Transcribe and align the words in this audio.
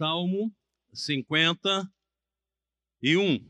Salmo 0.00 0.50
51. 0.94 3.46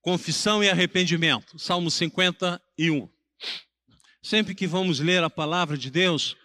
Confissão 0.00 0.62
e 0.62 0.70
arrependimento. 0.70 1.58
Salmo 1.58 1.90
51. 1.90 3.10
Sempre 4.22 4.54
que 4.54 4.64
vamos 4.64 5.00
ler 5.00 5.24
a 5.24 5.28
palavra 5.28 5.76
de 5.76 5.90
Deus, 5.90 6.36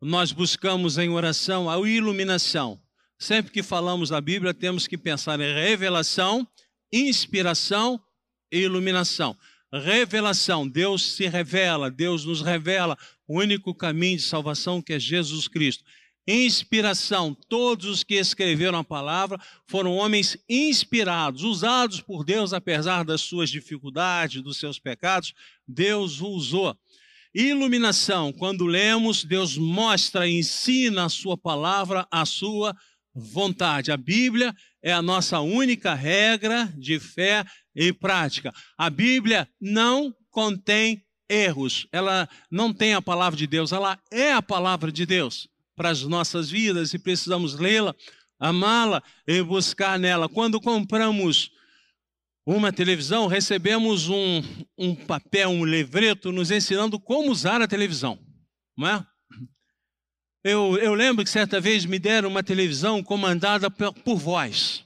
nós 0.00 0.32
buscamos 0.32 0.98
em 0.98 1.08
oração 1.08 1.70
a 1.70 1.78
iluminação. 1.88 2.82
Sempre 3.16 3.52
que 3.52 3.62
falamos 3.62 4.08
da 4.08 4.20
Bíblia, 4.20 4.52
temos 4.52 4.88
que 4.88 4.98
pensar 4.98 5.38
em 5.38 5.54
revelação, 5.54 6.44
inspiração 6.92 8.02
e 8.50 8.58
iluminação. 8.58 9.38
Revelação, 9.72 10.66
Deus 10.66 11.12
se 11.12 11.28
revela, 11.28 11.92
Deus 11.92 12.24
nos 12.24 12.42
revela 12.42 12.98
o 13.28 13.38
único 13.38 13.72
caminho 13.72 14.16
de 14.16 14.24
salvação 14.24 14.82
que 14.82 14.94
é 14.94 14.98
Jesus 14.98 15.46
Cristo. 15.46 15.84
Inspiração, 16.30 17.34
todos 17.48 17.86
os 17.86 18.04
que 18.04 18.16
escreveram 18.16 18.78
a 18.80 18.84
palavra 18.84 19.40
foram 19.66 19.96
homens 19.96 20.36
inspirados, 20.46 21.42
usados 21.42 22.02
por 22.02 22.22
Deus, 22.22 22.52
apesar 22.52 23.02
das 23.02 23.22
suas 23.22 23.48
dificuldades, 23.48 24.42
dos 24.42 24.58
seus 24.58 24.78
pecados, 24.78 25.32
Deus 25.66 26.20
o 26.20 26.26
usou. 26.26 26.76
Iluminação, 27.34 28.30
quando 28.30 28.66
lemos, 28.66 29.24
Deus 29.24 29.56
mostra 29.56 30.28
e 30.28 30.38
ensina 30.38 31.06
a 31.06 31.08
sua 31.08 31.38
palavra, 31.38 32.06
a 32.10 32.26
sua 32.26 32.76
vontade. 33.14 33.90
A 33.90 33.96
Bíblia 33.96 34.54
é 34.82 34.92
a 34.92 35.00
nossa 35.00 35.40
única 35.40 35.94
regra 35.94 36.70
de 36.76 37.00
fé 37.00 37.42
e 37.74 37.90
prática. 37.90 38.52
A 38.76 38.90
Bíblia 38.90 39.48
não 39.58 40.14
contém 40.30 41.02
erros, 41.26 41.86
ela 41.90 42.28
não 42.50 42.70
tem 42.74 42.92
a 42.92 43.00
palavra 43.00 43.38
de 43.38 43.46
Deus, 43.46 43.72
ela 43.72 43.98
é 44.10 44.34
a 44.34 44.42
palavra 44.42 44.92
de 44.92 45.06
Deus 45.06 45.48
para 45.78 45.90
as 45.90 46.02
nossas 46.02 46.50
vidas 46.50 46.92
e 46.92 46.98
precisamos 46.98 47.54
lê-la, 47.54 47.94
amá-la 48.36 49.00
e 49.24 49.40
buscar 49.40 49.96
nela. 49.96 50.28
Quando 50.28 50.60
compramos 50.60 51.52
uma 52.44 52.72
televisão, 52.72 53.28
recebemos 53.28 54.08
um, 54.08 54.42
um 54.76 54.96
papel, 54.96 55.50
um 55.50 55.64
livreto 55.64 56.32
nos 56.32 56.50
ensinando 56.50 56.98
como 56.98 57.30
usar 57.30 57.62
a 57.62 57.68
televisão, 57.68 58.18
não 58.76 58.88
é? 58.88 59.06
Eu, 60.42 60.76
eu 60.78 60.94
lembro 60.94 61.24
que 61.24 61.30
certa 61.30 61.60
vez 61.60 61.84
me 61.84 61.98
deram 61.98 62.28
uma 62.28 62.42
televisão 62.42 63.02
comandada 63.02 63.70
por, 63.70 63.92
por 63.92 64.16
voz. 64.16 64.84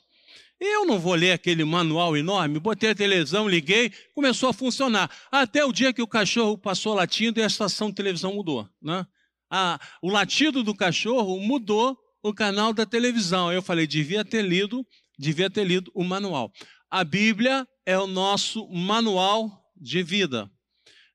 Eu 0.60 0.84
não 0.84 0.98
vou 0.98 1.14
ler 1.14 1.32
aquele 1.32 1.64
manual 1.64 2.16
enorme, 2.16 2.58
botei 2.58 2.90
a 2.90 2.94
televisão, 2.94 3.48
liguei, 3.48 3.92
começou 4.14 4.50
a 4.50 4.52
funcionar. 4.52 5.10
Até 5.30 5.64
o 5.64 5.72
dia 5.72 5.92
que 5.92 6.02
o 6.02 6.06
cachorro 6.06 6.58
passou 6.58 6.94
latindo 6.94 7.40
e 7.40 7.42
a 7.42 7.46
estação 7.46 7.88
de 7.88 7.94
televisão 7.94 8.34
mudou. 8.34 8.68
Né? 8.80 9.06
A, 9.54 9.78
o 10.00 10.08
latido 10.08 10.62
do 10.62 10.74
cachorro 10.74 11.38
mudou 11.38 11.98
o 12.22 12.32
canal 12.32 12.72
da 12.72 12.86
televisão. 12.86 13.52
Eu 13.52 13.60
falei, 13.60 13.86
devia 13.86 14.24
ter 14.24 14.40
lido, 14.40 14.86
devia 15.18 15.50
ter 15.50 15.64
lido 15.64 15.92
o 15.94 16.02
manual. 16.02 16.50
A 16.90 17.04
Bíblia 17.04 17.68
é 17.84 17.98
o 17.98 18.06
nosso 18.06 18.66
manual 18.68 19.62
de 19.76 20.02
vida. 20.02 20.50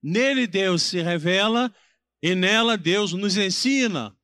Nele 0.03 0.45
Deus 0.45 0.83
se 0.83 1.01
revela 1.01 1.73
e 2.21 2.35
nela 2.35 2.77
Deus 2.77 3.13
nos 3.13 3.35
ensina 3.37 4.15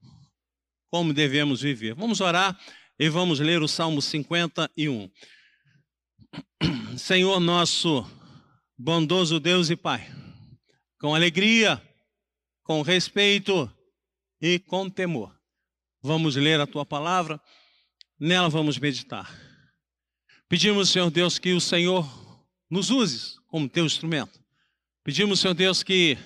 como 0.92 1.12
devemos 1.12 1.62
viver. 1.62 1.96
Vamos 1.96 2.22
orar 2.22 2.56
e 3.00 3.10
vamos 3.10 3.40
ler 3.40 3.64
o 3.64 3.68
Salmo 3.68 4.00
51. 4.00 5.10
Senhor 6.98 7.40
nosso 7.40 8.06
bondoso 8.78 9.40
Deus 9.40 9.72
e 9.72 9.76
Pai, 9.76 10.08
com 11.00 11.16
alegria, 11.16 11.82
com 12.64 12.84
respeito 12.84 13.72
e 14.46 14.60
com 14.60 14.90
temor, 14.90 15.34
vamos 16.02 16.36
ler 16.36 16.60
a 16.60 16.68
tua 16.68 16.86
palavra, 16.86 17.40
nela 18.20 18.50
vamos 18.50 18.78
meditar. 18.78 19.34
Pedimos, 20.50 20.90
Senhor 20.90 21.10
Deus, 21.10 21.40
que 21.40 21.54
o 21.54 21.62
Senhor 21.62 22.06
nos 22.70 22.90
use 22.90 23.36
como 23.48 23.70
teu 23.70 23.86
instrumento. 23.86 24.44
Pedimos, 25.02 25.40
Senhor 25.40 25.54
Deus, 25.54 25.82
que 25.82 26.18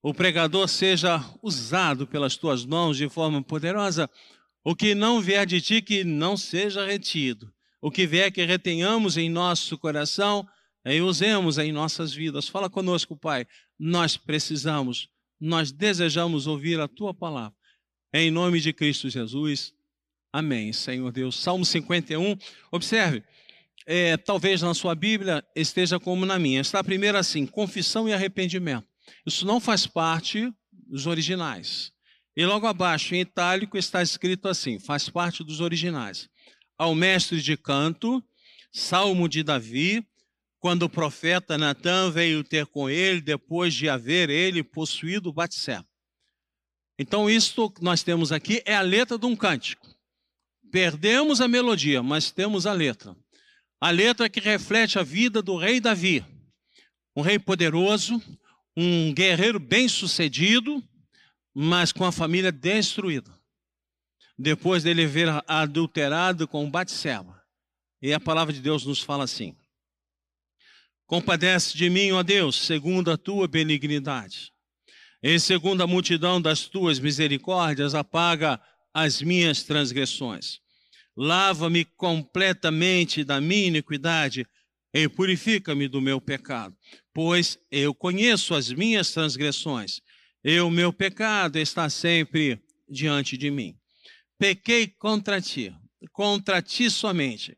o 0.00 0.14
pregador 0.14 0.68
seja 0.68 1.20
usado 1.42 2.06
pelas 2.06 2.36
tuas 2.36 2.64
mãos 2.64 2.96
de 2.96 3.08
forma 3.08 3.42
poderosa 3.42 4.08
o 4.62 4.76
que 4.76 4.94
não 4.94 5.20
vier 5.20 5.44
de 5.44 5.60
ti, 5.60 5.82
que 5.82 6.04
não 6.04 6.36
seja 6.36 6.86
retido. 6.86 7.52
O 7.82 7.90
que 7.90 8.06
vier, 8.06 8.30
que 8.30 8.44
retenhamos 8.44 9.16
em 9.16 9.28
nosso 9.28 9.76
coração 9.76 10.46
e 10.86 11.00
usemos 11.00 11.58
em 11.58 11.72
nossas 11.72 12.14
vidas. 12.14 12.46
Fala 12.46 12.70
conosco, 12.70 13.16
Pai. 13.16 13.48
Nós 13.76 14.16
precisamos, 14.16 15.08
nós 15.40 15.72
desejamos 15.72 16.46
ouvir 16.46 16.78
a 16.78 16.86
tua 16.86 17.12
palavra. 17.12 17.63
Em 18.16 18.30
nome 18.30 18.60
de 18.60 18.72
Cristo 18.72 19.10
Jesus. 19.10 19.74
Amém, 20.32 20.72
Senhor 20.72 21.10
Deus. 21.10 21.34
Salmo 21.34 21.64
51. 21.64 22.36
Observe, 22.70 23.24
é, 23.86 24.16
talvez 24.16 24.62
na 24.62 24.72
sua 24.72 24.94
Bíblia 24.94 25.44
esteja 25.56 25.98
como 25.98 26.24
na 26.24 26.38
minha. 26.38 26.60
Está 26.60 26.84
primeiro 26.84 27.18
assim: 27.18 27.44
confissão 27.44 28.08
e 28.08 28.12
arrependimento. 28.12 28.86
Isso 29.26 29.44
não 29.44 29.58
faz 29.58 29.84
parte 29.84 30.48
dos 30.70 31.08
originais. 31.08 31.92
E 32.36 32.46
logo 32.46 32.68
abaixo, 32.68 33.16
em 33.16 33.20
itálico, 33.22 33.76
está 33.76 34.00
escrito 34.00 34.46
assim: 34.46 34.78
faz 34.78 35.08
parte 35.08 35.42
dos 35.42 35.60
originais. 35.60 36.28
Ao 36.78 36.94
mestre 36.94 37.42
de 37.42 37.56
canto, 37.56 38.22
Salmo 38.72 39.28
de 39.28 39.42
Davi, 39.42 40.06
quando 40.60 40.84
o 40.84 40.88
profeta 40.88 41.58
Natan 41.58 42.12
veio 42.12 42.44
ter 42.44 42.64
com 42.66 42.88
ele, 42.88 43.20
depois 43.20 43.74
de 43.74 43.88
haver 43.88 44.30
ele 44.30 44.62
possuído 44.62 45.32
Batseba. 45.32 45.84
Então, 46.98 47.28
isto 47.28 47.70
que 47.70 47.82
nós 47.82 48.02
temos 48.02 48.30
aqui 48.30 48.62
é 48.64 48.74
a 48.74 48.80
letra 48.80 49.18
de 49.18 49.26
um 49.26 49.34
cântico. 49.34 49.86
Perdemos 50.70 51.40
a 51.40 51.48
melodia, 51.48 52.02
mas 52.02 52.30
temos 52.30 52.66
a 52.66 52.72
letra. 52.72 53.16
A 53.80 53.90
letra 53.90 54.28
que 54.28 54.40
reflete 54.40 54.98
a 54.98 55.02
vida 55.02 55.42
do 55.42 55.56
rei 55.56 55.80
Davi, 55.80 56.24
um 57.14 57.20
rei 57.20 57.38
poderoso, 57.38 58.22
um 58.76 59.12
guerreiro 59.12 59.58
bem-sucedido, 59.58 60.82
mas 61.52 61.92
com 61.92 62.04
a 62.04 62.12
família 62.12 62.50
destruída. 62.50 63.38
Depois 64.38 64.82
dele 64.82 65.06
ver 65.06 65.28
adulterado 65.46 66.48
com 66.48 66.70
Batseba. 66.70 67.40
E 68.00 68.12
a 68.12 68.20
palavra 68.20 68.52
de 68.52 68.60
Deus 68.60 68.84
nos 68.84 69.00
fala 69.00 69.24
assim: 69.24 69.56
Compadece 71.06 71.76
de 71.76 71.90
mim, 71.90 72.12
ó 72.12 72.22
Deus, 72.22 72.56
segundo 72.56 73.10
a 73.10 73.16
tua 73.16 73.46
benignidade. 73.46 74.53
E 75.26 75.40
segundo 75.40 75.82
a 75.82 75.86
multidão 75.86 76.38
das 76.38 76.68
tuas 76.68 77.00
misericórdias, 77.00 77.94
apaga 77.94 78.60
as 78.92 79.22
minhas 79.22 79.62
transgressões. 79.62 80.60
Lava-me 81.16 81.86
completamente 81.86 83.24
da 83.24 83.40
minha 83.40 83.68
iniquidade 83.68 84.46
e 84.92 85.08
purifica-me 85.08 85.88
do 85.88 85.98
meu 85.98 86.20
pecado, 86.20 86.76
pois 87.14 87.58
eu 87.70 87.94
conheço 87.94 88.54
as 88.54 88.70
minhas 88.70 89.12
transgressões 89.12 90.02
e 90.44 90.60
o 90.60 90.68
meu 90.68 90.92
pecado 90.92 91.58
está 91.58 91.88
sempre 91.88 92.60
diante 92.86 93.38
de 93.38 93.50
mim. 93.50 93.74
Pequei 94.38 94.86
contra 94.86 95.40
ti, 95.40 95.74
contra 96.12 96.60
ti 96.60 96.90
somente, 96.90 97.56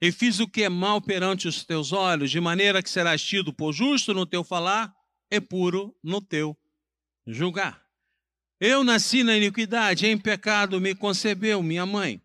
e 0.00 0.10
fiz 0.10 0.40
o 0.40 0.48
que 0.48 0.62
é 0.62 0.70
mal 0.70 0.98
perante 0.98 1.46
os 1.46 1.62
teus 1.62 1.92
olhos, 1.92 2.30
de 2.30 2.40
maneira 2.40 2.82
que 2.82 2.88
serás 2.88 3.22
tido 3.22 3.52
por 3.52 3.74
justo 3.74 4.14
no 4.14 4.24
teu 4.24 4.42
falar 4.42 4.90
e 5.30 5.38
puro 5.42 5.94
no 6.02 6.22
teu 6.22 6.56
julgar. 7.26 7.82
Eu 8.60 8.84
nasci 8.84 9.24
na 9.24 9.36
iniquidade, 9.36 10.06
em 10.06 10.16
pecado 10.16 10.80
me 10.80 10.94
concebeu 10.94 11.62
minha 11.62 11.84
mãe. 11.84 12.22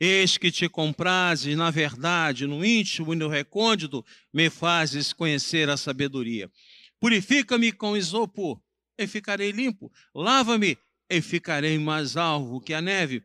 Eis 0.00 0.36
que 0.36 0.50
te 0.50 0.68
comprases 0.68 1.56
na 1.56 1.70
verdade, 1.70 2.46
no 2.46 2.64
íntimo 2.64 3.12
e 3.12 3.16
no 3.16 3.28
recôndito, 3.28 4.04
me 4.32 4.50
fazes 4.50 5.12
conhecer 5.12 5.68
a 5.68 5.76
sabedoria. 5.76 6.50
Purifica-me 6.98 7.70
com 7.70 7.96
isopo 7.96 8.62
e 8.98 9.06
ficarei 9.06 9.50
limpo. 9.50 9.92
Lava-me 10.14 10.78
e 11.08 11.20
ficarei 11.20 11.78
mais 11.78 12.16
alvo 12.16 12.60
que 12.60 12.74
a 12.74 12.80
neve. 12.80 13.22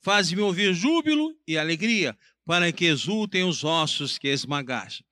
Faz-me 0.00 0.40
ouvir 0.42 0.74
júbilo 0.74 1.34
e 1.46 1.56
alegria, 1.56 2.16
para 2.44 2.72
que 2.72 2.86
exultem 2.86 3.44
os 3.44 3.64
ossos 3.64 4.18
que 4.18 4.28
esmagaste. 4.28 5.04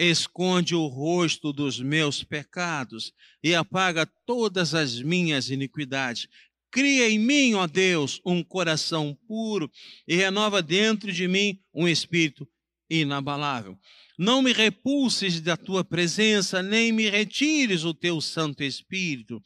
Esconde 0.00 0.76
o 0.76 0.86
rosto 0.86 1.52
dos 1.52 1.80
meus 1.80 2.22
pecados 2.22 3.12
e 3.42 3.52
apaga 3.52 4.06
todas 4.24 4.72
as 4.72 5.02
minhas 5.02 5.50
iniquidades. 5.50 6.28
Cria 6.70 7.10
em 7.10 7.18
mim, 7.18 7.54
ó 7.54 7.66
Deus, 7.66 8.20
um 8.24 8.44
coração 8.44 9.18
puro 9.26 9.68
e 10.06 10.14
renova 10.14 10.62
dentro 10.62 11.12
de 11.12 11.26
mim 11.26 11.58
um 11.74 11.88
espírito 11.88 12.46
inabalável. 12.88 13.76
Não 14.18 14.40
me 14.40 14.52
repulses 14.52 15.40
da 15.40 15.56
tua 15.56 15.84
presença, 15.84 16.62
nem 16.62 16.92
me 16.92 17.08
retires 17.08 17.84
o 17.84 17.92
teu 17.92 18.20
Santo 18.20 18.62
Espírito. 18.62 19.42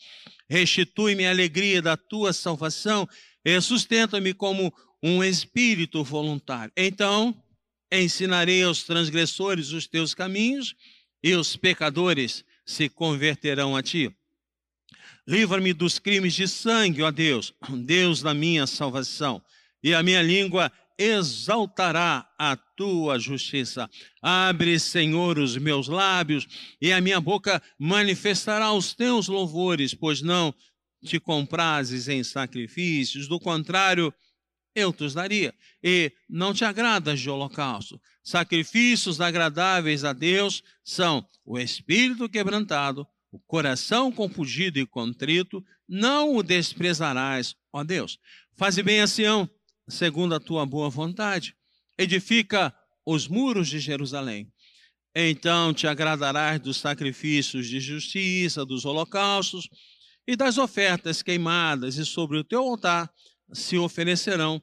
Restitui-me 0.49 1.27
a 1.27 1.31
alegria 1.31 1.81
da 1.81 1.97
tua 1.97 2.33
salvação 2.33 3.09
e 3.45 3.61
sustenta-me 3.61 4.33
como 4.35 4.73
um 5.03 5.23
espírito 5.23 6.05
voluntário. 6.05 6.73
Então, 6.77 7.42
ensinarei 7.93 8.63
aos 8.63 8.83
transgressores 8.83 9.73
os 9.73 9.87
teus 9.87 10.15
caminhos 10.15 10.75
e 11.23 11.35
os 11.35 11.57
pecadores 11.57 12.45
se 12.65 12.89
converterão 12.89 13.77
a 13.77 13.83
ti. 13.83 14.11
Livra-me 15.27 15.73
dos 15.73 15.99
crimes 15.99 16.35
de 16.35 16.49
sangue, 16.49 17.03
ó 17.03 17.11
Deus, 17.11 17.55
Deus 17.69 18.23
da 18.23 18.35
minha 18.35 18.67
salvação. 18.67 19.43
E 19.83 19.95
a 19.95 20.03
minha 20.03 20.23
língua 20.23 20.73
exaltará 20.99 22.29
a 22.39 22.57
tua 22.57 23.19
justiça. 23.19 23.89
Abre, 24.21 24.79
Senhor, 24.79 25.39
os 25.39 25.57
meus 25.57 25.89
lábios, 25.89 26.47
e 26.81 26.93
a 26.93 27.01
minha 27.01 27.21
boca 27.21 27.63
manifestará 27.79 28.73
os 28.73 28.95
teus 28.95 29.29
louvores, 29.29 29.95
pois 29.95 30.23
não 30.23 30.55
te 31.05 31.19
comprases 31.19 32.09
em 32.09 32.23
sacrifícios, 32.23 33.27
do 33.27 33.41
contrário, 33.41 34.13
eu 34.75 34.93
te 34.93 35.05
os 35.05 35.15
daria. 35.15 35.55
E 35.83 36.13
não 36.29 36.55
te 36.55 36.65
agradas 36.65 37.21
de 37.21 37.29
holocausto. 37.29 38.01
Sacrifícios 38.23 39.21
agradáveis 39.21 40.05
a 40.05 40.13
Deus 40.13 40.63
são 40.85 41.27
o 41.45 41.59
espírito 41.59 42.29
quebrantado, 42.29 43.07
o 43.31 43.39
coração 43.41 44.13
confundido 44.13 44.79
e 44.79 44.87
contrito, 44.87 45.65
não 45.89 46.37
o 46.37 46.43
desprezarás, 46.43 47.55
ó 47.73 47.83
Deus. 47.83 48.19
Faze 48.57 48.83
bem 48.83 49.01
a 49.01 49.07
Sião, 49.07 49.49
segundo 49.89 50.35
a 50.35 50.41
tua 50.41 50.65
boa 50.65 50.89
vontade. 50.89 51.57
Edifica 51.99 52.75
os 53.05 53.27
muros 53.27 53.69
de 53.69 53.81
Jerusalém. 53.81 54.53
Então 55.15 55.75
te 55.75 55.87
agradarás 55.87 56.61
dos 56.61 56.79
sacrifícios 56.79 57.67
de 57.69 57.81
justiça, 57.81 58.65
dos 58.65 58.85
holocaustos 58.85 59.69
e 60.27 60.37
das 60.37 60.57
ofertas 60.57 61.23
queimadas, 61.23 61.97
e 61.97 62.07
sobre 62.07 62.39
o 62.39 62.45
teu 62.45 62.61
altar 62.61 63.11
se 63.53 63.79
oferecerão 63.79 64.63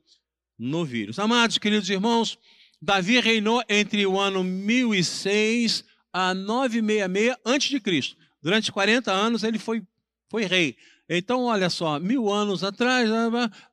novilhos. 0.57 1.19
Amados, 1.19 1.57
queridos 1.57 1.89
irmãos, 1.89 2.37
Davi 2.81 3.19
reinou 3.19 3.63
entre 3.69 4.05
o 4.05 4.19
ano 4.19 4.43
1006 4.43 5.83
a 6.13 6.33
966 6.33 7.37
a.C. 7.45 8.17
Durante 8.41 8.71
40 8.71 9.11
anos 9.11 9.43
ele 9.43 9.59
foi, 9.59 9.83
foi 10.29 10.45
rei. 10.45 10.77
Então, 11.09 11.43
olha 11.43 11.69
só, 11.69 11.99
mil 11.99 12.29
anos 12.31 12.63
atrás, 12.63 13.09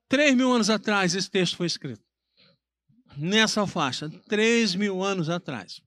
três 0.09 0.35
mil 0.35 0.53
anos 0.53 0.71
atrás, 0.71 1.15
esse 1.15 1.31
texto 1.31 1.57
foi 1.57 1.67
escrito. 1.67 2.03
Nessa 3.17 3.67
faixa, 3.67 4.09
três 4.29 4.75
mil 4.75 5.03
anos 5.03 5.29
atrás. 5.29 5.81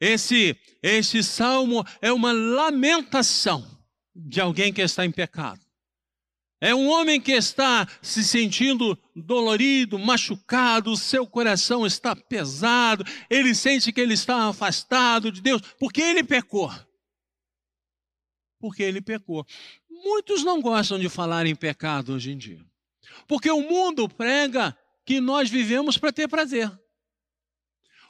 Esse, 0.00 0.56
esse 0.82 1.22
salmo 1.22 1.84
é 2.00 2.12
uma 2.12 2.32
lamentação 2.32 3.66
de 4.14 4.40
alguém 4.40 4.72
que 4.72 4.80
está 4.80 5.04
em 5.04 5.10
pecado. 5.10 5.60
É 6.60 6.74
um 6.74 6.88
homem 6.88 7.20
que 7.20 7.32
está 7.32 7.86
se 8.02 8.24
sentindo 8.24 8.98
dolorido, 9.14 9.98
machucado, 9.98 10.96
seu 10.96 11.26
coração 11.26 11.86
está 11.86 12.16
pesado, 12.16 13.04
ele 13.30 13.54
sente 13.54 13.92
que 13.92 14.00
ele 14.00 14.14
está 14.14 14.48
afastado 14.48 15.30
de 15.30 15.40
Deus, 15.40 15.62
porque 15.78 16.00
ele 16.00 16.24
pecou. 16.24 16.72
Porque 18.58 18.82
ele 18.82 19.00
pecou. 19.00 19.46
Muitos 19.88 20.42
não 20.42 20.60
gostam 20.60 20.98
de 20.98 21.08
falar 21.08 21.46
em 21.46 21.54
pecado 21.54 22.14
hoje 22.14 22.32
em 22.32 22.36
dia, 22.36 22.64
porque 23.28 23.50
o 23.50 23.62
mundo 23.62 24.08
prega 24.08 24.76
que 25.06 25.20
nós 25.20 25.48
vivemos 25.48 25.96
para 25.96 26.12
ter 26.12 26.28
prazer. 26.28 26.70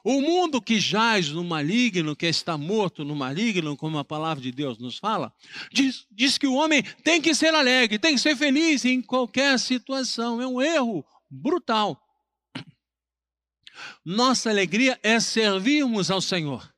O 0.04 0.20
mundo 0.20 0.62
que 0.62 0.78
jaz 0.78 1.28
no 1.28 1.42
maligno, 1.42 2.14
que 2.14 2.26
está 2.26 2.56
morto 2.56 3.04
no 3.04 3.16
maligno, 3.16 3.76
como 3.76 3.98
a 3.98 4.04
palavra 4.04 4.42
de 4.42 4.52
Deus 4.52 4.78
nos 4.78 4.96
fala, 4.96 5.32
diz, 5.72 6.06
diz 6.10 6.38
que 6.38 6.46
o 6.46 6.54
homem 6.54 6.82
tem 7.02 7.20
que 7.20 7.34
ser 7.34 7.54
alegre, 7.54 7.98
tem 7.98 8.14
que 8.14 8.20
ser 8.20 8.36
feliz 8.36 8.84
em 8.84 9.02
qualquer 9.02 9.58
situação. 9.58 10.40
É 10.40 10.46
um 10.46 10.62
erro 10.62 11.04
brutal. 11.28 12.00
Nossa 14.04 14.50
alegria 14.50 14.98
é 15.02 15.20
servirmos 15.20 16.10
ao 16.10 16.20
Senhor. 16.20 16.72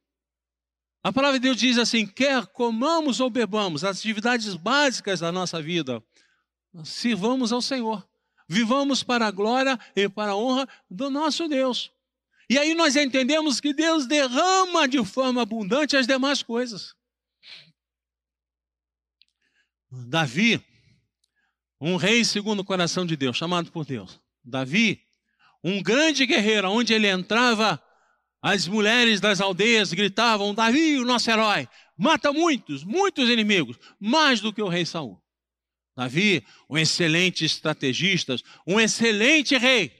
A 1.02 1.12
palavra 1.12 1.38
de 1.38 1.44
Deus 1.44 1.56
diz 1.56 1.78
assim: 1.78 2.06
quer 2.06 2.46
comamos 2.46 3.20
ou 3.20 3.31
bebamos, 3.31 3.84
as 3.84 3.99
atividades 3.99 4.55
básicas 4.55 5.20
da 5.20 5.32
nossa 5.32 5.62
vida, 5.62 6.02
sirvamos 6.84 7.52
ao 7.52 7.62
Senhor. 7.62 8.06
Vivamos 8.49 9.02
para 9.02 9.26
a 9.26 9.31
glória 9.31 9.78
e 9.94 10.08
para 10.08 10.32
a 10.32 10.37
honra 10.37 10.69
do 10.90 11.08
nosso 11.08 11.46
Deus. 11.49 11.93
E 12.50 12.58
aí 12.58 12.75
nós 12.75 12.97
entendemos 12.97 13.61
que 13.61 13.73
Deus 13.73 14.08
derrama 14.08 14.88
de 14.88 15.05
forma 15.05 15.41
abundante 15.41 15.97
as 15.97 16.05
demais 16.05 16.43
coisas. 16.43 16.97
Davi, 19.88 20.61
um 21.81 21.94
rei 21.94 22.25
segundo 22.25 22.58
o 22.58 22.64
coração 22.64 23.06
de 23.06 23.17
Deus, 23.17 23.37
chamado 23.37 23.70
por 23.70 23.85
Deus. 23.85 24.20
Davi, 24.43 25.00
um 25.62 25.81
grande 25.81 26.26
guerreiro, 26.26 26.69
onde 26.69 26.93
ele 26.93 27.06
entrava, 27.06 27.81
as 28.43 28.67
mulheres 28.67 29.20
das 29.20 29.41
aldeias 29.41 29.93
gritavam: 29.93 30.52
Davi, 30.52 30.99
o 30.99 31.05
nosso 31.05 31.31
herói, 31.31 31.69
mata 31.97 32.32
muitos, 32.32 32.82
muitos 32.82 33.31
inimigos, 33.31 33.79
mais 34.00 34.41
do 34.41 34.52
que 34.52 34.61
o 34.61 34.69
rei 34.69 34.85
Saul. 34.85 35.23
Davi, 35.97 36.44
um 36.69 36.76
excelente 36.76 37.44
estrategista, 37.44 38.35
um 38.67 38.81
excelente 38.81 39.56
rei 39.56 40.00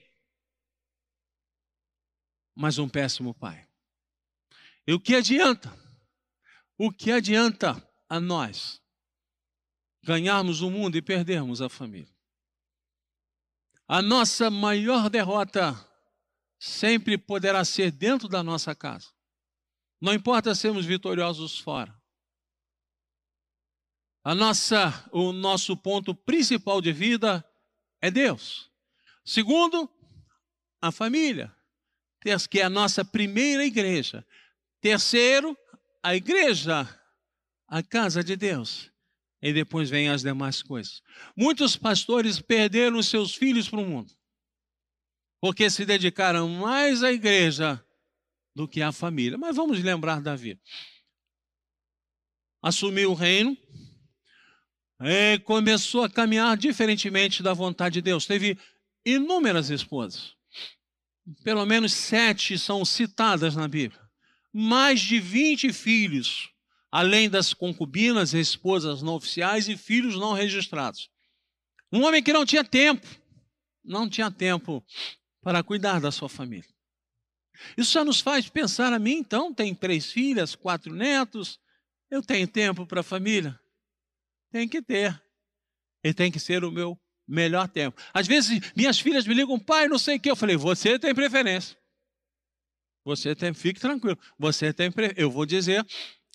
mas 2.61 2.77
um 2.77 2.87
péssimo 2.87 3.33
pai. 3.33 3.67
E 4.87 4.93
o 4.93 5.01
que 5.01 5.15
adianta? 5.15 5.75
O 6.77 6.93
que 6.93 7.11
adianta 7.11 7.83
a 8.07 8.21
nós 8.21 8.83
ganharmos 10.03 10.61
o 10.61 10.71
mundo 10.71 10.95
e 10.95 11.01
perdermos 11.01 11.63
a 11.63 11.71
família? 11.71 12.15
A 13.89 14.03
nossa 14.03 14.51
maior 14.51 15.09
derrota 15.09 15.75
sempre 16.59 17.17
poderá 17.17 17.65
ser 17.65 17.91
dentro 17.91 18.29
da 18.29 18.43
nossa 18.43 18.75
casa. 18.75 19.09
Não 19.99 20.13
importa 20.13 20.55
sermos 20.55 20.85
vitoriosos 20.85 21.59
fora. 21.59 21.99
A 24.23 24.35
nossa, 24.35 25.09
o 25.13 25.33
nosso 25.33 25.75
ponto 25.79 26.15
principal 26.15 26.83
de 26.83 26.93
vida 26.93 27.43
é 28.03 28.11
Deus. 28.11 28.71
Segundo, 29.25 29.91
a 30.79 30.93
família 30.93 31.59
que 32.49 32.61
é 32.61 32.63
a 32.63 32.71
nossa 32.71 33.05
primeira 33.05 33.65
igreja. 33.65 34.25
Terceiro, 34.81 35.57
a 36.03 36.15
igreja, 36.15 36.89
a 37.67 37.83
casa 37.83 38.23
de 38.23 38.37
Deus. 38.37 38.91
E 39.43 39.53
depois 39.53 39.89
vem 39.89 40.11
as 40.11 40.23
demais 40.23 40.63
coisas. 40.63 41.03
Muitos 41.35 41.77
pastores 41.77 42.41
perderam 42.41 43.03
seus 43.03 43.35
filhos 43.35 43.69
para 43.69 43.81
o 43.81 43.87
mundo, 43.87 44.13
porque 45.41 45.71
se 45.71 45.87
dedicaram 45.87 46.47
mais 46.49 47.03
à 47.03 47.11
igreja 47.11 47.83
do 48.55 48.69
que 48.69 48.83
à 48.83 48.93
família. 48.93 49.39
Mas 49.39 49.57
vamos 49.57 49.83
lembrar 49.83 50.21
Davi. 50.21 50.61
Assumiu 52.63 53.13
o 53.13 53.15
reino, 53.15 53.57
começou 55.45 56.05
a 56.05 56.11
caminhar 56.11 56.55
diferentemente 56.59 57.43
da 57.43 57.55
vontade 57.55 57.95
de 57.95 58.03
Deus. 58.03 58.27
Teve 58.27 58.59
inúmeras 59.07 59.71
esposas 59.71 60.39
pelo 61.43 61.65
menos 61.67 61.93
sete 61.93 62.59
são 62.59 62.85
citadas 62.85 63.55
na 63.57 63.69
Bíblia. 63.69 64.01
Mais 64.53 65.01
de 65.01 65.21
20 65.21 65.73
filhos, 65.73 66.51
além 66.91 67.31
das 67.31 67.55
concubinas, 67.55 68.35
esposas 68.35 69.03
não 69.03 69.15
oficiais 69.15 69.69
e 69.69 69.77
filhos 69.77 70.17
não 70.17 70.33
registrados. 70.33 71.09
Um 71.93 72.05
homem 72.05 72.23
que 72.23 72.33
não 72.33 72.45
tinha 72.45 72.65
tempo, 72.65 73.07
não 73.85 74.09
tinha 74.09 74.31
tempo 74.31 74.85
para 75.43 75.63
cuidar 75.63 76.01
da 76.01 76.11
sua 76.11 76.29
família. 76.29 76.69
Isso 77.77 77.93
já 77.93 78.05
nos 78.05 78.21
faz 78.21 78.49
pensar 78.49 78.93
a 78.93 78.99
mim, 78.99 79.17
então, 79.19 79.53
tem 79.53 79.75
três 79.75 80.11
filhas, 80.11 80.55
quatro 80.55 80.95
netos, 80.95 81.61
eu 82.11 82.23
tenho 82.23 82.49
tempo 82.49 82.87
para 82.87 83.01
a 83.01 83.05
família? 83.05 83.59
Tem 84.51 84.69
que 84.69 84.83
ter. 84.83 85.21
E 86.03 86.13
tem 86.13 86.33
que 86.33 86.41
ser 86.41 86.65
o 86.65 86.71
meu 86.71 86.99
melhor 87.31 87.69
tempo. 87.69 88.01
Às 88.13 88.27
vezes 88.27 88.73
minhas 88.77 88.99
filhas 88.99 89.27
me 89.27 89.35
ligam, 89.35 89.59
pai, 89.59 89.87
não 89.87 89.99
sei 89.99 90.17
o 90.17 90.21
que. 90.21 90.31
Eu 90.31 90.37
falei, 90.37 90.57
você 90.57 90.99
tem 90.99 91.15
preferência. 91.15 91.77
Você 93.05 93.35
tem, 93.35 93.55
fique 93.55 93.81
tranquilo. 93.81 94.19
Você 94.39 94.73
tem, 94.73 94.91
eu 95.17 95.31
vou 95.31 95.47
dizer 95.47 95.87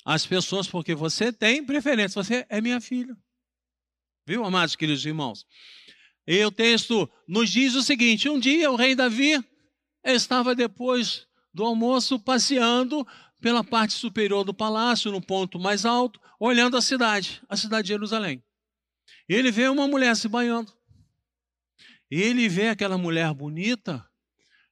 às 0.05 0.25
pessoas 0.25 0.67
porque 0.67 0.95
você 0.95 1.31
tem 1.31 1.63
preferência. 1.63 2.23
Você 2.23 2.45
é 2.49 2.61
minha 2.61 2.79
filha. 2.79 3.15
Viu, 4.25 4.43
amados 4.43 4.75
queridos 4.75 5.05
irmãos? 5.05 5.45
E 6.25 6.43
o 6.43 6.51
texto 6.51 7.09
nos 7.27 7.51
diz 7.51 7.75
o 7.75 7.83
seguinte: 7.83 8.29
um 8.29 8.39
dia 8.39 8.71
o 8.71 8.75
rei 8.75 8.95
Davi 8.95 9.43
estava 10.03 10.55
depois 10.55 11.27
do 11.53 11.63
almoço 11.63 12.19
passeando 12.19 13.05
pela 13.41 13.63
parte 13.63 13.93
superior 13.93 14.43
do 14.43 14.53
palácio, 14.53 15.11
no 15.11 15.21
ponto 15.21 15.59
mais 15.59 15.85
alto, 15.85 16.19
olhando 16.39 16.77
a 16.77 16.81
cidade, 16.81 17.41
a 17.47 17.55
cidade 17.55 17.83
de 17.83 17.93
Jerusalém. 17.93 18.43
E 19.29 19.35
ele 19.35 19.51
vê 19.51 19.67
uma 19.67 19.87
mulher 19.87 20.15
se 20.15 20.27
banhando. 20.27 20.73
E 22.09 22.21
ele 22.21 22.47
vê 22.47 22.69
aquela 22.69 22.97
mulher 22.97 23.33
bonita 23.33 24.05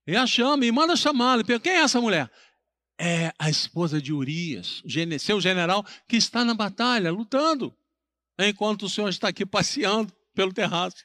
e 0.05 0.15
a 0.15 0.27
chama 0.27 0.65
e 0.65 0.71
manda 0.71 0.95
chamá-la. 0.95 1.43
Quem 1.43 1.73
é 1.73 1.77
essa 1.77 1.99
mulher? 1.99 2.29
É 2.97 3.33
a 3.39 3.49
esposa 3.49 4.01
de 4.01 4.13
Urias, 4.13 4.83
seu 5.19 5.41
general, 5.41 5.85
que 6.07 6.15
está 6.15 6.45
na 6.45 6.53
batalha, 6.53 7.11
lutando, 7.11 7.75
enquanto 8.39 8.83
o 8.83 8.89
senhor 8.89 9.09
está 9.09 9.29
aqui 9.29 9.45
passeando 9.45 10.13
pelo 10.33 10.53
terraço. 10.53 10.97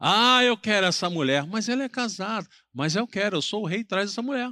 Ah, 0.00 0.42
eu 0.44 0.56
quero 0.56 0.86
essa 0.86 1.10
mulher, 1.10 1.46
mas 1.46 1.68
ela 1.68 1.82
é 1.82 1.88
casada. 1.88 2.48
Mas 2.72 2.96
eu 2.96 3.06
quero, 3.06 3.36
eu 3.36 3.42
sou 3.42 3.62
o 3.62 3.66
rei, 3.66 3.84
traz 3.84 4.10
essa 4.10 4.22
mulher. 4.22 4.50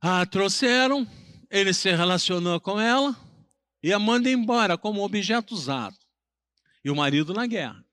Ah, 0.00 0.24
trouxeram, 0.26 1.06
ele 1.50 1.72
se 1.72 1.90
relacionou 1.90 2.60
com 2.60 2.78
ela 2.78 3.16
e 3.82 3.92
a 3.92 3.98
manda 3.98 4.30
embora 4.30 4.76
como 4.76 5.02
objeto 5.02 5.54
usado. 5.54 5.96
e 6.84 6.90
o 6.90 6.94
marido 6.94 7.34
na 7.34 7.46
guerra. 7.46 7.85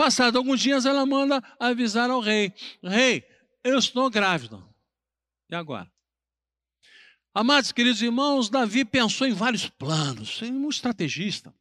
Passado 0.00 0.38
alguns 0.38 0.62
dias, 0.62 0.86
ela 0.86 1.04
manda 1.04 1.44
avisar 1.58 2.08
ao 2.08 2.20
rei: 2.20 2.54
Rei, 2.82 3.22
eu 3.62 3.78
estou 3.78 4.08
grávida. 4.08 4.58
E 5.50 5.54
agora? 5.54 5.92
Amados 7.34 7.70
queridos 7.70 8.00
irmãos, 8.00 8.48
Davi 8.48 8.82
pensou 8.82 9.26
em 9.26 9.34
vários 9.34 9.68
planos, 9.68 10.40
é 10.42 10.46
um 10.46 10.70
estrategista. 10.70 11.54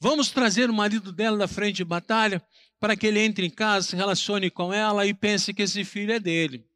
Vamos 0.00 0.32
trazer 0.32 0.68
o 0.68 0.74
marido 0.74 1.12
dela 1.12 1.38
da 1.38 1.46
frente 1.46 1.76
de 1.76 1.84
batalha 1.84 2.44
para 2.80 2.96
que 2.96 3.06
ele 3.06 3.20
entre 3.20 3.46
em 3.46 3.50
casa, 3.50 3.86
se 3.86 3.94
relacione 3.94 4.50
com 4.50 4.74
ela 4.74 5.06
e 5.06 5.14
pense 5.14 5.54
que 5.54 5.62
esse 5.62 5.84
filho 5.84 6.12
é 6.12 6.18
dele. 6.18 6.66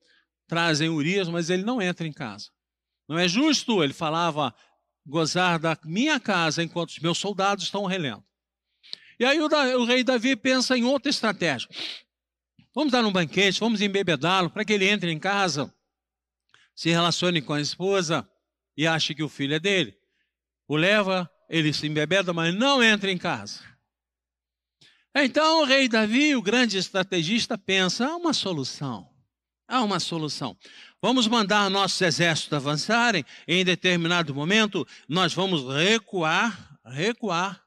Trazem 0.47 0.91
Urias, 0.91 1.29
mas 1.29 1.51
ele 1.51 1.65
não 1.65 1.83
entra 1.83 2.07
em 2.07 2.13
casa. 2.13 2.51
Não 3.09 3.19
é 3.19 3.27
justo, 3.27 3.83
ele 3.83 3.93
falava, 3.93 4.55
gozar 5.05 5.59
da 5.59 5.77
minha 5.85 6.21
casa 6.21 6.63
enquanto 6.63 6.91
os 6.91 7.01
meus 7.01 7.19
soldados 7.19 7.65
estão 7.65 7.85
relendo. 7.85 8.23
E 9.19 9.25
aí 9.25 9.41
o, 9.41 9.47
o 9.47 9.85
rei 9.85 10.03
Davi 10.03 10.37
pensa 10.37 10.77
em 10.77 10.85
outra 10.85 11.11
estratégia. 11.11 11.69
Vamos 12.75 12.93
dar 12.93 13.05
um 13.05 13.13
banquete, 13.13 13.61
vamos 13.61 13.81
embebedá-lo 13.81 14.51
para 14.51 14.65
que 14.65 14.73
ele 14.73 14.89
entre 14.89 15.13
em 15.13 15.19
casa 15.19 15.73
se 16.75 16.91
relacione 16.91 17.41
com 17.41 17.53
a 17.53 17.61
esposa 17.61 18.29
e 18.77 18.87
ache 18.87 19.15
que 19.15 19.23
o 19.23 19.29
filho 19.29 19.55
é 19.55 19.61
dele. 19.61 19.97
O 20.67 20.77
leva, 20.77 21.31
ele 21.49 21.73
se 21.73 21.87
embebeda, 21.87 22.33
mas 22.33 22.55
não 22.55 22.83
entra 22.83 23.11
em 23.11 23.19
casa. 23.19 23.61
Então 25.15 25.63
o 25.63 25.65
rei 25.65 25.89
Davi, 25.89 26.35
o 26.35 26.43
grande 26.43 26.77
estrategista, 26.77 27.57
pensa: 27.57 28.07
há 28.07 28.17
uma 28.17 28.33
solução. 28.33 29.09
Há 29.69 29.83
uma 29.83 30.01
solução. 30.01 30.57
Vamos 31.01 31.29
mandar 31.29 31.71
nossos 31.71 32.01
exércitos 32.01 32.53
avançarem, 32.53 33.25
em 33.47 33.65
determinado 33.65 34.35
momento 34.35 34.87
nós 35.09 35.33
vamos 35.33 35.65
recuar, 35.73 36.79
recuar. 36.85 37.64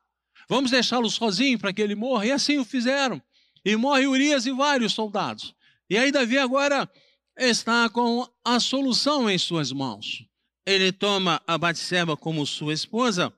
Vamos 0.48 0.72
deixá-lo 0.72 1.10
sozinho 1.10 1.60
para 1.60 1.74
que 1.74 1.82
ele 1.82 1.96
morra, 1.96 2.25
e 2.25 2.32
assim 2.32 2.58
o 2.58 2.66
fizeram. 2.66 3.22
E 3.66 3.75
morre 3.75 4.08
Urias 4.08 4.46
e 4.46 4.51
vários 4.51 4.94
soldados. 4.94 5.54
E 5.89 5.98
aí 5.98 6.12
Davi 6.12 6.38
agora 6.38 6.89
está 7.38 7.89
com 7.89 8.27
a 8.44 8.60
solução 8.60 9.30
em 9.30 9.38
suas 9.38 9.72
mãos. 9.72 10.25
Ele 10.66 10.92
toma 10.92 11.42
a 11.48 11.58
Batseba 11.58 12.18
como 12.18 12.46
sua 12.46 12.74
esposa 12.74 13.34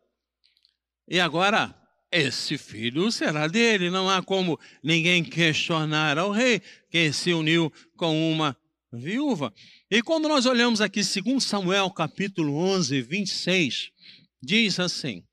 e 1.10 1.20
agora 1.20 1.76
esse 2.12 2.58
filho 2.58 3.12
será 3.12 3.48
dele. 3.48 3.90
Não 3.90 4.08
há 4.08 4.22
como 4.22 4.60
ninguém 4.84 5.24
questionar 5.24 6.20
ao 6.20 6.32
rei 6.32 6.62
que 6.92 7.12
se 7.12 7.34
uniu 7.34 7.74
com 7.98 8.32
uma 8.32 8.56
viúva. 8.94 9.52
E 9.90 10.04
quando 10.04 10.28
nós 10.28 10.46
olhamos 10.46 10.82
aqui, 10.82 11.04
segundo 11.04 11.42
Samuel, 11.42 11.90
capítulo 11.90 12.56
11, 12.56 13.02
26, 13.02 13.92
diz 14.42 14.80
assim: 14.80 15.24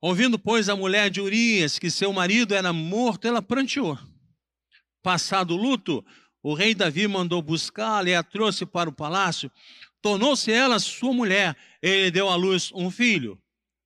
Ouvindo, 0.00 0.38
pois, 0.38 0.68
a 0.68 0.76
mulher 0.76 1.10
de 1.10 1.20
Urias 1.20 1.78
que 1.78 1.90
seu 1.90 2.12
marido 2.12 2.54
era 2.54 2.72
morto, 2.72 3.26
ela 3.28 3.42
pranteou. 3.42 3.98
Passado 5.02 5.54
o 5.54 5.56
luto, 5.56 6.04
o 6.42 6.54
rei 6.54 6.74
Davi 6.74 7.06
mandou 7.06 7.42
buscá-la 7.42 8.08
e 8.08 8.14
a 8.14 8.22
trouxe 8.22 8.64
para 8.64 8.88
o 8.88 8.92
palácio. 8.92 9.50
Tornou-se 10.00 10.50
ela 10.50 10.78
sua 10.78 11.12
mulher. 11.12 11.56
Ele 11.82 12.10
deu 12.10 12.28
à 12.28 12.34
luz 12.34 12.70
um 12.74 12.90
filho. 12.90 13.38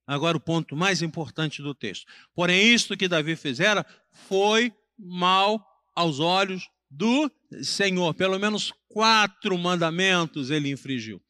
Agora, 0.06 0.36
o 0.36 0.40
ponto 0.40 0.76
mais 0.76 1.02
importante 1.02 1.62
do 1.62 1.74
texto. 1.74 2.06
Porém, 2.34 2.72
isto 2.72 2.96
que 2.96 3.08
Davi 3.08 3.34
fizera 3.34 3.84
foi 4.28 4.72
mal 4.98 5.64
aos 5.96 6.20
olhos 6.20 6.68
do 6.90 7.30
Senhor. 7.62 8.14
Pelo 8.14 8.38
menos 8.38 8.72
quatro 8.88 9.58
mandamentos 9.58 10.50
ele 10.50 10.70
infringiu. 10.70 11.20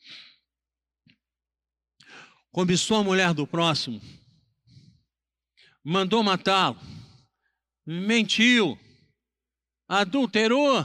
Cobiçou 2.50 2.98
a 2.98 3.04
mulher 3.04 3.32
do 3.32 3.46
próximo, 3.46 4.00
mandou 5.84 6.22
matá-lo, 6.22 6.80
mentiu, 7.86 8.78
adulterou, 9.86 10.84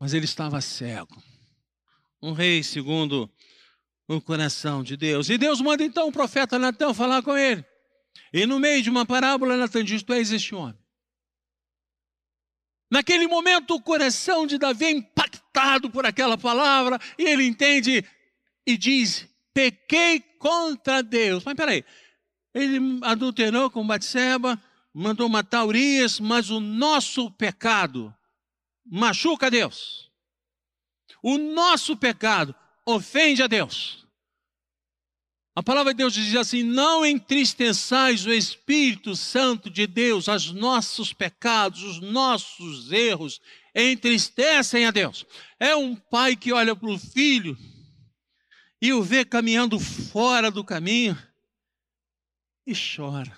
mas 0.00 0.14
ele 0.14 0.24
estava 0.24 0.60
cego. 0.60 1.22
Um 2.20 2.32
rei 2.32 2.62
segundo 2.62 3.30
o 4.08 4.20
coração 4.20 4.82
de 4.82 4.96
Deus. 4.96 5.28
E 5.28 5.38
Deus 5.38 5.60
manda 5.60 5.84
então 5.84 6.08
o 6.08 6.12
profeta 6.12 6.58
Natan 6.58 6.94
falar 6.94 7.22
com 7.22 7.36
ele. 7.36 7.64
E 8.32 8.46
no 8.46 8.58
meio 8.58 8.82
de 8.82 8.90
uma 8.90 9.06
parábola, 9.06 9.56
Natan 9.56 9.84
diz: 9.84 10.02
Tu 10.02 10.12
és 10.12 10.30
este 10.30 10.54
homem. 10.54 10.78
Naquele 12.90 13.26
momento, 13.26 13.74
o 13.74 13.80
coração 13.80 14.46
de 14.46 14.58
Davi 14.58 14.84
é 14.84 14.90
impactado 14.90 15.90
por 15.90 16.04
aquela 16.04 16.36
palavra, 16.36 16.98
e 17.18 17.24
ele 17.24 17.44
entende 17.44 18.04
e 18.66 18.76
diz: 18.76 19.26
Pequei 19.54 20.20
contra 20.38 21.02
Deus. 21.02 21.44
Mas 21.44 21.54
peraí, 21.54 21.84
ele 22.54 22.78
adulterou 23.02 23.70
com 23.70 23.86
Batseba, 23.86 24.60
mandou 24.92 25.28
matar 25.28 25.64
Urias, 25.64 26.20
mas 26.20 26.50
o 26.50 26.60
nosso 26.60 27.30
pecado 27.30 28.14
machuca 28.84 29.50
Deus. 29.50 30.10
O 31.22 31.38
nosso 31.38 31.96
pecado 31.96 32.54
ofende 32.84 33.42
a 33.42 33.46
Deus. 33.46 34.06
A 35.54 35.62
palavra 35.62 35.92
de 35.92 35.98
Deus 35.98 36.14
diz 36.14 36.34
assim: 36.34 36.62
não 36.62 37.04
entristeçais 37.04 38.26
o 38.26 38.32
Espírito 38.32 39.14
Santo 39.14 39.70
de 39.70 39.86
Deus, 39.86 40.28
os 40.28 40.52
nossos 40.52 41.12
pecados, 41.12 41.82
os 41.82 42.00
nossos 42.00 42.90
erros 42.90 43.40
entristecem 43.74 44.86
a 44.86 44.90
Deus. 44.90 45.26
É 45.60 45.76
um 45.76 45.94
pai 45.94 46.36
que 46.36 46.52
olha 46.52 46.74
para 46.74 46.90
o 46.90 46.98
filho 46.98 47.56
e 48.80 48.92
o 48.92 49.02
vê 49.02 49.24
caminhando 49.24 49.78
fora 49.78 50.50
do 50.50 50.64
caminho 50.64 51.16
e 52.66 52.72
chora. 52.74 53.36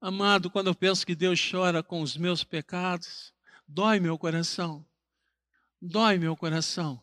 Amado, 0.00 0.50
quando 0.50 0.66
eu 0.68 0.74
penso 0.74 1.06
que 1.06 1.14
Deus 1.14 1.40
chora 1.50 1.82
com 1.82 2.02
os 2.02 2.16
meus 2.16 2.42
pecados, 2.42 3.32
Dói 3.74 4.00
meu 4.00 4.18
coração. 4.18 4.84
Dói 5.80 6.18
meu 6.18 6.36
coração. 6.36 7.02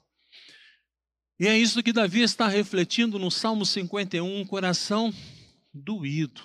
E 1.39 1.47
é 1.47 1.57
isso 1.57 1.81
que 1.81 1.91
Davi 1.91 2.21
está 2.21 2.47
refletindo 2.47 3.17
no 3.17 3.31
Salmo 3.31 3.65
51, 3.65 4.39
um 4.39 4.45
coração 4.45 5.11
doído. 5.73 6.43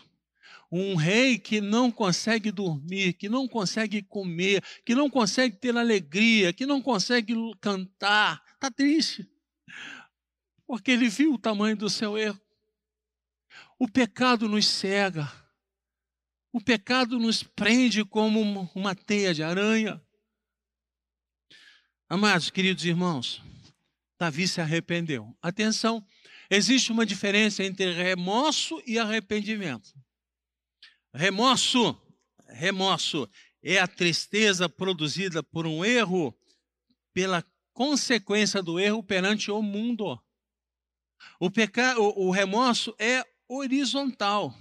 Um 0.72 0.94
rei 0.94 1.38
que 1.38 1.60
não 1.60 1.90
consegue 1.90 2.50
dormir, 2.50 3.12
que 3.12 3.28
não 3.28 3.46
consegue 3.46 4.02
comer, 4.02 4.64
que 4.84 4.94
não 4.94 5.10
consegue 5.10 5.56
ter 5.56 5.76
alegria, 5.76 6.54
que 6.54 6.64
não 6.64 6.80
consegue 6.80 7.34
cantar. 7.60 8.42
Está 8.54 8.70
triste. 8.70 9.28
Porque 10.66 10.92
ele 10.92 11.08
viu 11.10 11.34
o 11.34 11.38
tamanho 11.38 11.76
do 11.76 11.90
seu 11.90 12.16
erro. 12.16 12.40
O 13.78 13.88
pecado 13.88 14.48
nos 14.48 14.66
cega. 14.66 15.30
O 16.52 16.60
pecado 16.60 17.18
nos 17.18 17.42
prende 17.42 18.04
como 18.04 18.70
uma 18.74 18.94
teia 18.94 19.34
de 19.34 19.42
aranha. 19.42 20.00
Amados, 22.08 22.50
queridos 22.50 22.84
irmãos, 22.84 23.42
Davi 24.18 24.46
se 24.46 24.60
arrependeu. 24.60 25.36
Atenção, 25.42 26.06
existe 26.48 26.92
uma 26.92 27.04
diferença 27.04 27.64
entre 27.64 27.92
remorso 27.92 28.80
e 28.86 28.98
arrependimento. 28.98 29.92
Remorso, 31.12 32.00
remorso 32.48 33.28
é 33.60 33.80
a 33.80 33.88
tristeza 33.88 34.68
produzida 34.68 35.42
por 35.42 35.66
um 35.66 35.84
erro, 35.84 36.32
pela 37.12 37.44
consequência 37.72 38.62
do 38.62 38.78
erro 38.78 39.02
perante 39.02 39.50
o 39.50 39.60
mundo. 39.60 40.16
O, 41.40 41.50
peca... 41.50 41.98
o 41.98 42.30
remorso 42.30 42.94
é 42.98 43.24
horizontal. 43.48 44.54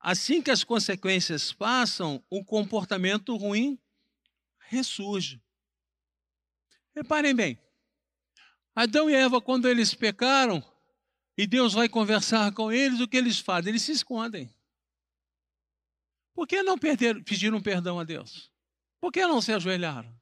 Assim 0.00 0.42
que 0.42 0.50
as 0.50 0.64
consequências 0.64 1.52
passam, 1.52 2.22
o 2.28 2.44
comportamento 2.44 3.36
ruim 3.36 3.78
ressurge. 4.58 5.40
Reparem 6.94 7.34
bem. 7.34 7.58
Adão 8.74 9.08
e 9.08 9.14
Eva, 9.14 9.40
quando 9.40 9.68
eles 9.68 9.94
pecaram, 9.94 10.62
e 11.36 11.46
Deus 11.46 11.72
vai 11.72 11.88
conversar 11.88 12.52
com 12.52 12.70
eles, 12.70 13.00
o 13.00 13.08
que 13.08 13.16
eles 13.16 13.38
fazem? 13.38 13.70
Eles 13.70 13.82
se 13.82 13.92
escondem. 13.92 14.52
Por 16.34 16.46
que 16.46 16.62
não 16.62 16.78
perderam, 16.78 17.22
pediram 17.22 17.60
perdão 17.60 18.00
a 18.00 18.04
Deus? 18.04 18.50
Por 19.00 19.12
que 19.12 19.26
não 19.26 19.40
se 19.40 19.52
ajoelharam? 19.52 20.14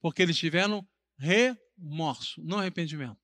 Porque 0.00 0.22
eles 0.22 0.38
tiveram 0.38 0.86
remorso, 1.18 2.42
não 2.42 2.58
arrependimento. 2.58 3.20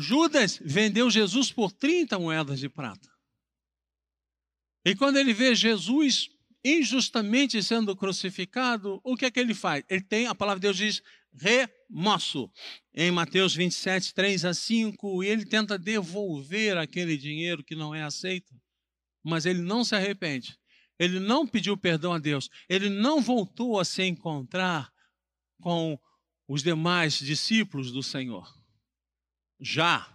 Judas 0.00 0.60
vendeu 0.64 1.10
Jesus 1.10 1.50
por 1.50 1.72
30 1.72 2.18
moedas 2.18 2.60
de 2.60 2.68
prata. 2.68 3.08
E 4.84 4.94
quando 4.94 5.16
ele 5.16 5.32
vê 5.34 5.54
Jesus 5.54 6.28
injustamente 6.64 7.62
sendo 7.62 7.96
crucificado, 7.96 9.00
o 9.04 9.16
que 9.16 9.26
é 9.26 9.30
que 9.30 9.40
ele 9.40 9.54
faz? 9.54 9.84
Ele 9.88 10.02
tem, 10.02 10.26
a 10.26 10.34
palavra 10.34 10.60
de 10.60 10.66
Deus 10.66 10.76
diz, 10.76 11.02
remorso. 11.34 12.50
Em 12.94 13.10
Mateus 13.10 13.54
27, 13.54 14.14
3 14.14 14.44
a 14.44 14.54
5, 14.54 15.22
e 15.22 15.28
ele 15.28 15.44
tenta 15.44 15.78
devolver 15.78 16.76
aquele 16.76 17.16
dinheiro 17.16 17.64
que 17.64 17.76
não 17.76 17.94
é 17.94 18.02
aceito, 18.02 18.54
mas 19.22 19.46
ele 19.46 19.62
não 19.62 19.84
se 19.84 19.94
arrepende. 19.94 20.58
Ele 20.98 21.20
não 21.20 21.46
pediu 21.46 21.76
perdão 21.76 22.12
a 22.12 22.18
Deus. 22.18 22.50
Ele 22.68 22.88
não 22.88 23.20
voltou 23.20 23.78
a 23.78 23.84
se 23.84 24.02
encontrar 24.02 24.92
com 25.60 25.98
os 26.48 26.62
demais 26.62 27.18
discípulos 27.18 27.92
do 27.92 28.02
Senhor. 28.02 28.57
Já 29.60 30.06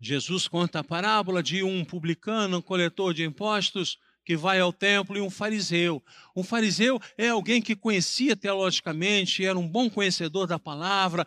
Jesus 0.00 0.46
conta 0.46 0.80
a 0.80 0.84
parábola 0.84 1.42
de 1.42 1.62
um 1.62 1.84
publicano, 1.84 2.58
um 2.58 2.62
coletor 2.62 3.14
de 3.14 3.24
impostos, 3.24 3.98
que 4.24 4.36
vai 4.36 4.60
ao 4.60 4.72
templo, 4.72 5.16
e 5.16 5.20
um 5.20 5.30
fariseu. 5.30 6.02
Um 6.34 6.42
fariseu 6.42 7.00
é 7.16 7.28
alguém 7.28 7.62
que 7.62 7.74
conhecia 7.74 8.36
teologicamente, 8.36 9.44
era 9.44 9.58
um 9.58 9.66
bom 9.66 9.88
conhecedor 9.88 10.46
da 10.46 10.58
palavra, 10.58 11.26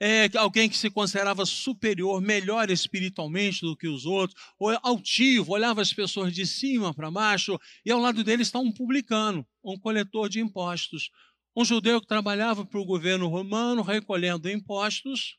é 0.00 0.30
alguém 0.36 0.68
que 0.68 0.76
se 0.76 0.90
considerava 0.90 1.44
superior, 1.44 2.20
melhor 2.20 2.70
espiritualmente 2.70 3.60
do 3.62 3.76
que 3.76 3.88
os 3.88 4.06
outros, 4.06 4.40
ou 4.58 4.72
é 4.72 4.78
altivo, 4.82 5.52
olhava 5.52 5.82
as 5.82 5.92
pessoas 5.92 6.32
de 6.32 6.46
cima 6.46 6.94
para 6.94 7.10
baixo, 7.10 7.58
e 7.84 7.90
ao 7.90 8.00
lado 8.00 8.22
dele 8.24 8.42
está 8.42 8.58
um 8.58 8.72
publicano, 8.72 9.46
um 9.62 9.78
coletor 9.78 10.28
de 10.28 10.40
impostos. 10.40 11.10
Um 11.54 11.64
judeu 11.64 12.00
que 12.00 12.06
trabalhava 12.06 12.64
para 12.64 12.78
o 12.78 12.84
governo 12.84 13.28
romano, 13.28 13.82
recolhendo 13.82 14.50
impostos, 14.50 15.36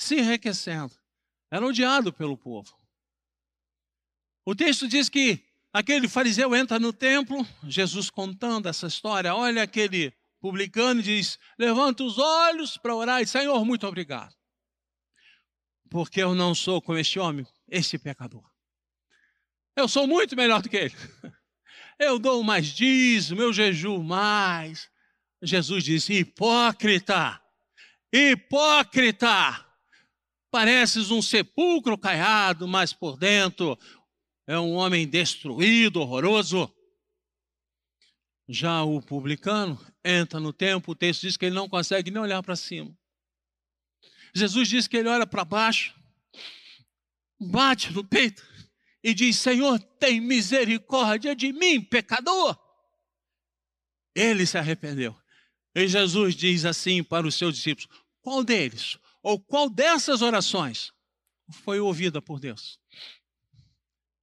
se 0.00 0.16
enriquecendo. 0.16 0.94
Era 1.50 1.66
odiado 1.66 2.12
pelo 2.12 2.36
povo. 2.36 2.74
O 4.44 4.54
texto 4.54 4.88
diz 4.88 5.08
que 5.08 5.44
aquele 5.72 6.08
fariseu 6.08 6.54
entra 6.54 6.78
no 6.78 6.92
templo, 6.92 7.46
Jesus 7.64 8.08
contando 8.08 8.68
essa 8.68 8.86
história, 8.86 9.34
olha 9.34 9.62
aquele 9.62 10.12
publicano 10.40 11.00
e 11.00 11.02
diz: 11.02 11.38
Levanta 11.58 12.02
os 12.02 12.18
olhos 12.18 12.78
para 12.78 12.94
orar 12.94 13.20
e 13.20 13.26
Senhor, 13.26 13.62
muito 13.64 13.86
obrigado. 13.86 14.34
Porque 15.90 16.22
eu 16.22 16.34
não 16.34 16.54
sou 16.54 16.80
como 16.80 16.98
este 16.98 17.18
homem, 17.18 17.46
esse 17.68 17.98
pecador. 17.98 18.48
Eu 19.76 19.86
sou 19.86 20.06
muito 20.06 20.34
melhor 20.34 20.62
do 20.62 20.68
que 20.68 20.76
ele. 20.76 20.94
Eu 21.98 22.18
dou 22.18 22.42
mais 22.42 22.68
dízimo, 22.68 23.42
eu 23.42 23.52
jejuo 23.52 24.02
mais. 24.02 24.88
Jesus 25.42 25.84
disse: 25.84 26.14
Hipócrita, 26.14 27.38
hipócrita. 28.10 29.69
Pareces 30.50 31.10
um 31.10 31.22
sepulcro 31.22 31.96
caiado, 31.96 32.66
mas 32.66 32.92
por 32.92 33.16
dentro 33.16 33.78
é 34.46 34.58
um 34.58 34.72
homem 34.72 35.06
destruído, 35.06 36.00
horroroso. 36.00 36.72
Já 38.48 38.82
o 38.82 39.00
publicano 39.00 39.78
entra 40.04 40.40
no 40.40 40.52
templo, 40.52 40.92
o 40.92 40.96
texto 40.96 41.22
diz 41.22 41.36
que 41.36 41.44
ele 41.44 41.54
não 41.54 41.68
consegue 41.68 42.10
nem 42.10 42.20
olhar 42.20 42.42
para 42.42 42.56
cima. 42.56 42.92
Jesus 44.34 44.68
diz 44.68 44.88
que 44.88 44.96
ele 44.96 45.08
olha 45.08 45.26
para 45.26 45.44
baixo, 45.44 45.94
bate 47.38 47.92
no 47.92 48.04
peito 48.04 48.44
e 49.04 49.14
diz: 49.14 49.36
Senhor, 49.36 49.78
tem 50.00 50.20
misericórdia 50.20 51.34
de 51.34 51.52
mim, 51.52 51.80
pecador. 51.80 52.58
Ele 54.14 54.44
se 54.44 54.58
arrependeu. 54.58 55.16
E 55.74 55.86
Jesus 55.86 56.34
diz 56.34 56.64
assim 56.64 57.04
para 57.04 57.26
os 57.26 57.36
seus 57.36 57.54
discípulos: 57.54 57.88
qual 58.20 58.42
deles 58.42 58.98
ou 59.22 59.38
qual 59.38 59.68
dessas 59.68 60.22
orações 60.22 60.92
foi 61.50 61.80
ouvida 61.80 62.22
por 62.22 62.40
Deus? 62.40 62.78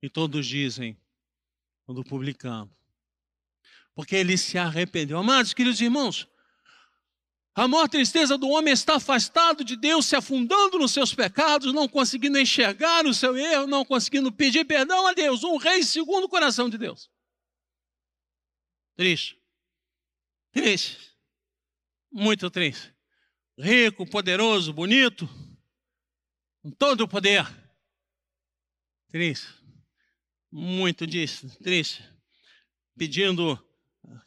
E 0.02 0.10
todos 0.10 0.46
dizem, 0.46 1.00
o 1.86 1.94
do 1.94 2.04
publicano. 2.04 2.76
Porque 3.96 4.16
ele 4.16 4.38
se 4.38 4.58
arrependeu. 4.58 5.18
Amados, 5.18 5.54
queridos 5.54 5.82
irmãos, 5.82 6.28
a 7.56 7.68
maior 7.68 7.88
tristeza 7.88 8.38
do 8.38 8.50
homem 8.50 8.74
está 8.74 8.98
afastado 8.98 9.64
de 9.64 9.76
Deus, 9.76 10.06
se 10.06 10.16
afundando 10.16 10.78
nos 10.78 10.92
seus 10.92 11.14
pecados, 11.14 11.74
não 11.74 11.88
conseguindo 11.88 12.38
enxergar 12.38 13.06
o 13.06 13.14
seu 13.14 13.36
erro, 13.36 13.66
não 13.66 13.84
conseguindo 13.84 14.32
pedir 14.32 14.66
perdão 14.66 15.08
a 15.08 15.14
Deus. 15.14 15.44
Um 15.44 15.58
rei 15.58 15.82
segundo 15.82 16.26
o 16.26 16.30
coração 16.30 16.70
de 16.70 16.78
Deus. 16.78 17.10
Triste. 18.96 19.42
Triste. 20.52 21.16
Muito 22.12 22.50
triste 22.50 22.97
rico, 23.58 24.06
poderoso, 24.06 24.72
bonito, 24.72 25.28
com 26.62 26.72
todo 26.72 27.02
o 27.02 27.08
poder. 27.08 27.46
Triste. 29.10 29.48
Muito 30.52 31.08
disso, 31.08 31.50
triste. 31.60 32.04
Pedindo 32.98 33.62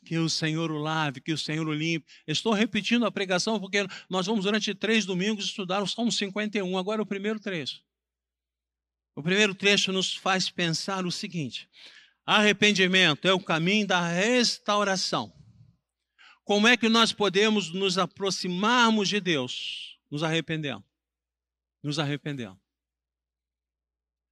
que 0.05 0.19
o 0.19 0.29
Senhor 0.29 0.71
o 0.71 0.79
lave, 0.79 1.21
que 1.21 1.33
o 1.33 1.39
Senhor 1.39 1.67
o 1.67 1.73
limpe. 1.73 2.07
Estou 2.27 2.53
repetindo 2.53 3.07
a 3.07 3.11
pregação 3.11 3.59
porque 3.59 3.87
nós 4.09 4.27
vamos 4.27 4.45
durante 4.45 4.75
três 4.75 5.07
domingos 5.07 5.47
estudar 5.47 5.83
o 5.83 5.87
Salmo 5.87 6.13
51, 6.13 6.77
agora 6.77 7.03
o 7.03 7.07
primeiro 7.07 7.41
trecho. 7.41 7.81
O 9.15 9.23
primeiro 9.23 9.55
trecho 9.55 9.93
nos 9.93 10.15
faz 10.15 10.51
pensar 10.51 11.07
o 11.07 11.11
seguinte: 11.11 11.69
arrependimento 12.25 13.27
é 13.27 13.33
o 13.33 13.41
caminho 13.41 13.87
da 13.87 14.07
restauração. 14.07 15.33
Como 16.51 16.67
é 16.67 16.77
que 16.77 16.89
nós 16.89 17.13
podemos 17.13 17.71
nos 17.71 17.97
aproximarmos 17.97 19.09
de 19.09 19.21
Deus? 19.21 19.97
Nos 20.11 20.25
arrependendo. 20.25 20.83
Nos 21.81 22.01
arrependendo. 22.01 22.59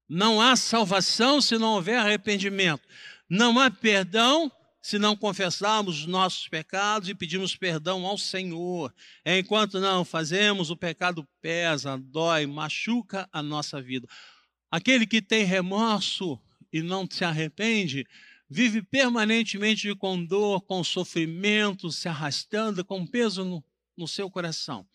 Não 0.08 0.40
há 0.40 0.56
salvação 0.56 1.40
se 1.40 1.56
não 1.56 1.74
houver 1.74 1.96
arrependimento. 1.96 2.82
Não 3.30 3.56
há 3.60 3.70
perdão 3.70 4.50
se 4.82 4.98
não 4.98 5.16
confessarmos 5.16 6.00
os 6.00 6.06
nossos 6.06 6.48
pecados 6.48 7.08
e 7.08 7.14
pedirmos 7.14 7.54
perdão 7.54 8.04
ao 8.04 8.18
Senhor. 8.18 8.92
Enquanto 9.24 9.78
não 9.78 10.04
fazemos, 10.04 10.70
o 10.70 10.76
pecado 10.76 11.24
pesa, 11.40 11.96
dói, 11.96 12.46
machuca 12.48 13.28
a 13.32 13.40
nossa 13.44 13.80
vida. 13.80 14.08
Aquele 14.72 15.06
que 15.06 15.22
tem 15.22 15.44
remorso 15.44 16.36
e 16.72 16.82
não 16.82 17.06
se 17.08 17.24
arrepende, 17.24 18.04
vive 18.48 18.82
permanentemente 18.82 19.94
com 19.94 20.24
dor, 20.24 20.62
com 20.62 20.82
sofrimento, 20.82 21.92
se 21.92 22.08
arrastando, 22.08 22.84
com 22.84 23.06
peso 23.06 23.44
no, 23.44 23.64
no 23.96 24.08
seu 24.08 24.30
coração. 24.30 24.86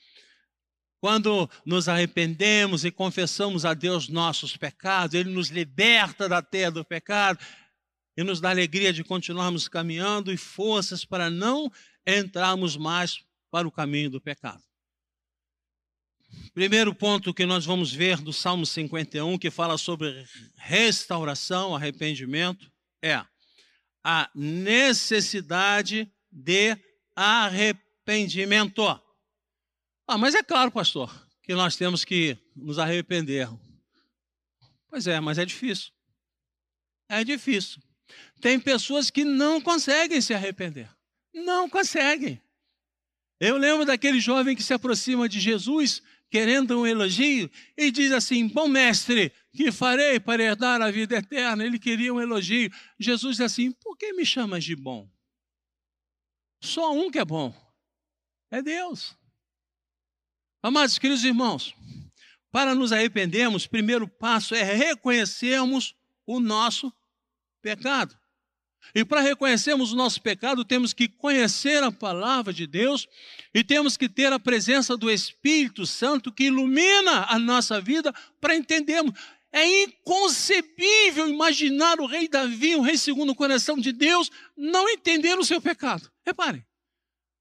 Quando 1.00 1.50
nos 1.66 1.90
arrependemos 1.90 2.86
e 2.86 2.92
confessamos 2.92 3.66
a 3.66 3.74
Deus 3.74 4.08
nossos 4.08 4.56
pecados, 4.56 5.14
Ele 5.14 5.30
nos 5.30 5.50
liberta 5.50 6.30
da 6.30 6.42
terra 6.42 6.72
do 6.72 6.86
pecado 6.86 7.38
e 8.16 8.24
nos 8.24 8.40
dá 8.40 8.50
alegria 8.50 8.94
de 8.94 9.04
continuarmos 9.04 9.68
caminhando 9.68 10.32
e 10.32 10.38
forças 10.38 11.04
para 11.04 11.30
não 11.30 11.72
entrarmos 12.08 12.78
mais 12.78 13.24
para 13.52 13.68
o 13.68 13.72
caminho 13.72 14.10
do 14.10 14.22
pecado. 14.22 14.64
Primeiro 16.54 16.96
ponto 16.96 17.34
que 17.34 17.46
nós 17.46 17.66
vamos 17.66 17.92
ver 17.92 18.18
do 18.18 18.32
Salmo 18.32 18.66
51, 18.66 19.38
que 19.38 19.52
fala 19.52 19.78
sobre 19.78 20.26
restauração, 20.56 21.76
arrependimento, 21.76 22.72
é 23.02 23.24
a 24.04 24.30
necessidade 24.36 26.12
de 26.32 26.78
arrependimento. 27.16 28.84
Ah, 30.08 30.18
mas 30.18 30.36
é 30.36 30.44
claro, 30.44 30.72
pastor, 30.72 31.28
que 31.42 31.54
nós 31.54 31.76
temos 31.76 32.04
que 32.04 32.38
nos 32.56 32.78
arrepender. 32.78 33.50
Pois 34.90 35.08
é, 35.08 35.20
mas 35.20 35.38
é 35.38 35.46
difícil. 35.46 35.92
É 37.08 37.24
difícil. 37.24 37.82
Tem 38.42 38.60
pessoas 38.60 39.10
que 39.10 39.24
não 39.24 39.62
conseguem 39.62 40.20
se 40.22 40.34
arrepender. 40.34 40.90
Não 41.34 41.70
conseguem. 41.70 42.42
Eu 43.40 43.58
lembro 43.58 43.86
daquele 43.86 44.20
jovem 44.20 44.56
que 44.56 44.64
se 44.64 44.74
aproxima 44.74 45.28
de 45.28 45.40
Jesus 45.40 46.02
querendo 46.30 46.80
um 46.80 46.88
elogio 46.88 47.50
e 47.78 47.92
diz 47.92 48.12
assim: 48.12 48.48
Bom 48.48 48.68
mestre, 48.68 49.32
que 49.54 49.72
farei 49.72 50.20
para 50.20 50.44
herdar 50.44 50.82
a 50.82 50.90
vida 50.90 51.18
eterna? 51.18 51.64
Ele 51.64 51.78
queria 51.78 52.14
um 52.14 52.20
elogio. 52.20 52.72
Jesus 53.00 53.38
diz 53.38 53.46
assim: 53.46 53.72
Por 53.72 53.96
que 53.98 54.12
me 54.14 54.26
chamas 54.26 54.64
de 54.64 54.76
bom? 54.76 55.10
Só 56.62 56.94
um 56.94 57.12
que 57.12 57.20
é 57.20 57.26
bom: 57.26 57.54
é 58.50 58.62
Deus. 58.62 59.16
Amados 60.62 60.98
queridos 60.98 61.24
irmãos, 61.24 61.76
para 62.52 62.74
nos 62.74 62.92
arrependermos, 62.92 63.68
primeiro 63.68 64.08
passo 64.08 64.56
é 64.56 64.64
reconhecermos 64.64 65.96
o 66.26 66.40
nosso 66.40 66.92
pecado. 67.62 68.18
E 68.94 69.04
para 69.04 69.22
reconhecermos 69.22 69.92
o 69.92 69.96
nosso 69.96 70.22
pecado, 70.22 70.64
temos 70.66 70.94
que 70.94 71.08
conhecer 71.08 71.82
a 71.84 71.92
palavra 71.92 72.54
de 72.54 72.68
Deus 72.68 73.08
e 73.54 73.64
temos 73.64 73.98
que 73.98 74.10
ter 74.10 74.32
a 74.32 74.40
presença 74.40 74.96
do 74.98 75.10
Espírito 75.10 75.86
Santo 75.86 76.32
que 76.32 76.46
ilumina 76.46 77.26
a 77.30 77.40
nossa 77.40 77.80
vida 77.80 78.14
para 78.40 78.56
entendermos. 78.56 79.14
É 79.54 79.84
inconcebível 79.84 81.30
imaginar 81.30 82.00
o 82.00 82.08
rei 82.08 82.28
Davi, 82.28 82.76
um 82.76 82.82
rei 82.82 82.98
segundo 82.98 83.30
o 83.30 83.36
coração 83.36 83.78
de 83.78 83.94
Deus, 83.94 84.32
não 84.58 84.90
entender 84.90 85.38
o 85.38 85.46
seu 85.46 85.62
pecado. 85.62 86.12
Reparem. 86.26 86.66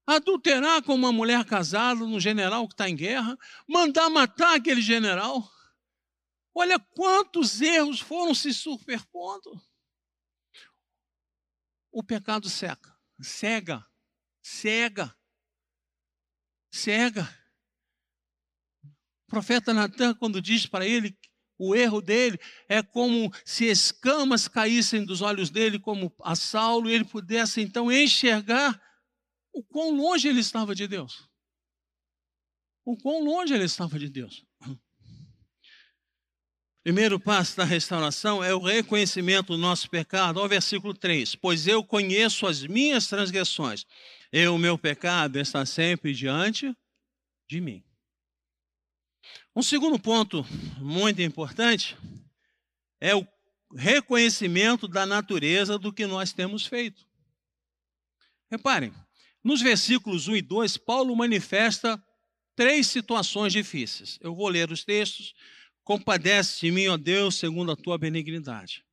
Adulterar 0.05 0.83
com 0.83 0.93
uma 0.93 1.11
mulher 1.11 1.43
casada, 1.43 2.03
um 2.03 2.19
general 2.19 2.67
que 2.67 2.75
está 2.75 2.87
em 2.87 2.95
guerra, 2.95 3.37
mandar 3.67 4.09
matar 4.09 4.55
aquele 4.55 4.81
general. 4.81 5.49
Olha 6.53 6.77
quantos 6.77 7.61
erros 7.61 7.99
foram 7.99 8.35
se 8.35 8.53
superpondo 8.53 9.59
o 11.93 12.03
pecado 12.03 12.49
seca, 12.49 12.97
cega, 13.21 13.85
cega, 14.41 15.15
cega. 16.71 17.23
O 19.27 19.27
profeta 19.27 19.73
Natan, 19.73 20.15
quando 20.15 20.41
diz 20.41 20.65
para 20.65 20.87
ele 20.87 21.15
o 21.69 21.75
erro 21.75 22.01
dele 22.01 22.39
é 22.67 22.81
como 22.81 23.31
se 23.45 23.65
escamas 23.65 24.47
caíssem 24.47 25.05
dos 25.05 25.21
olhos 25.21 25.49
dele, 25.49 25.79
como 25.79 26.13
a 26.21 26.35
Saulo, 26.35 26.89
e 26.89 26.93
ele 26.93 27.05
pudesse 27.05 27.61
então 27.61 27.91
enxergar 27.91 28.81
o 29.53 29.63
quão 29.63 29.95
longe 29.95 30.27
ele 30.27 30.39
estava 30.39 30.73
de 30.73 30.87
Deus. 30.87 31.29
O 32.85 32.97
quão 32.97 33.23
longe 33.23 33.53
ele 33.53 33.65
estava 33.65 33.97
de 33.97 34.09
Deus. 34.09 34.43
Primeiro 36.83 37.17
passo 37.17 37.55
da 37.55 37.63
restauração 37.63 38.43
é 38.43 38.53
o 38.53 38.59
reconhecimento 38.59 39.53
do 39.53 39.57
nosso 39.57 39.89
pecado. 39.89 40.37
Olha 40.37 40.47
o 40.47 40.49
versículo 40.49 40.93
3. 40.93 41.33
Pois 41.35 41.65
eu 41.65 41.81
conheço 41.81 42.45
as 42.45 42.67
minhas 42.67 43.07
transgressões, 43.07 43.85
e 44.33 44.45
o 44.47 44.57
meu 44.57 44.77
pecado 44.77 45.39
está 45.39 45.65
sempre 45.65 46.13
diante 46.13 46.75
de 47.49 47.61
mim. 47.61 47.81
Um 49.55 49.61
segundo 49.61 49.99
ponto 49.99 50.45
muito 50.79 51.21
importante 51.21 51.97
é 52.99 53.15
o 53.15 53.27
reconhecimento 53.75 54.87
da 54.87 55.05
natureza 55.05 55.77
do 55.77 55.91
que 55.91 56.05
nós 56.05 56.31
temos 56.31 56.65
feito. 56.65 57.05
Reparem, 58.49 58.93
nos 59.43 59.61
versículos 59.61 60.27
1 60.27 60.35
e 60.37 60.41
2, 60.41 60.77
Paulo 60.77 61.15
manifesta 61.15 62.01
três 62.55 62.87
situações 62.87 63.51
difíceis. 63.51 64.17
Eu 64.21 64.35
vou 64.35 64.47
ler 64.47 64.71
os 64.71 64.83
textos 64.83 65.33
Compadece 65.83 66.61
de 66.61 66.71
mim, 66.71 66.87
ó 66.87 66.95
Deus, 66.95 67.35
segundo 67.35 67.71
a 67.71 67.75
tua 67.75 67.97
benignidade. 67.97 68.83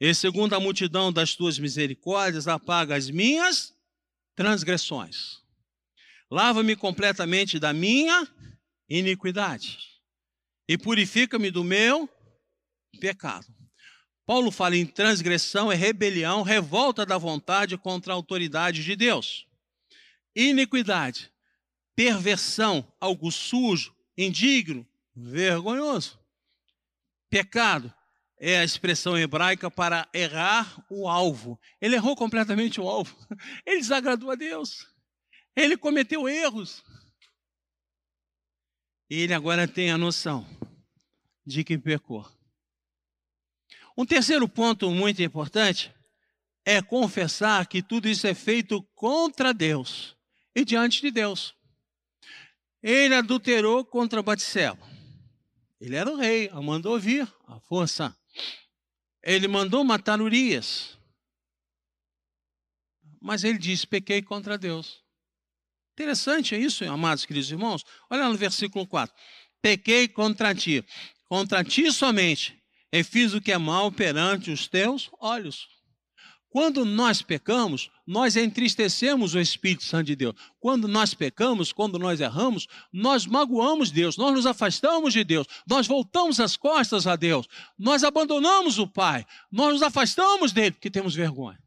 E 0.00 0.14
segundo 0.14 0.54
a 0.54 0.60
multidão 0.60 1.12
das 1.12 1.34
tuas 1.34 1.58
misericórdias, 1.58 2.48
apaga 2.48 2.96
as 2.96 3.10
minhas 3.10 3.74
transgressões. 4.34 5.42
Lava-me 6.30 6.74
completamente 6.74 7.58
da 7.58 7.74
minha 7.74 8.26
iniquidade 8.98 9.78
e 10.68 10.76
purifica-me 10.76 11.50
do 11.50 11.64
meu 11.64 12.08
pecado. 13.00 13.46
Paulo 14.26 14.50
fala 14.50 14.76
em 14.76 14.86
transgressão, 14.86 15.72
é 15.72 15.74
rebelião, 15.74 16.42
revolta 16.42 17.04
da 17.04 17.18
vontade 17.18 17.76
contra 17.76 18.12
a 18.12 18.16
autoridade 18.16 18.84
de 18.84 18.94
Deus. 18.94 19.46
Iniquidade, 20.36 21.32
perversão, 21.96 22.86
algo 23.00 23.30
sujo, 23.32 23.94
indigno, 24.16 24.86
vergonhoso. 25.14 26.18
Pecado 27.28 27.92
é 28.38 28.58
a 28.58 28.64
expressão 28.64 29.16
hebraica 29.16 29.70
para 29.70 30.08
errar 30.12 30.84
o 30.90 31.08
alvo. 31.08 31.58
Ele 31.80 31.96
errou 31.96 32.14
completamente 32.14 32.80
o 32.80 32.88
alvo. 32.88 33.16
Ele 33.66 33.80
desagradou 33.80 34.30
a 34.30 34.34
Deus. 34.34 34.86
Ele 35.56 35.76
cometeu 35.76 36.28
erros. 36.28 36.82
Ele 39.14 39.34
agora 39.34 39.68
tem 39.68 39.90
a 39.90 39.98
noção 39.98 40.46
de 41.44 41.62
que 41.62 41.76
pecou. 41.76 42.26
Um 43.94 44.06
terceiro 44.06 44.48
ponto 44.48 44.90
muito 44.90 45.22
importante 45.22 45.94
é 46.64 46.80
confessar 46.80 47.66
que 47.66 47.82
tudo 47.82 48.08
isso 48.08 48.26
é 48.26 48.32
feito 48.32 48.82
contra 48.94 49.52
Deus 49.52 50.16
e 50.54 50.64
diante 50.64 51.02
de 51.02 51.10
Deus. 51.10 51.54
Ele 52.82 53.14
adulterou 53.14 53.84
contra 53.84 54.22
Batseba. 54.22 54.88
Ele 55.78 55.94
era 55.94 56.10
o 56.10 56.16
rei, 56.16 56.48
mandou 56.48 56.98
vir 56.98 57.30
a 57.46 57.60
força. 57.60 58.16
Ele 59.22 59.46
mandou 59.46 59.84
matar 59.84 60.22
Urias. 60.22 60.98
Mas 63.20 63.44
ele 63.44 63.58
disse: 63.58 63.86
pequei 63.86 64.22
contra 64.22 64.56
Deus. 64.56 65.04
Interessante 65.92 66.56
isso, 66.56 66.84
amados 66.84 67.24
queridos 67.24 67.50
irmãos. 67.50 67.84
Olha 68.10 68.28
no 68.28 68.36
versículo 68.36 68.86
4. 68.86 69.14
Pequei 69.60 70.08
contra 70.08 70.54
ti, 70.54 70.84
contra 71.28 71.62
ti 71.62 71.92
somente, 71.92 72.58
e 72.90 73.04
fiz 73.04 73.34
o 73.34 73.40
que 73.40 73.52
é 73.52 73.58
mal 73.58 73.92
perante 73.92 74.50
os 74.50 74.66
teus 74.66 75.10
olhos. 75.20 75.68
Quando 76.48 76.84
nós 76.84 77.22
pecamos, 77.22 77.90
nós 78.06 78.36
entristecemos 78.36 79.34
o 79.34 79.40
Espírito 79.40 79.84
Santo 79.84 80.08
de 80.08 80.16
Deus. 80.16 80.34
Quando 80.60 80.86
nós 80.86 81.14
pecamos, 81.14 81.72
quando 81.72 81.98
nós 81.98 82.20
erramos, 82.20 82.66
nós 82.92 83.24
magoamos 83.24 83.90
Deus, 83.90 84.18
nós 84.18 84.34
nos 84.34 84.44
afastamos 84.44 85.14
de 85.14 85.24
Deus, 85.24 85.46
nós 85.66 85.86
voltamos 85.86 86.40
as 86.40 86.54
costas 86.54 87.06
a 87.06 87.16
Deus, 87.16 87.46
nós 87.78 88.04
abandonamos 88.04 88.78
o 88.78 88.86
Pai, 88.86 89.24
nós 89.50 89.72
nos 89.72 89.82
afastamos 89.82 90.52
dele 90.52 90.72
porque 90.72 90.90
temos 90.90 91.14
vergonha. 91.14 91.58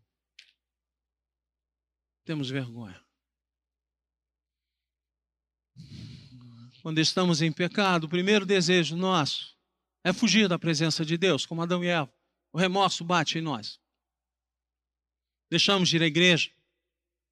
Temos 2.24 2.50
vergonha. 2.52 3.05
Quando 6.86 7.00
estamos 7.00 7.42
em 7.42 7.52
pecado, 7.52 8.04
o 8.04 8.08
primeiro 8.08 8.46
desejo 8.46 8.96
nosso 8.96 9.58
é 10.04 10.14
fugir 10.14 10.48
da 10.48 10.60
presença 10.60 11.04
de 11.04 11.18
Deus, 11.18 11.44
como 11.44 11.64
Adão 11.64 11.84
e 11.84 11.88
Eva. 11.88 12.14
O 12.54 12.60
remorso 12.60 13.04
bate 13.04 13.40
em 13.40 13.42
nós. 13.42 13.82
Deixamos 15.50 15.90
de 15.90 15.96
ir 15.96 16.04
à 16.04 16.06
igreja, 16.06 16.52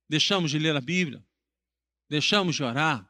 deixamos 0.09 0.49
de 0.49 0.57
ler 0.57 0.75
a 0.75 0.81
Bíblia, 0.81 1.23
deixamos 2.09 2.55
de 2.55 2.63
orar, 2.63 3.07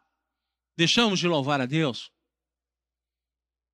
deixamos 0.75 1.17
de 1.17 1.29
louvar 1.29 1.62
a 1.62 1.65
Deus, 1.65 2.12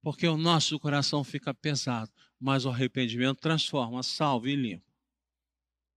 porque 0.03 0.27
o 0.27 0.37
nosso 0.37 0.79
coração 0.79 1.23
fica 1.23 1.51
pesado, 1.55 2.13
mas 2.39 2.65
o 2.65 2.69
arrependimento 2.69 3.39
transforma, 3.39 4.03
salva 4.03 4.47
e 4.47 4.55
limpa. 4.55 4.93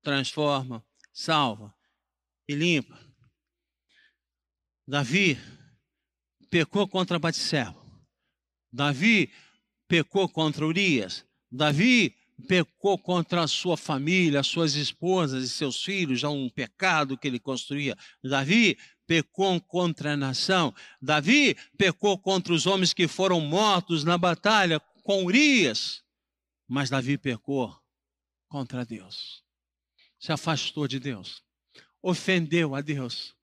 Transforma, 0.00 0.82
salva 1.12 1.74
e 2.48 2.54
limpa. 2.54 2.98
Davi 4.88 5.37
pecou 6.53 6.87
contra 6.87 7.19
Batseba. 7.19 7.75
Davi 8.71 9.33
pecou 9.88 10.29
contra 10.29 10.67
Urias. 10.67 11.25
Davi 11.51 12.15
pecou 12.47 12.99
contra 12.99 13.43
a 13.43 13.49
sua 13.49 13.75
família, 13.75 14.43
suas 14.43 14.75
esposas 14.75 15.45
e 15.45 15.49
seus 15.49 15.83
filhos, 15.83 16.21
já 16.21 16.29
um 16.29 16.51
pecado 16.51 17.17
que 17.17 17.27
ele 17.27 17.41
construía. 17.41 17.97
Davi 18.23 18.77
pecou 19.07 19.59
contra 19.62 20.12
a 20.12 20.17
nação. 20.17 20.75
Davi 21.01 21.57
pecou 21.79 22.19
contra 22.19 22.53
os 22.53 22.67
homens 22.67 22.93
que 22.93 23.09
foram 23.09 23.41
mortos 23.41 24.05
na 24.05 24.19
batalha 24.19 24.79
com 25.05 25.25
Urias. 25.25 26.05
Mas 26.69 26.91
Davi 26.91 27.17
pecou 27.17 27.75
contra 28.47 28.85
Deus. 28.85 29.43
Se 30.19 30.31
afastou 30.31 30.87
de 30.87 31.01
Deus. 31.01 31.43
Ofendeu 32.03 32.75
a 32.75 32.83
Deus. 32.83 33.35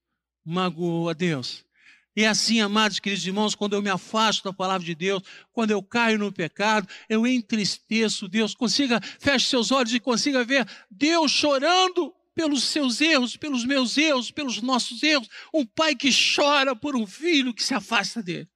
Magoou 0.45 1.09
a 1.09 1.13
Deus 1.13 1.67
e 2.15 2.25
assim, 2.25 2.59
amados 2.59 2.99
queridos 2.99 3.25
irmãos, 3.25 3.55
quando 3.55 3.75
eu 3.75 3.81
me 3.81 3.89
afasto 3.89 4.43
da 4.43 4.53
palavra 4.53 4.85
de 4.85 4.95
Deus, 4.95 5.23
quando 5.51 5.71
eu 5.71 5.81
caio 5.81 6.17
no 6.17 6.31
pecado, 6.31 6.87
eu 7.07 7.25
entristeço 7.25 8.27
Deus. 8.27 8.53
Consiga, 8.55 8.99
feche 9.19 9.45
seus 9.45 9.71
olhos 9.71 9.93
e 9.93 9.99
consiga 9.99 10.43
ver 10.43 10.67
Deus 10.89 11.31
chorando 11.31 12.13
pelos 12.33 12.63
seus 12.63 12.99
erros, 12.99 13.37
pelos 13.37 13.63
meus 13.63 13.97
erros, 13.97 14.31
pelos 14.31 14.61
nossos 14.61 15.03
erros. 15.03 15.29
Um 15.53 15.65
pai 15.65 15.95
que 15.95 16.09
chora 16.09 16.75
por 16.75 16.95
um 16.95 17.05
filho 17.05 17.53
que 17.53 17.63
se 17.63 17.73
afasta 17.73 18.23
dele. 18.23 18.49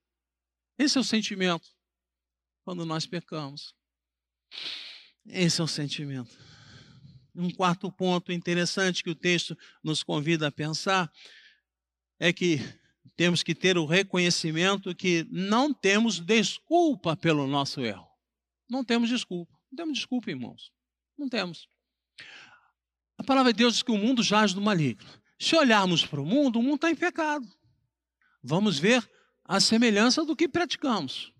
Esse 0.77 0.97
é 0.97 1.01
o 1.01 1.03
sentimento 1.03 1.69
quando 2.63 2.85
nós 2.85 3.05
pecamos. 3.05 3.75
Esse 5.25 5.61
é 5.61 5.63
o 5.63 5.67
sentimento. 5.67 6.35
Um 7.35 7.49
quarto 7.49 7.91
ponto 7.91 8.31
interessante 8.31 9.03
que 9.03 9.09
o 9.09 9.15
texto 9.15 9.57
nos 9.83 10.03
convida 10.03 10.47
a 10.47 10.51
pensar 10.51 11.11
é 12.19 12.31
que 12.33 12.59
temos 13.15 13.43
que 13.43 13.53
ter 13.53 13.77
o 13.77 13.85
reconhecimento 13.85 14.95
que 14.95 15.27
não 15.29 15.73
temos 15.73 16.19
desculpa 16.19 17.15
pelo 17.15 17.47
nosso 17.47 17.81
erro. 17.81 18.07
Não 18.69 18.83
temos 18.83 19.09
desculpa. 19.09 19.53
Não 19.71 19.75
temos 19.77 19.97
desculpa, 19.97 20.31
irmãos. 20.31 20.71
Não 21.17 21.29
temos. 21.29 21.67
A 23.17 23.23
palavra 23.23 23.53
de 23.53 23.57
Deus 23.57 23.73
diz 23.73 23.83
que 23.83 23.91
o 23.91 23.97
mundo 23.97 24.23
jaz 24.23 24.53
do 24.53 24.61
maligno. 24.61 25.07
Se 25.39 25.55
olharmos 25.55 26.05
para 26.05 26.21
o 26.21 26.25
mundo, 26.25 26.59
o 26.59 26.63
mundo 26.63 26.75
está 26.75 26.89
em 26.89 26.95
pecado. 26.95 27.47
Vamos 28.41 28.79
ver 28.79 29.07
a 29.45 29.59
semelhança 29.59 30.25
do 30.25 30.35
que 30.35 30.47
praticamos. 30.47 31.31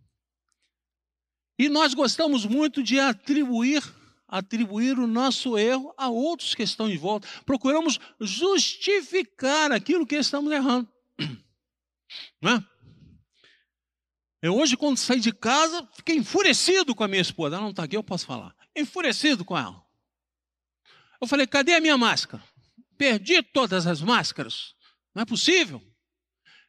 E 1.58 1.70
nós 1.70 1.94
gostamos 1.94 2.46
muito 2.46 2.84
de 2.84 3.00
atribuir 3.00 3.84
atribuir 4.28 4.98
o 4.98 5.06
nosso 5.06 5.60
erro 5.60 5.94
a 5.96 6.10
outros 6.10 6.56
que 6.56 6.64
estão 6.64 6.90
em 6.90 6.98
volta. 6.98 7.28
Procuramos 7.46 8.00
justificar 8.20 9.72
aquilo 9.72 10.08
que 10.08 10.16
estamos 10.16 10.52
errando. 10.52 10.90
Né? 12.42 12.64
Eu 14.44 14.58
hoje, 14.58 14.76
quando 14.76 14.98
saí 14.98 15.22
de 15.22 15.32
casa, 15.32 15.88
fiquei 15.94 16.18
enfurecido 16.18 16.94
com 16.94 17.02
a 17.02 17.08
minha 17.08 17.22
esposa. 17.22 17.56
Ela 17.56 17.64
não 17.64 17.72
está 17.72 17.84
aqui, 17.84 17.96
eu 17.96 18.04
posso 18.04 18.26
falar. 18.26 18.54
Enfurecido 18.76 19.46
com 19.46 19.58
ela. 19.58 19.82
Eu 21.22 21.26
falei, 21.26 21.48
cadê 21.48 21.76
a 21.76 21.80
minha 21.80 21.98
máscara? 21.98 22.44
Perdi 22.98 23.42
todas 23.42 23.88
as 23.88 24.02
máscaras. 24.02 24.76
Não 25.16 25.22
é 25.22 25.26
possível. 25.26 25.82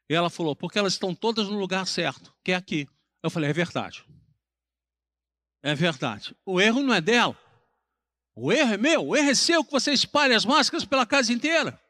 E 0.09 0.15
ela 0.15 0.31
falou, 0.31 0.55
porque 0.55 0.79
elas 0.79 0.93
estão 0.93 1.17
todas 1.17 1.49
no 1.49 1.59
lugar 1.59 1.85
certo, 1.89 2.33
que 2.45 2.53
é 2.53 2.55
aqui. 2.55 2.89
Eu 3.21 3.29
falei, 3.29 3.51
é 3.51 3.53
verdade. 3.53 4.05
É 5.61 5.75
verdade. 5.75 6.33
O 6.47 6.61
erro 6.61 6.81
não 6.81 6.95
é 6.95 7.01
dela. 7.01 7.37
O 8.37 8.53
erro 8.53 8.75
é 8.75 8.77
meu. 8.77 9.09
O 9.09 9.17
erro 9.17 9.31
é 9.31 9.35
seu 9.35 9.65
que 9.65 9.73
você 9.73 9.93
espalha 9.93 10.37
as 10.37 10.45
máscaras 10.45 10.85
pela 10.85 11.05
casa 11.05 11.33
inteira. 11.33 11.81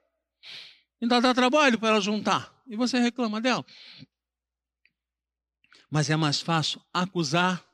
Ainda 1.02 1.20
dá 1.20 1.34
trabalho 1.34 1.78
para 1.78 1.90
ela 1.90 2.00
juntar 2.00 2.53
e 2.66 2.76
você 2.76 2.98
reclama 2.98 3.40
dela. 3.40 3.64
Mas 5.90 6.10
é 6.10 6.16
mais 6.16 6.40
fácil 6.40 6.80
acusar 6.92 7.64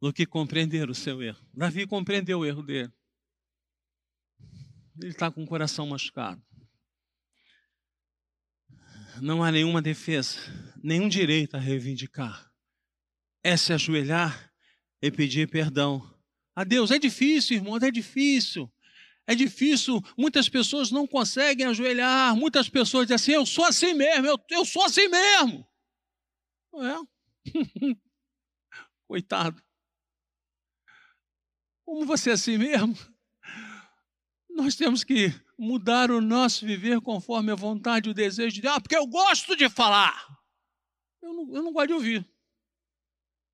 do 0.00 0.12
que 0.12 0.26
compreender 0.26 0.88
o 0.90 0.94
seu 0.94 1.22
erro. 1.22 1.44
Davi 1.52 1.86
compreendeu 1.86 2.40
o 2.40 2.46
erro 2.46 2.62
dele. 2.62 2.92
Ele 5.00 5.10
está 5.10 5.30
com 5.30 5.42
o 5.42 5.46
coração 5.46 5.86
machucado. 5.86 6.42
Não 9.20 9.42
há 9.42 9.50
nenhuma 9.50 9.80
defesa, 9.80 10.38
nenhum 10.82 11.08
direito 11.08 11.56
a 11.56 11.60
reivindicar. 11.60 12.50
É 13.42 13.56
se 13.56 13.72
ajoelhar 13.72 14.52
e 15.00 15.10
pedir 15.10 15.48
perdão 15.48 16.14
a 16.54 16.64
Deus. 16.64 16.90
É 16.90 16.98
difícil, 16.98 17.56
irmãos, 17.56 17.82
é 17.82 17.90
difícil. 17.90 18.70
É 19.26 19.34
difícil, 19.34 20.00
muitas 20.16 20.48
pessoas 20.48 20.90
não 20.92 21.06
conseguem 21.06 21.66
ajoelhar, 21.66 22.36
muitas 22.36 22.68
pessoas 22.68 23.06
dizem 23.06 23.14
assim: 23.16 23.32
eu 23.32 23.44
sou 23.44 23.64
assim 23.64 23.92
mesmo, 23.92 24.26
eu, 24.26 24.38
eu 24.50 24.64
sou 24.64 24.84
assim 24.84 25.08
mesmo. 25.08 25.66
Não 26.72 26.86
é? 26.86 27.06
Coitado. 29.08 29.60
Como 31.84 32.06
você 32.06 32.30
é 32.30 32.32
assim 32.34 32.56
mesmo? 32.56 32.96
Nós 34.50 34.74
temos 34.74 35.04
que 35.04 35.28
mudar 35.58 36.10
o 36.10 36.20
nosso 36.20 36.64
viver 36.64 37.00
conforme 37.00 37.50
a 37.50 37.56
vontade 37.56 38.08
e 38.08 38.12
o 38.12 38.14
desejo 38.14 38.54
de 38.54 38.62
Deus. 38.62 38.74
Ah, 38.74 38.80
porque 38.80 38.96
eu 38.96 39.06
gosto 39.06 39.56
de 39.56 39.68
falar. 39.68 40.26
Eu 41.20 41.32
não, 41.32 41.54
eu 41.54 41.62
não 41.62 41.72
gosto 41.72 41.88
de 41.88 41.94
ouvir. 41.94 42.28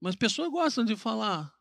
Mas 0.00 0.16
pessoas 0.16 0.50
gostam 0.50 0.85
de 0.85 0.96
falar. 0.96 1.52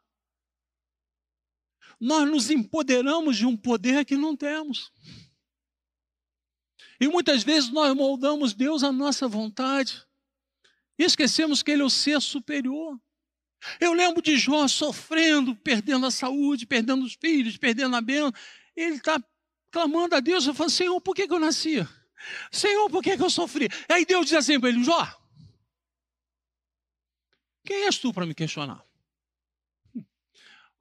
Nós 2.01 2.27
nos 2.27 2.49
empoderamos 2.49 3.37
de 3.37 3.45
um 3.45 3.55
poder 3.55 4.03
que 4.03 4.17
não 4.17 4.35
temos. 4.35 4.91
E 6.99 7.07
muitas 7.07 7.43
vezes 7.43 7.69
nós 7.69 7.95
moldamos 7.95 8.55
Deus 8.55 8.83
à 8.83 8.91
nossa 8.91 9.27
vontade. 9.27 10.03
E 10.97 11.03
esquecemos 11.03 11.61
que 11.61 11.69
Ele 11.69 11.83
é 11.83 11.85
o 11.85 11.89
ser 11.91 12.19
superior. 12.19 12.99
Eu 13.79 13.93
lembro 13.93 14.19
de 14.19 14.35
Jó 14.35 14.67
sofrendo, 14.67 15.55
perdendo 15.55 16.07
a 16.07 16.11
saúde, 16.11 16.65
perdendo 16.65 17.05
os 17.05 17.13
filhos, 17.13 17.55
perdendo 17.55 17.95
a 17.95 18.01
bênção. 18.01 18.33
Ele 18.75 18.95
está 18.95 19.23
clamando 19.69 20.15
a 20.15 20.19
Deus, 20.19 20.47
eu 20.47 20.55
falo, 20.55 20.71
Senhor, 20.71 20.99
por 21.01 21.15
que, 21.15 21.27
que 21.27 21.33
eu 21.33 21.39
nasci? 21.39 21.87
Senhor, 22.51 22.89
por 22.89 23.03
que, 23.03 23.15
que 23.15 23.23
eu 23.23 23.29
sofri? 23.29 23.69
Aí 23.87 24.05
Deus 24.05 24.25
diz 24.25 24.33
assim 24.33 24.59
para 24.59 24.69
ele, 24.69 24.83
Jó, 24.83 25.07
quem 27.63 27.85
és 27.85 27.99
tu 27.99 28.11
para 28.11 28.25
me 28.25 28.33
questionar? 28.33 28.83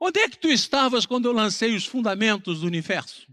Onde 0.00 0.18
é 0.18 0.30
que 0.30 0.38
tu 0.38 0.48
estavas 0.48 1.04
quando 1.04 1.26
eu 1.26 1.32
lancei 1.32 1.76
os 1.76 1.84
fundamentos 1.84 2.60
do 2.60 2.66
universo? 2.66 3.30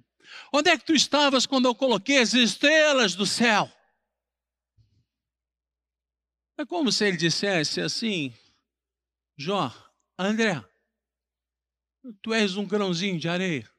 Onde 0.52 0.70
é 0.70 0.78
que 0.78 0.86
tu 0.86 0.94
estavas 0.94 1.46
quando 1.46 1.66
eu 1.66 1.74
coloquei 1.74 2.18
as 2.20 2.34
estrelas 2.34 3.16
do 3.16 3.26
céu? 3.26 3.72
É 6.58 6.66
como 6.66 6.92
se 6.92 7.06
ele 7.06 7.16
dissesse 7.16 7.80
assim, 7.80 8.34
Jó, 9.38 9.72
André, 10.18 10.62
tu 12.22 12.34
és 12.34 12.58
um 12.58 12.66
grãozinho 12.66 13.20
de 13.20 13.30
areia. 13.30 13.70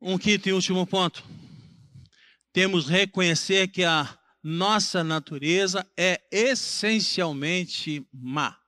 Um 0.00 0.18
quinto 0.18 0.48
e 0.48 0.52
último 0.52 0.84
ponto. 0.84 1.22
Temos 2.52 2.88
reconhecer 2.88 3.68
que 3.68 3.84
a 3.84 4.18
nossa 4.42 5.04
natureza 5.04 5.86
é 5.96 6.20
essencialmente 6.30 8.04
má. 8.12 8.58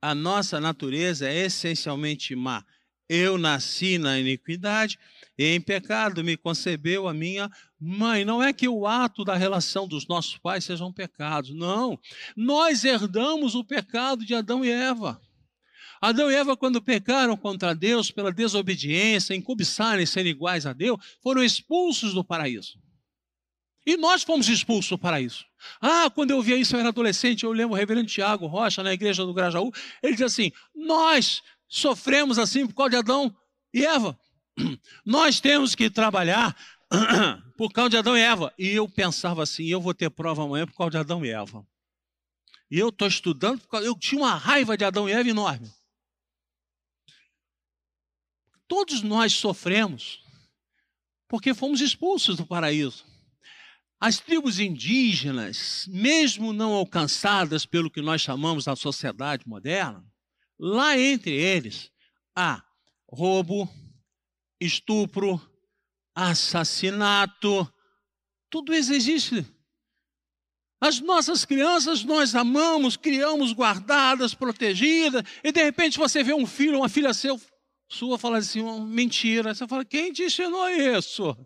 A 0.00 0.14
nossa 0.14 0.60
natureza 0.60 1.28
é 1.28 1.46
essencialmente 1.46 2.36
má. 2.36 2.64
Eu 3.08 3.36
nasci 3.36 3.98
na 3.98 4.18
iniquidade 4.18 4.98
e 5.36 5.46
em 5.46 5.60
pecado 5.60 6.22
me 6.22 6.36
concebeu 6.36 7.08
a 7.08 7.14
minha 7.14 7.50
mãe. 7.80 8.24
Não 8.24 8.42
é 8.42 8.52
que 8.52 8.68
o 8.68 8.86
ato 8.86 9.24
da 9.24 9.34
relação 9.34 9.88
dos 9.88 10.06
nossos 10.06 10.36
pais 10.36 10.64
sejam 10.64 10.92
pecados, 10.92 11.54
não. 11.54 11.98
Nós 12.36 12.84
herdamos 12.84 13.54
o 13.54 13.64
pecado 13.64 14.24
de 14.24 14.34
Adão 14.34 14.64
e 14.64 14.70
Eva. 14.70 15.20
Adão 16.00 16.30
e 16.30 16.34
Eva, 16.34 16.56
quando 16.56 16.80
pecaram 16.80 17.36
contra 17.36 17.74
Deus 17.74 18.10
pela 18.10 18.30
desobediência, 18.30 19.34
em 19.34 19.40
cobiçarem 19.40 20.06
ser 20.06 20.26
iguais 20.26 20.64
a 20.64 20.72
Deus, 20.72 20.98
foram 21.20 21.42
expulsos 21.42 22.14
do 22.14 22.22
paraíso. 22.22 22.78
E 23.88 23.96
nós 23.96 24.22
fomos 24.22 24.50
expulsos 24.50 24.90
do 24.90 24.98
paraíso. 24.98 25.46
Ah, 25.80 26.10
quando 26.14 26.30
eu 26.30 26.42
via 26.42 26.56
isso, 26.56 26.76
eu 26.76 26.80
era 26.80 26.90
adolescente, 26.90 27.44
eu 27.44 27.52
lembro 27.52 27.72
o 27.72 27.78
reverendo 27.78 28.06
Tiago 28.06 28.46
Rocha, 28.46 28.82
na 28.82 28.92
igreja 28.92 29.24
do 29.24 29.32
Grajaú, 29.32 29.72
ele 30.02 30.12
diz 30.12 30.26
assim: 30.26 30.52
Nós 30.74 31.42
sofremos 31.66 32.38
assim 32.38 32.66
por 32.66 32.74
causa 32.74 32.90
de 32.90 32.96
Adão 32.96 33.34
e 33.72 33.86
Eva. 33.86 34.20
Nós 35.06 35.40
temos 35.40 35.74
que 35.74 35.88
trabalhar 35.88 36.54
por 37.56 37.72
causa 37.72 37.88
de 37.88 37.96
Adão 37.96 38.14
e 38.14 38.20
Eva. 38.20 38.52
E 38.58 38.68
eu 38.68 38.86
pensava 38.86 39.42
assim: 39.42 39.64
eu 39.64 39.80
vou 39.80 39.94
ter 39.94 40.10
prova 40.10 40.44
amanhã 40.44 40.66
por 40.66 40.76
causa 40.76 40.90
de 40.90 40.98
Adão 40.98 41.24
e 41.24 41.30
Eva. 41.30 41.66
E 42.70 42.78
eu 42.78 42.90
estou 42.90 43.08
estudando, 43.08 43.62
eu 43.82 43.98
tinha 43.98 44.20
uma 44.20 44.34
raiva 44.34 44.76
de 44.76 44.84
Adão 44.84 45.08
e 45.08 45.12
Eva 45.12 45.30
enorme. 45.30 45.72
Todos 48.68 49.00
nós 49.00 49.32
sofremos 49.32 50.22
porque 51.26 51.54
fomos 51.54 51.80
expulsos 51.80 52.36
do 52.36 52.44
paraíso. 52.44 53.07
As 54.00 54.20
tribos 54.20 54.60
indígenas, 54.60 55.86
mesmo 55.88 56.52
não 56.52 56.72
alcançadas 56.72 57.66
pelo 57.66 57.90
que 57.90 58.00
nós 58.00 58.20
chamamos 58.20 58.66
da 58.66 58.76
sociedade 58.76 59.46
moderna, 59.48 60.04
lá 60.58 60.96
entre 60.96 61.32
eles 61.32 61.90
há 62.36 62.62
roubo, 63.10 63.68
estupro, 64.60 65.40
assassinato, 66.14 67.68
tudo 68.48 68.72
isso 68.72 68.92
existe. 68.92 69.44
As 70.80 71.00
nossas 71.00 71.44
crianças 71.44 72.04
nós 72.04 72.36
amamos, 72.36 72.96
criamos 72.96 73.52
guardadas, 73.52 74.32
protegidas, 74.32 75.24
e 75.42 75.50
de 75.50 75.62
repente 75.62 75.98
você 75.98 76.22
vê 76.22 76.32
um 76.32 76.46
filho, 76.46 76.78
uma 76.78 76.88
filha 76.88 77.12
seu, 77.12 77.40
sua 77.88 78.16
fala 78.16 78.38
assim, 78.38 78.62
mentira. 78.86 79.52
Você 79.52 79.66
fala, 79.66 79.84
quem 79.84 80.12
te 80.12 80.22
ensinou 80.22 80.68
isso? 80.68 81.36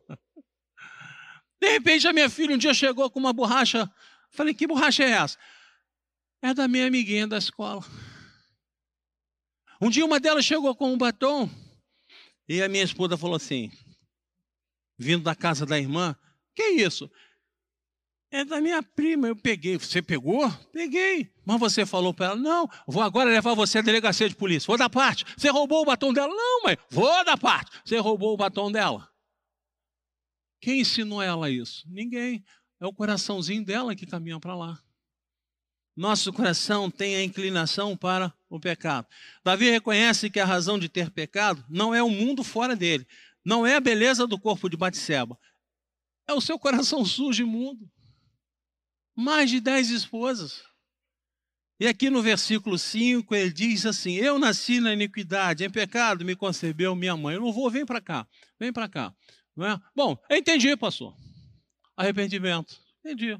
De 1.62 1.70
repente 1.70 2.08
a 2.08 2.12
minha 2.12 2.28
filha 2.28 2.56
um 2.56 2.58
dia 2.58 2.74
chegou 2.74 3.08
com 3.08 3.20
uma 3.20 3.32
borracha. 3.32 3.88
Falei, 4.32 4.52
que 4.52 4.66
borracha 4.66 5.04
é 5.04 5.10
essa? 5.10 5.38
É 6.42 6.52
da 6.52 6.66
minha 6.66 6.88
amiguinha 6.88 7.24
da 7.24 7.38
escola. 7.38 7.80
Um 9.80 9.88
dia 9.88 10.04
uma 10.04 10.18
delas 10.18 10.44
chegou 10.44 10.74
com 10.74 10.92
um 10.92 10.98
batom 10.98 11.48
e 12.48 12.60
a 12.60 12.68
minha 12.68 12.82
esposa 12.82 13.16
falou 13.16 13.36
assim, 13.36 13.70
vindo 14.98 15.22
da 15.22 15.36
casa 15.36 15.64
da 15.64 15.78
irmã, 15.78 16.16
que 16.52 16.64
isso? 16.64 17.08
É 18.28 18.44
da 18.44 18.60
minha 18.60 18.82
prima, 18.82 19.28
eu 19.28 19.36
peguei. 19.36 19.78
Você 19.78 20.02
pegou? 20.02 20.50
Peguei. 20.72 21.30
Mas 21.44 21.60
você 21.60 21.86
falou 21.86 22.12
para 22.12 22.26
ela: 22.26 22.36
não, 22.36 22.68
vou 22.88 23.04
agora 23.04 23.30
levar 23.30 23.54
você 23.54 23.78
à 23.78 23.82
delegacia 23.82 24.28
de 24.28 24.34
polícia. 24.34 24.66
Vou 24.66 24.78
dar 24.78 24.90
parte. 24.90 25.24
Você 25.36 25.48
roubou 25.48 25.82
o 25.82 25.84
batom 25.84 26.12
dela? 26.12 26.34
Não, 26.34 26.64
mãe, 26.64 26.76
vou 26.90 27.24
dar 27.24 27.38
parte. 27.38 27.70
Você 27.84 27.98
roubou 27.98 28.34
o 28.34 28.36
batom 28.36 28.72
dela. 28.72 29.11
Quem 30.62 30.80
ensinou 30.80 31.20
ela 31.20 31.50
isso? 31.50 31.84
Ninguém. 31.90 32.44
É 32.80 32.86
o 32.86 32.92
coraçãozinho 32.92 33.64
dela 33.64 33.96
que 33.96 34.06
caminha 34.06 34.38
para 34.38 34.54
lá. 34.54 34.80
Nosso 35.94 36.32
coração 36.32 36.88
tem 36.88 37.16
a 37.16 37.24
inclinação 37.24 37.96
para 37.96 38.32
o 38.48 38.60
pecado. 38.60 39.06
Davi 39.44 39.68
reconhece 39.68 40.30
que 40.30 40.40
a 40.40 40.46
razão 40.46 40.78
de 40.78 40.88
ter 40.88 41.10
pecado 41.10 41.62
não 41.68 41.92
é 41.92 42.00
o 42.00 42.08
mundo 42.08 42.44
fora 42.44 42.76
dele, 42.76 43.06
não 43.44 43.66
é 43.66 43.74
a 43.74 43.80
beleza 43.80 44.26
do 44.26 44.38
corpo 44.38 44.70
de 44.70 44.76
Batseba, 44.76 45.38
é 46.26 46.32
o 46.32 46.40
seu 46.40 46.58
coração 46.58 47.04
sujo 47.04 47.42
e 47.42 47.46
imundo 47.46 47.90
mais 49.14 49.50
de 49.50 49.60
dez 49.60 49.90
esposas. 49.90 50.62
E 51.78 51.86
aqui 51.88 52.08
no 52.08 52.22
versículo 52.22 52.78
5 52.78 53.34
ele 53.34 53.52
diz 53.52 53.84
assim: 53.84 54.14
Eu 54.14 54.38
nasci 54.38 54.80
na 54.80 54.92
iniquidade, 54.92 55.64
em 55.64 55.70
pecado 55.70 56.24
me 56.24 56.36
concebeu 56.36 56.94
minha 56.94 57.16
mãe. 57.16 57.34
Eu 57.34 57.40
não 57.40 57.52
vou, 57.52 57.68
vem 57.68 57.84
para 57.84 58.00
cá, 58.00 58.26
vem 58.58 58.72
para 58.72 58.88
cá. 58.88 59.14
É? 59.58 59.78
Bom, 59.94 60.16
entendi, 60.30 60.76
pastor. 60.76 61.14
Arrependimento, 61.96 62.80
entendi. 63.00 63.38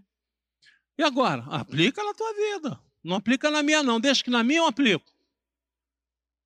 E 0.98 1.02
agora? 1.02 1.42
Aplica 1.44 2.04
na 2.04 2.12
tua 2.14 2.34
vida. 2.34 2.80
Não 3.02 3.16
aplica 3.16 3.50
na 3.50 3.62
minha, 3.62 3.82
não. 3.82 3.98
Deixa 3.98 4.22
que 4.22 4.30
na 4.30 4.44
minha 4.44 4.60
eu 4.60 4.66
aplico. 4.66 5.10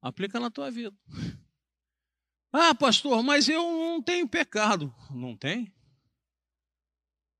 Aplica 0.00 0.38
na 0.40 0.50
tua 0.50 0.70
vida. 0.70 0.96
Ah, 2.58 2.74
pastor, 2.74 3.22
mas 3.22 3.50
eu 3.50 3.60
não 3.60 4.00
tenho 4.00 4.26
pecado. 4.26 4.94
Não 5.10 5.36
tem? 5.36 5.70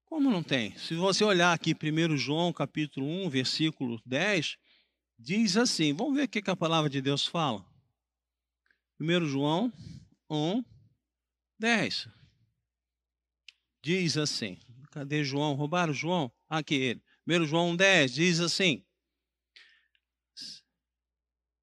Como 0.05 0.31
não 0.31 0.43
tem? 0.43 0.77
Se 0.77 0.95
você 0.95 1.25
olhar 1.25 1.55
aqui 1.55 1.75
1 1.75 2.19
João 2.19 2.53
capítulo 2.53 3.07
1, 3.07 3.31
versículo 3.31 3.99
10, 4.05 4.59
diz 5.19 5.57
assim, 5.57 5.95
vamos 5.95 6.17
ver 6.17 6.25
o 6.25 6.29
que 6.29 6.51
a 6.51 6.57
palavra 6.57 6.91
de 6.91 7.01
Deus 7.01 7.25
fala. 7.25 7.65
1 9.01 9.25
João 9.25 9.73
1, 10.29 10.63
10. 11.59 12.09
Diz 13.83 14.17
assim, 14.17 14.59
cadê 14.91 15.23
João? 15.25 15.55
Roubaram 15.55 15.93
João? 15.93 16.33
Aqui 16.49 16.75
ele. 16.75 17.03
1 17.27 17.47
João 17.47 17.71
1, 17.71 17.77
10, 17.77 18.15
diz 18.15 18.41
assim, 18.41 18.85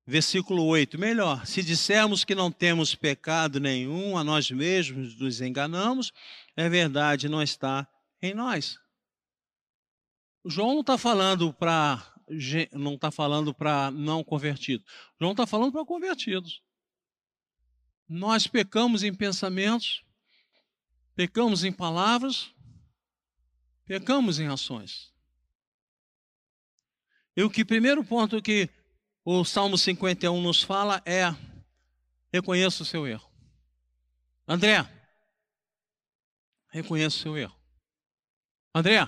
versículo 0.06 0.66
8, 0.66 1.00
melhor, 1.00 1.46
se 1.46 1.64
dissermos 1.64 2.26
que 2.26 2.36
não 2.36 2.52
temos 2.52 2.94
pecado 2.94 3.60
nenhum, 3.60 4.18
a 4.18 4.24
nós 4.24 4.52
mesmos 4.52 5.18
nos 5.18 5.40
enganamos, 5.40 6.12
é 6.56 6.68
verdade, 6.68 7.30
não 7.30 7.42
está 7.42 7.88
em 8.22 8.34
nós. 8.34 8.78
O 10.44 10.50
João 10.50 10.74
não 10.74 10.82
está 10.82 10.98
falando 10.98 11.54
para 11.54 12.10
não 12.72 12.96
está 12.96 13.12
falando 13.12 13.54
para 13.54 13.92
não 13.92 14.24
convertidos. 14.24 14.86
João 15.20 15.32
está 15.32 15.46
falando 15.46 15.72
para 15.72 15.86
convertidos. 15.86 16.62
Nós 18.08 18.48
pecamos 18.48 19.04
em 19.04 19.14
pensamentos, 19.14 20.04
pecamos 21.16 21.64
em 21.64 21.72
palavras, 21.72 22.54
pecamos 23.86 24.40
em 24.40 24.48
ações. 24.48 25.12
E 27.36 27.44
o 27.44 27.50
que 27.50 27.66
primeiro 27.66 28.04
ponto 28.04 28.42
que 28.42 28.70
o 29.26 29.44
Salmo 29.44 29.78
51 29.78 30.42
nos 30.42 30.62
fala 30.62 31.02
é: 31.06 31.34
reconheça 32.32 32.84
o 32.84 32.86
seu 32.86 33.08
erro. 33.08 33.30
André, 34.48 34.88
reconheça 36.70 37.18
o 37.18 37.20
seu 37.20 37.38
erro. 37.38 37.56
André, 38.76 39.08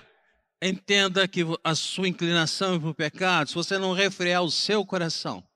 entenda 0.62 1.28
que 1.28 1.42
a 1.64 1.76
sua 1.76 2.08
inclinação 2.08 2.80
para 2.80 2.90
o 2.90 2.96
pecado, 2.96 3.50
se 3.50 3.56
você 3.56 3.78
não 3.78 3.94
refrear 3.94 4.42
o 4.42 4.52
seu 4.52 4.86
coração, 4.86 5.48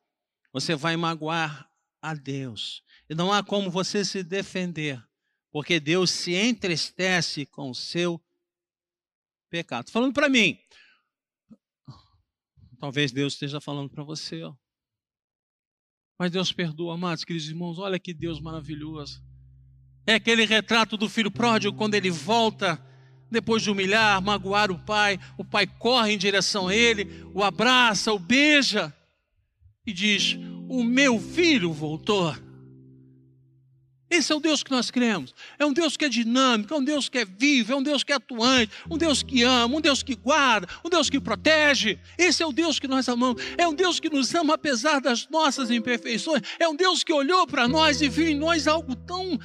você 0.51 0.75
vai 0.75 0.97
magoar 0.97 1.69
a 2.01 2.13
Deus. 2.13 2.83
E 3.09 3.15
não 3.15 3.33
há 3.33 3.43
como 3.43 3.71
você 3.71 4.05
se 4.05 4.21
defender, 4.21 5.03
porque 5.51 5.79
Deus 5.79 6.11
se 6.11 6.35
entristece 6.35 7.45
com 7.45 7.71
o 7.71 7.75
seu 7.75 8.21
pecado. 9.49 9.89
Falando 9.89 10.13
para 10.13 10.29
mim, 10.29 10.59
talvez 12.79 13.11
Deus 13.11 13.33
esteja 13.33 13.59
falando 13.59 13.89
para 13.89 14.03
você. 14.03 14.43
Ó. 14.43 14.53
Mas 16.19 16.31
Deus 16.31 16.51
perdoa, 16.51 16.93
amados, 16.93 17.23
queridos 17.23 17.49
irmãos, 17.49 17.79
olha 17.79 17.97
que 17.97 18.13
Deus 18.13 18.39
maravilhoso. 18.39 19.23
É 20.05 20.15
aquele 20.15 20.45
retrato 20.45 20.95
do 20.95 21.09
filho 21.09 21.31
pródigo 21.31 21.75
quando 21.75 21.95
ele 21.95 22.11
volta 22.11 22.83
depois 23.31 23.61
de 23.61 23.69
humilhar, 23.69 24.21
magoar 24.21 24.71
o 24.71 24.79
pai, 24.79 25.19
o 25.37 25.45
pai 25.45 25.67
corre 25.67 26.13
em 26.13 26.17
direção 26.17 26.67
a 26.67 26.75
ele, 26.75 27.25
o 27.33 27.43
abraça, 27.43 28.11
o 28.11 28.19
beija 28.19 28.93
e 29.85 29.93
diz: 29.93 30.35
O 30.67 30.83
meu 30.83 31.19
filho 31.19 31.71
voltou. 31.71 32.35
Esse 34.09 34.31
é 34.31 34.35
o 34.35 34.39
Deus 34.39 34.63
que 34.63 34.71
nós 34.71 34.89
cremos. 34.89 35.35
É 35.57 35.65
um 35.65 35.71
Deus 35.71 35.95
que 35.95 36.05
é 36.05 36.09
dinâmico, 36.09 36.73
é 36.73 36.77
um 36.77 36.83
Deus 36.83 37.07
que 37.07 37.19
é 37.19 37.25
vivo, 37.25 37.73
é 37.73 37.75
um 37.75 37.83
Deus 37.83 38.03
que 38.03 38.11
é 38.11 38.15
atuante, 38.15 38.71
um 38.89 38.97
Deus 38.97 39.21
que 39.21 39.43
ama, 39.43 39.77
um 39.77 39.81
Deus 39.81 40.01
que 40.01 40.15
guarda, 40.15 40.67
um 40.83 40.89
Deus 40.89 41.09
que 41.09 41.19
protege. 41.19 41.99
Esse 42.17 42.41
é 42.41 42.45
o 42.45 42.51
Deus 42.51 42.79
que 42.79 42.87
nós 42.87 43.07
amamos. 43.07 43.41
É 43.57 43.67
um 43.67 43.73
Deus 43.73 43.99
que 43.99 44.09
nos 44.09 44.33
ama 44.33 44.55
apesar 44.55 44.99
das 44.99 45.27
nossas 45.29 45.69
imperfeições. 45.69 46.41
É 46.59 46.67
um 46.67 46.75
Deus 46.75 47.03
que 47.03 47.13
olhou 47.13 47.45
para 47.45 47.67
nós 47.67 48.01
e 48.01 48.09
viu 48.09 48.27
em 48.27 48.35
nós 48.35 48.67
algo 48.67 48.95
tão, 48.95 49.39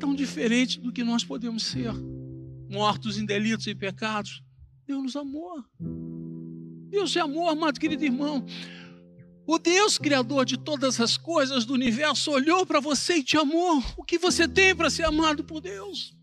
tão 0.00 0.14
diferente 0.14 0.80
do 0.80 0.92
que 0.92 1.04
nós 1.04 1.22
podemos 1.22 1.62
ser. 1.62 1.92
Mortos 2.68 3.18
em 3.18 3.24
delitos 3.24 3.66
e 3.68 3.74
pecados. 3.74 4.42
Deus 4.86 5.02
nos 5.02 5.16
amou. 5.16 5.64
Deus 6.88 7.14
é 7.14 7.20
amor, 7.20 7.50
amado 7.50 7.78
querido 7.78 8.04
irmão. 8.04 8.44
O 9.48 9.60
Deus 9.60 9.96
Criador 9.96 10.44
de 10.44 10.58
todas 10.58 11.00
as 11.00 11.16
coisas 11.16 11.64
do 11.64 11.72
universo 11.72 12.32
olhou 12.32 12.66
para 12.66 12.80
você 12.80 13.18
e 13.18 13.22
te 13.22 13.36
amou. 13.36 13.80
O 13.96 14.02
que 14.02 14.18
você 14.18 14.48
tem 14.48 14.74
para 14.74 14.90
ser 14.90 15.04
amado 15.04 15.44
por 15.44 15.60
Deus? 15.60 16.16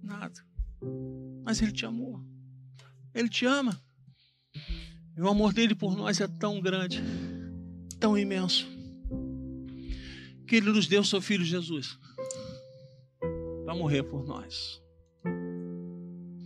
Nada. 0.00 0.40
Mas 1.42 1.60
Ele 1.60 1.72
te 1.72 1.84
amou. 1.84 2.24
Ele 3.12 3.28
te 3.28 3.44
ama. 3.44 3.82
E 5.16 5.20
o 5.20 5.28
amor 5.28 5.52
dele 5.52 5.74
por 5.74 5.96
nós 5.96 6.20
é 6.20 6.28
tão 6.28 6.60
grande, 6.60 7.02
tão 7.98 8.16
imenso, 8.16 8.66
que 10.46 10.56
Ele 10.56 10.70
nos 10.70 10.86
deu 10.86 11.02
seu 11.02 11.20
Filho 11.20 11.44
Jesus 11.44 11.98
para 13.64 13.74
morrer 13.74 14.04
por 14.04 14.24
nós. 14.24 14.80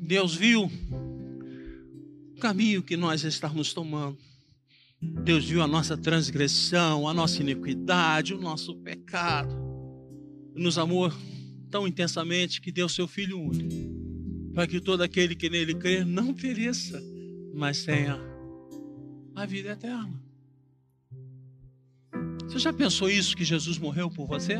Deus 0.01 0.35
viu 0.35 0.71
o 2.35 2.41
caminho 2.41 2.83
que 2.83 2.97
nós 2.97 3.25
estamos 3.25 3.75
tomando 3.75 4.28
Deus 5.01 5.45
viu 5.45 5.63
a 5.63 5.67
nossa 5.67 5.97
transgressão, 5.97 7.09
a 7.09 7.15
nossa 7.15 7.41
iniquidade, 7.41 8.35
o 8.35 8.41
nosso 8.41 8.75
pecado. 8.77 9.55
Nos 10.55 10.77
amou 10.77 11.13
tão 11.71 11.87
intensamente 11.87 12.61
que 12.61 12.73
deu 12.73 12.89
seu 12.89 13.07
Filho 13.07 13.41
único, 13.41 14.53
para 14.55 14.67
que 14.67 14.81
todo 14.81 15.03
aquele 15.03 15.37
que 15.37 15.49
nele 15.49 15.75
crer 15.75 16.05
não 16.05 16.35
pereça, 16.35 17.01
mas 17.55 17.85
tenha 17.85 18.19
a 19.35 19.47
vida 19.47 19.71
eterna. 19.71 20.21
Você 22.45 22.59
já 22.59 22.73
pensou 22.73 23.09
isso 23.09 23.37
que 23.37 23.45
Jesus 23.45 23.79
morreu 23.79 24.11
por 24.11 24.27
você? 24.27 24.57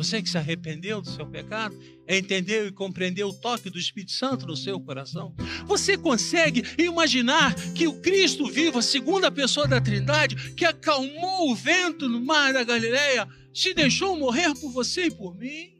Você 0.00 0.22
que 0.22 0.30
se 0.30 0.38
arrependeu 0.38 1.02
do 1.02 1.10
seu 1.10 1.26
pecado, 1.26 1.78
entendeu 2.08 2.66
e 2.66 2.72
compreendeu 2.72 3.28
o 3.28 3.34
toque 3.34 3.68
do 3.68 3.78
Espírito 3.78 4.12
Santo 4.12 4.46
no 4.46 4.56
seu 4.56 4.80
coração. 4.80 5.34
Você 5.66 5.98
consegue 5.98 6.64
imaginar 6.78 7.54
que 7.74 7.86
o 7.86 8.00
Cristo 8.00 8.46
vivo, 8.46 8.78
a 8.78 8.82
segunda 8.82 9.30
pessoa 9.30 9.68
da 9.68 9.78
Trindade, 9.78 10.54
que 10.54 10.64
acalmou 10.64 11.50
o 11.50 11.54
vento 11.54 12.08
no 12.08 12.18
mar 12.18 12.54
da 12.54 12.64
Galileia, 12.64 13.28
se 13.52 13.74
deixou 13.74 14.18
morrer 14.18 14.54
por 14.54 14.72
você 14.72 15.08
e 15.08 15.10
por 15.10 15.36
mim? 15.36 15.78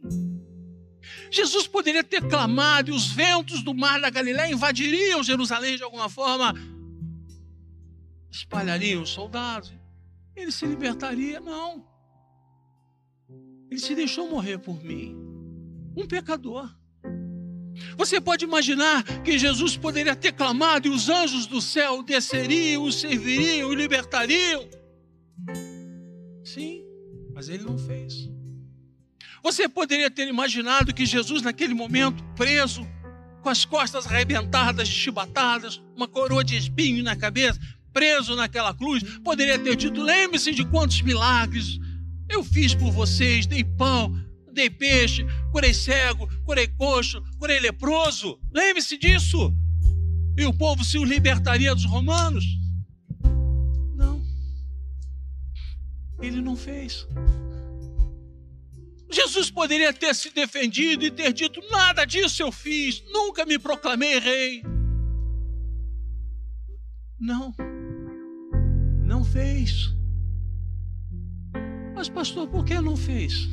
Jesus 1.30 1.66
poderia 1.66 2.04
ter 2.04 2.20
clamado 2.28 2.90
e 2.90 2.94
os 2.94 3.06
ventos 3.10 3.62
do 3.62 3.72
mar 3.72 4.02
da 4.02 4.10
Galileia 4.10 4.52
invadiriam 4.52 5.22
Jerusalém 5.22 5.78
de 5.78 5.82
alguma 5.82 6.10
forma, 6.10 6.52
espalhariam 8.30 9.02
os 9.02 9.08
soldados, 9.08 9.72
ele 10.36 10.52
se 10.52 10.66
libertaria, 10.66 11.40
não. 11.40 11.89
Ele 13.70 13.78
se 13.78 13.94
deixou 13.94 14.28
morrer 14.28 14.58
por 14.58 14.82
mim, 14.82 15.16
um 15.96 16.06
pecador. 16.06 16.68
Você 17.96 18.20
pode 18.20 18.44
imaginar 18.44 19.04
que 19.22 19.38
Jesus 19.38 19.76
poderia 19.76 20.16
ter 20.16 20.32
clamado 20.32 20.88
e 20.88 20.90
os 20.90 21.08
anjos 21.08 21.46
do 21.46 21.60
céu 21.60 22.02
desceriam, 22.02 22.82
o 22.82 22.92
serviriam, 22.92 23.68
o 23.68 23.74
libertariam? 23.74 24.68
Sim, 26.44 26.82
mas 27.32 27.48
ele 27.48 27.62
não 27.62 27.78
fez. 27.78 28.28
Você 29.42 29.68
poderia 29.68 30.10
ter 30.10 30.26
imaginado 30.28 30.92
que 30.92 31.06
Jesus, 31.06 31.40
naquele 31.40 31.72
momento, 31.72 32.22
preso, 32.34 32.86
com 33.40 33.48
as 33.48 33.64
costas 33.64 34.06
arrebentadas, 34.06 34.88
chibatadas, 34.88 35.80
uma 35.96 36.08
coroa 36.08 36.44
de 36.44 36.56
espinho 36.56 37.02
na 37.02 37.16
cabeça, 37.16 37.58
preso 37.92 38.36
naquela 38.36 38.74
cruz, 38.74 39.02
poderia 39.24 39.58
ter 39.58 39.76
dito: 39.76 40.02
lembre-se 40.02 40.52
de 40.52 40.66
quantos 40.66 41.00
milagres 41.00 41.78
eu 42.30 42.44
fiz 42.44 42.74
por 42.74 42.92
vocês, 42.92 43.44
dei 43.44 43.64
pão, 43.64 44.14
dei 44.52 44.70
peixe, 44.70 45.26
curei 45.50 45.74
cego, 45.74 46.28
curei 46.44 46.68
coxo, 46.68 47.22
curei 47.38 47.58
leproso. 47.58 48.38
Lembre-se 48.52 48.96
disso. 48.96 49.52
E 50.36 50.46
o 50.46 50.54
povo 50.54 50.84
se 50.84 50.96
libertaria 50.98 51.74
dos 51.74 51.84
romanos? 51.84 52.44
Não. 53.96 54.22
Ele 56.20 56.40
não 56.40 56.56
fez. 56.56 57.06
Jesus 59.10 59.50
poderia 59.50 59.92
ter 59.92 60.14
se 60.14 60.30
defendido 60.30 61.04
e 61.04 61.10
ter 61.10 61.32
dito: 61.32 61.60
nada 61.68 62.04
disso 62.04 62.42
eu 62.42 62.52
fiz, 62.52 63.02
nunca 63.12 63.44
me 63.44 63.58
proclamei 63.58 64.18
rei. 64.20 64.62
Não, 67.18 67.52
não 69.04 69.24
fez. 69.24 69.99
Mas, 72.00 72.08
pastor, 72.08 72.48
por 72.48 72.64
que 72.64 72.80
não 72.80 72.96
fez? 72.96 73.46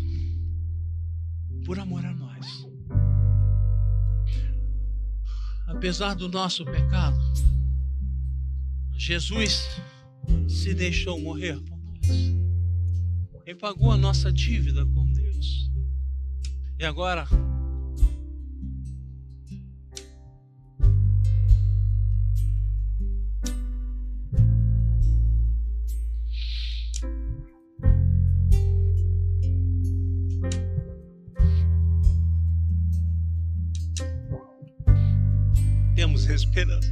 Por 1.66 1.78
amor 1.78 2.06
a 2.06 2.14
nós. 2.14 2.66
Apesar 5.68 6.14
do 6.14 6.30
nosso 6.30 6.64
pecado, 6.64 7.20
Jesus 8.94 9.68
se 10.48 10.74
deixou 10.74 11.20
morrer 11.20 11.60
por 11.60 11.78
nós. 11.78 12.08
Ele 13.46 13.60
pagou 13.60 13.92
a 13.92 13.98
nossa 13.98 14.32
dívida 14.32 14.86
com 14.86 15.06
Deus. 15.12 15.70
E 16.80 16.86
agora, 16.86 17.28
esperança. 36.58 36.92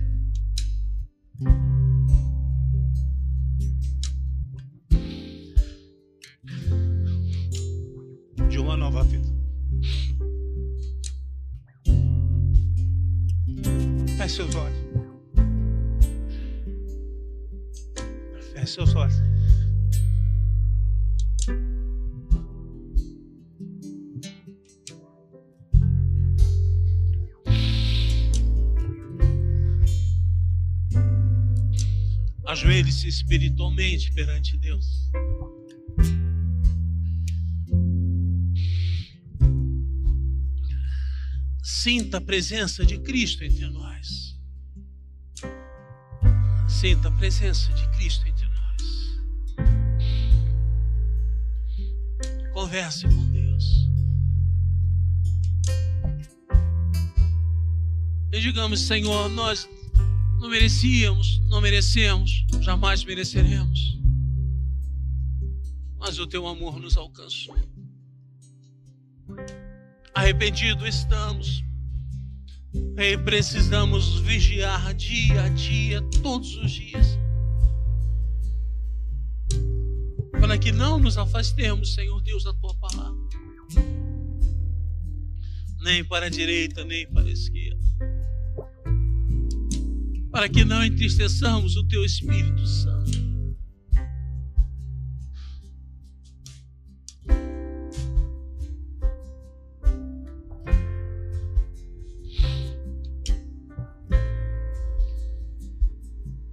De 8.48 8.60
uma 8.60 8.78
nova 8.78 9.04
vida. 9.04 9.28
Feche 14.18 14.36
seus 14.36 14.56
olhos. 14.56 14.78
Feche 18.54 18.68
seus 18.68 18.96
olhos. 18.96 19.35
Ajoelhe-se 32.56 33.10
espiritualmente 33.10 34.14
perante 34.14 34.58
Deus. 34.58 35.12
Sinta 41.62 42.18
a 42.18 42.22
presença 42.22 42.86
de 42.86 42.98
Cristo 43.00 43.44
entre 43.44 43.68
nós. 43.70 44.40
Sinta 46.70 47.10
a 47.10 47.12
presença 47.12 47.74
de 47.74 47.86
Cristo 47.90 48.26
entre 48.26 48.48
nós. 48.48 49.20
Converse 52.54 53.06
com 53.06 53.32
Deus. 53.32 53.90
E 58.32 58.40
digamos, 58.40 58.80
Senhor, 58.80 59.30
nós 59.30 59.68
não 60.46 60.52
merecíamos, 60.52 61.42
não 61.50 61.60
merecemos, 61.60 62.46
jamais 62.62 63.04
mereceremos. 63.04 63.98
Mas 65.98 66.20
o 66.20 66.28
teu 66.28 66.46
amor 66.46 66.80
nos 66.80 66.96
alcançou. 66.96 67.56
Arrependido 70.14 70.88
estamos. 70.88 71.64
E 72.96 73.18
precisamos 73.18 74.20
vigiar 74.20 74.94
dia 74.94 75.46
a 75.46 75.50
dia, 75.50 76.00
todos 76.22 76.56
os 76.58 76.72
dias. 76.72 77.18
Para 80.40 80.60
que 80.60 80.72
não 80.72 81.00
nos 81.00 81.18
afastemos, 81.18 81.96
Senhor 81.96 82.22
Deus, 82.22 82.44
da 82.44 82.54
tua 82.54 82.76
palavra. 82.76 83.20
Nem 85.80 86.06
para 86.06 86.28
a 86.28 86.30
direita, 86.30 86.86
nem 86.86 87.08
para 87.12 87.24
a 87.24 87.32
esquerda. 87.32 87.65
Para 90.36 90.50
que 90.50 90.66
não 90.66 90.84
entristeçamos 90.84 91.78
o 91.78 91.88
teu 91.88 92.04
Espírito 92.04 92.68
Santo. 92.68 93.10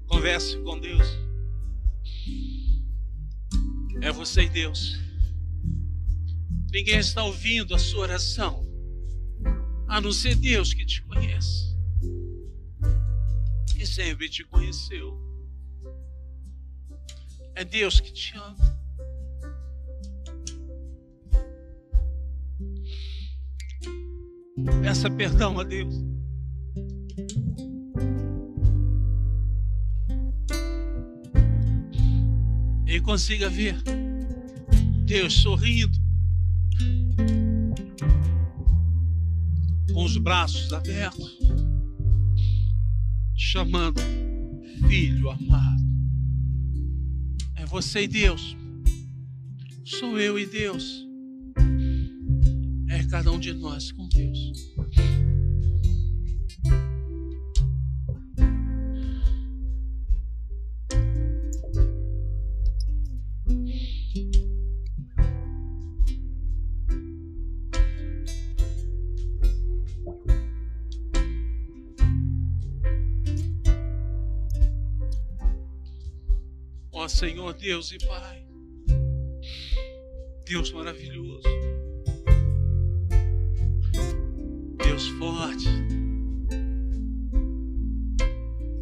Converse 0.07 0.57
com 0.59 0.79
Deus. 0.79 1.19
É 4.01 4.13
você 4.13 4.43
e 4.43 4.49
Deus. 4.49 4.97
Ninguém 6.71 7.01
está 7.01 7.25
ouvindo 7.25 7.75
a 7.75 7.81
sua 7.81 8.03
oração, 8.03 8.65
a 9.89 10.01
não 10.01 10.13
ser 10.13 10.37
Deus 10.37 10.73
que 10.73 10.87
te 10.87 11.03
conhece 11.03 11.72
e 13.83 13.87
sempre 13.87 14.29
te 14.29 14.45
conheceu. 14.45 15.19
É 17.57 17.65
Deus 17.65 17.99
que 17.99 18.13
te 18.13 18.37
ama. 18.37 18.79
Peça 24.83 25.11
perdão 25.11 25.59
a 25.59 25.65
Deus. 25.65 25.97
E 32.87 33.01
consiga 33.01 33.51
ver 33.51 33.75
Deus 35.05 35.33
sorrindo, 35.33 35.99
com 39.93 40.05
os 40.05 40.17
braços 40.19 40.73
abertos, 40.73 41.42
chamando, 43.53 44.01
filho 44.89 45.29
amado. 45.29 45.83
É 47.55 47.67
você 47.67 48.05
e 48.05 48.09
Deus, 48.09 48.57
sou 49.85 50.19
eu 50.19 50.39
e 50.39 50.47
Deus, 50.47 51.07
é 52.89 53.05
cada 53.05 53.31
um 53.31 53.39
de 53.39 53.53
nós 53.53 53.93
com 53.93 54.09
Deus. 54.09 54.73
Deus 77.53 77.93
e 77.93 77.99
Pai, 77.99 78.45
Deus 80.47 80.73
maravilhoso, 80.73 81.43
Deus 84.79 85.09
forte, 85.19 85.69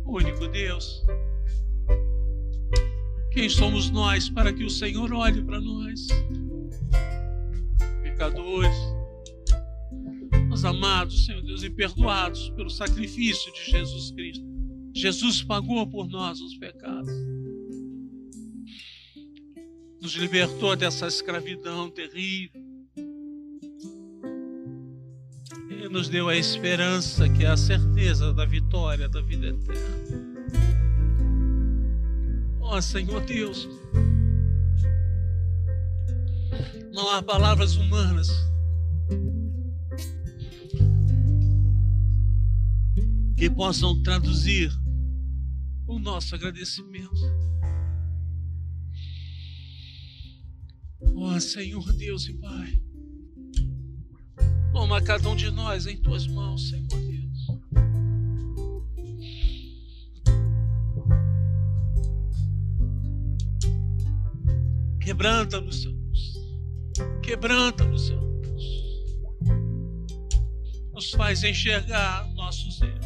único 0.07 0.49
Deus. 0.49 1.05
Quem 3.33 3.49
somos 3.49 3.91
nós 3.91 4.29
para 4.29 4.53
que 4.53 4.65
o 4.65 4.71
Senhor 4.71 5.13
olhe 5.13 5.43
para 5.43 5.61
nós, 5.61 6.07
pecadores, 8.03 8.77
nós 10.49 10.65
amados, 10.65 11.27
Senhor 11.27 11.43
Deus, 11.43 11.63
e 11.63 11.71
perdoados 11.71 12.51
pelo 12.51 12.71
sacrifício 12.71 13.53
de 13.53 13.71
Jesus 13.71 14.11
Cristo. 14.13 14.45
Jesus 14.95 15.43
pagou 15.43 15.87
por 15.89 16.09
nós 16.09 16.41
os 16.41 16.57
pecados 16.57 17.40
nos 20.01 20.15
libertou 20.15 20.75
dessa 20.75 21.07
escravidão 21.07 21.91
terrível 21.91 22.61
e 25.69 25.89
nos 25.91 26.09
deu 26.09 26.29
a 26.29 26.37
esperança 26.37 27.29
que 27.29 27.45
é 27.45 27.49
a 27.49 27.57
certeza 27.57 28.33
da 28.33 28.47
vitória 28.47 29.09
da 29.09 29.21
vida 29.21 29.49
eterna. 29.49 30.01
Ó 32.61 32.77
oh, 32.77 32.83
Senhor 32.83 33.21
Deus, 33.23 33.69
não 36.93 37.11
há 37.11 37.23
palavras 37.23 37.77
humanas 37.77 38.29
que 43.37 43.51
possam 43.51 44.03
traduzir 44.03 44.71
o 45.87 45.99
nosso 45.99 46.35
agradecimento. 46.35 47.40
Senhor 51.41 51.93
Deus 51.95 52.29
e 52.29 52.35
Pai, 52.35 52.81
toma 54.73 55.01
cada 55.03 55.29
um 55.29 55.35
de 55.35 55.51
nós 55.51 55.87
em 55.87 55.97
tuas 55.97 56.27
mãos, 56.27 56.69
Senhor 56.69 56.87
Deus. 56.89 57.47
Quebranta-nos, 65.01 65.83
Senhor 65.83 65.97
Deus. 65.97 66.35
Quebranta-nos, 67.23 68.07
Senhor 68.07 68.41
Deus. 68.41 68.65
Nos 70.93 71.11
faz 71.13 71.43
enxergar 71.43 72.29
nossos 72.35 72.81
erros. 72.83 73.00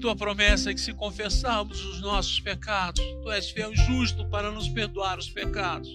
Tua 0.00 0.16
promessa 0.16 0.72
que 0.72 0.80
se 0.80 0.94
confessarmos 0.94 1.84
os 1.84 2.00
nossos 2.00 2.40
pecados, 2.40 3.04
tu 3.22 3.30
és 3.30 3.50
fiel 3.50 3.72
e 3.72 3.76
justo 3.76 4.26
para 4.30 4.50
nos 4.50 4.66
perdoar 4.68 5.18
os 5.18 5.28
pecados 5.28 5.88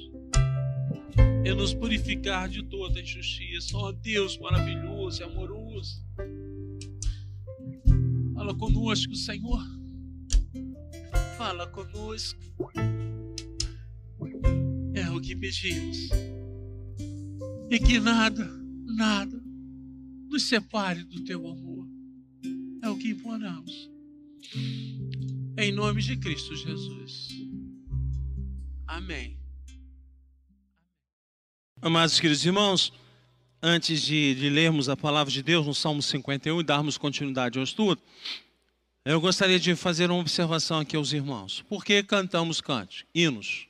e 1.44 1.54
nos 1.54 1.74
purificar 1.74 2.48
de 2.48 2.64
toda 2.64 3.02
injustiça. 3.02 3.76
Ó 3.76 3.90
oh, 3.90 3.92
Deus 3.92 4.38
maravilhoso 4.38 5.22
e 5.22 5.24
amoroso. 5.24 6.06
Fala 8.36 8.54
conosco, 8.54 9.16
Senhor. 9.16 9.64
Fala 11.38 11.66
conosco. 11.68 12.40
É 14.94 15.10
o 15.10 15.20
que 15.20 15.36
pedimos. 15.36 16.10
E 17.72 17.80
que 17.80 18.00
nada, 18.00 18.48
nada 18.86 19.42
nos 20.30 20.44
separe 20.44 21.04
do 21.04 21.24
teu 21.24 21.48
amor 21.48 21.88
é 22.84 22.90
o 22.90 22.98
que 22.98 23.10
imploramos. 23.10 23.95
Em 25.58 25.72
nome 25.72 26.02
de 26.02 26.18
Cristo 26.18 26.56
Jesus. 26.56 27.30
Amém. 28.88 29.38
Amados 31.82 32.20
queridos 32.20 32.46
irmãos, 32.46 32.92
antes 33.62 34.02
de, 34.02 34.36
de, 34.36 34.50
lermos 34.50 34.90
a 34.90 34.98
palavra 34.98 35.32
de 35.32 35.44
Deus 35.44 35.66
no 35.66 35.74
Salmo 35.74 36.02
51 36.02 36.62
e 36.62 36.64
darmos 36.64 36.98
continuidade 36.98 37.58
ao 37.58 37.64
estudo, 37.64 38.02
eu 39.04 39.22
gostaria 39.22 39.60
de 39.60 39.76
fazer 39.76 40.10
uma 40.10 40.20
observação 40.20 40.80
aqui 40.80 40.96
aos 40.96 41.14
irmãos. 41.14 41.64
Por 41.70 41.86
que 41.86 42.02
cantamos 42.02 42.60
cantos, 42.60 43.06
hinos? 43.14 43.68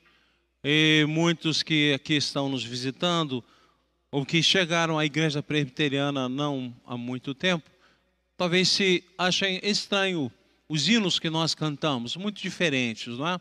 E 0.64 1.04
muitos 1.08 1.62
que 1.62 1.92
aqui 1.92 2.14
estão 2.14 2.48
nos 2.48 2.64
visitando, 2.64 3.44
ou 4.10 4.24
que 4.24 4.42
chegaram 4.42 4.98
à 4.98 5.04
igreja 5.04 5.42
presbiteriana 5.42 6.28
não 6.28 6.74
há 6.86 6.96
muito 6.96 7.34
tempo, 7.34 7.68
talvez 8.36 8.68
se 8.68 9.04
achem 9.18 9.60
estranho 9.62 10.32
os 10.68 10.88
hinos 10.88 11.18
que 11.18 11.30
nós 11.30 11.54
cantamos, 11.54 12.16
muito 12.16 12.40
diferentes, 12.40 13.16
não 13.16 13.28
é? 13.28 13.40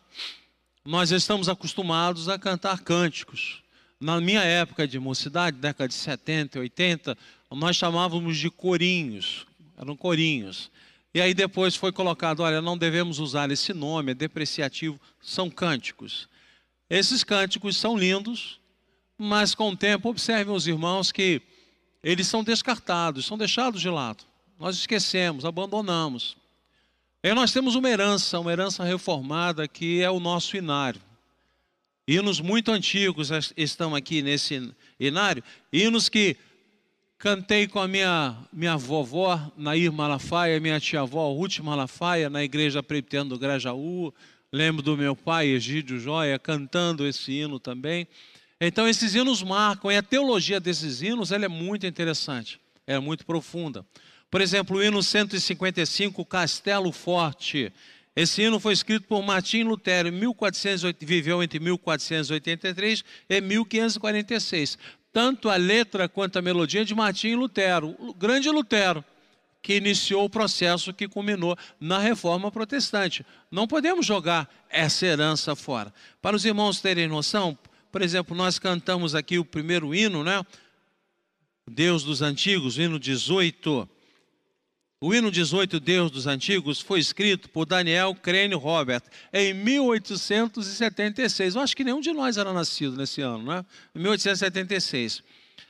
Nós 0.83 1.11
estamos 1.11 1.49
acostumados 1.49 2.29
a 2.29 2.37
cantar 2.37 2.81
cânticos. 2.81 3.63
Na 3.99 4.21
minha 4.21 4.43
época 4.43 4.87
de 4.87 4.99
mocidade, 4.99 5.57
década 5.57 5.87
de 5.87 5.95
70, 5.95 6.59
80, 6.59 7.17
nós 7.51 7.75
chamávamos 7.75 8.37
de 8.37 8.51
corinhos, 8.51 9.47
eram 9.77 9.95
corinhos. 9.95 10.69
E 11.13 11.21
aí 11.21 11.33
depois 11.33 11.75
foi 11.75 11.91
colocado, 11.91 12.41
olha, 12.41 12.61
não 12.61 12.77
devemos 12.77 13.19
usar 13.19 13.49
esse 13.49 13.73
nome, 13.73 14.11
é 14.11 14.15
depreciativo, 14.15 14.99
são 15.21 15.49
cânticos. 15.49 16.27
Esses 16.89 17.23
cânticos 17.23 17.77
são 17.77 17.97
lindos, 17.97 18.59
mas 19.17 19.55
com 19.55 19.69
o 19.69 19.77
tempo, 19.77 20.09
observem 20.09 20.53
os 20.53 20.67
irmãos 20.67 21.11
que 21.11 21.41
eles 22.03 22.27
são 22.27 22.43
descartados, 22.43 23.25
são 23.25 23.37
deixados 23.37 23.81
de 23.81 23.89
lado. 23.89 24.23
Nós 24.59 24.75
esquecemos, 24.75 25.45
abandonamos. 25.45 26.37
E 27.25 27.33
nós 27.33 27.51
temos 27.51 27.73
uma 27.73 27.89
herança, 27.89 28.39
uma 28.39 28.51
herança 28.51 28.83
reformada, 28.83 29.67
que 29.67 29.99
é 29.99 30.11
o 30.11 30.19
nosso 30.19 30.55
inário. 30.55 31.01
Hinos 32.07 32.39
muito 32.39 32.69
antigos 32.71 33.31
estão 33.57 33.95
aqui 33.95 34.21
nesse 34.21 34.71
inário, 34.99 35.43
hinos 35.73 36.07
que 36.07 36.37
cantei 37.17 37.67
com 37.67 37.79
a 37.79 37.87
minha, 37.87 38.37
minha 38.53 38.77
vovó, 38.77 39.51
Nair 39.57 39.91
Malafaia, 39.91 40.59
minha 40.59 40.79
tia-avó, 40.79 41.33
Ruth 41.33 41.57
Malafaia, 41.61 42.29
na 42.29 42.43
igreja 42.43 42.83
presbiteriana 42.83 43.31
do 43.31 43.39
Grajaú. 43.39 44.13
Lembro 44.51 44.83
do 44.83 44.95
meu 44.95 45.15
pai, 45.15 45.47
Egídio 45.47 45.99
Joia, 45.99 46.37
cantando 46.37 47.07
esse 47.07 47.31
hino 47.31 47.59
também. 47.59 48.07
Então, 48.61 48.87
esses 48.87 49.15
hinos 49.15 49.41
marcam, 49.41 49.91
e 49.91 49.97
a 49.97 50.03
teologia 50.03 50.59
desses 50.59 51.01
hinos 51.01 51.31
ela 51.31 51.45
é 51.45 51.49
muito 51.49 51.87
interessante, 51.87 52.59
é 52.85 52.99
muito 52.99 53.25
profunda. 53.25 53.83
Por 54.35 54.41
exemplo, 54.41 54.79
o 54.79 54.83
hino 54.83 55.01
155, 55.01 56.25
Castelo 56.25 56.91
Forte. 56.91 57.71
Esse 58.13 58.41
hino 58.41 58.59
foi 58.59 58.73
escrito 58.73 59.07
por 59.07 59.23
Martim 59.23 59.63
Lutero, 59.63 60.11
1408, 60.11 61.05
viveu 61.05 61.41
entre 61.41 61.57
1483 61.57 63.05
e 63.29 63.39
1546. 63.39 64.77
Tanto 65.13 65.47
a 65.47 65.55
letra 65.55 66.09
quanto 66.09 66.37
a 66.37 66.41
melodia 66.41 66.83
de 66.83 66.93
Martim 66.93 67.35
Lutero, 67.35 67.95
o 67.97 68.13
grande 68.13 68.49
Lutero, 68.49 69.05
que 69.61 69.77
iniciou 69.77 70.25
o 70.25 70.29
processo 70.29 70.93
que 70.93 71.07
culminou 71.07 71.55
na 71.79 71.99
reforma 71.99 72.51
protestante. 72.51 73.25
Não 73.49 73.65
podemos 73.65 74.05
jogar 74.05 74.53
essa 74.69 75.05
herança 75.05 75.55
fora. 75.55 75.93
Para 76.21 76.35
os 76.35 76.43
irmãos 76.43 76.81
terem 76.81 77.07
noção, 77.07 77.57
por 77.89 78.01
exemplo, 78.01 78.35
nós 78.35 78.59
cantamos 78.59 79.15
aqui 79.15 79.39
o 79.39 79.45
primeiro 79.45 79.95
hino, 79.95 80.25
né? 80.25 80.45
Deus 81.71 82.03
dos 82.03 82.21
Antigos, 82.21 82.77
hino 82.77 82.99
18. 82.99 83.94
O 85.01 85.13
hino 85.13 85.29
18, 85.29 85.77
Deus 85.81 86.09
dos 86.09 86.25
Antigos, 86.25 86.79
foi 86.79 87.01
escrito 87.01 87.49
por 87.49 87.65
Daniel 87.65 88.15
Crane 88.15 88.55
Robert 88.55 89.01
em 89.33 89.53
1876. 89.53 91.55
Eu 91.55 91.61
acho 91.61 91.75
que 91.75 91.83
nenhum 91.83 91.99
de 91.99 92.13
nós 92.13 92.37
era 92.37 92.53
nascido 92.53 92.95
nesse 92.95 93.19
ano, 93.19 93.43
né? 93.43 93.65
1876. 93.93 95.21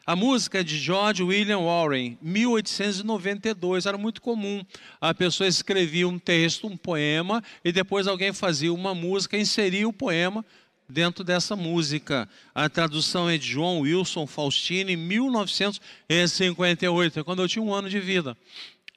A 0.06 0.16
música 0.16 0.60
é 0.60 0.64
de 0.64 0.78
George 0.78 1.24
William 1.24 1.62
Warren, 1.62 2.20
1892. 2.22 3.88
Era 3.88 3.98
muito 3.98 4.22
comum. 4.22 4.64
A 5.02 5.12
pessoa 5.12 5.48
escrevia 5.48 6.08
um 6.08 6.20
texto, 6.20 6.68
um 6.68 6.78
poema, 6.78 7.44
e 7.64 7.72
depois 7.72 8.06
alguém 8.06 8.32
fazia 8.32 8.72
uma 8.72 8.94
música, 8.94 9.36
inseria 9.36 9.88
o 9.88 9.94
poema 9.94 10.46
dentro 10.88 11.24
dessa 11.24 11.56
música. 11.56 12.30
A 12.54 12.70
tradução 12.70 13.28
é 13.28 13.40
de 13.40 13.48
João 13.48 13.80
Wilson 13.80 14.28
Faustini, 14.28 14.96
1958, 14.96 17.20
é 17.20 17.24
quando 17.24 17.42
eu 17.42 17.48
tinha 17.48 17.64
um 17.64 17.74
ano 17.74 17.90
de 17.90 18.00
vida 18.00 18.38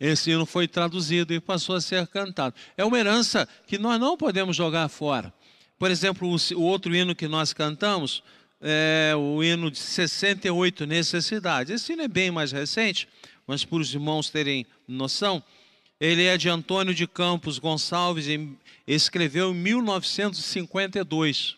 esse 0.00 0.30
hino 0.30 0.46
foi 0.46 0.68
traduzido 0.68 1.34
e 1.34 1.40
passou 1.40 1.74
a 1.74 1.80
ser 1.80 2.06
cantado. 2.06 2.54
É 2.76 2.84
uma 2.84 2.98
herança 2.98 3.48
que 3.66 3.78
nós 3.78 3.98
não 3.98 4.16
podemos 4.16 4.56
jogar 4.56 4.88
fora. 4.88 5.32
Por 5.78 5.90
exemplo, 5.90 6.28
o 6.28 6.62
outro 6.62 6.94
hino 6.94 7.14
que 7.14 7.28
nós 7.28 7.52
cantamos 7.52 8.22
é 8.60 9.14
o 9.16 9.42
hino 9.42 9.70
de 9.70 9.78
68, 9.78 10.86
Necessidade. 10.86 11.72
Esse 11.72 11.92
hino 11.92 12.02
é 12.02 12.08
bem 12.08 12.30
mais 12.30 12.52
recente, 12.52 13.08
mas 13.46 13.64
para 13.64 13.78
os 13.78 13.94
irmãos 13.94 14.30
terem 14.30 14.66
noção, 14.86 15.42
ele 16.00 16.24
é 16.24 16.36
de 16.36 16.48
Antônio 16.48 16.94
de 16.94 17.06
Campos 17.06 17.58
Gonçalves 17.58 18.28
e 18.28 18.56
escreveu 18.86 19.50
em 19.50 19.54
1952. 19.54 21.56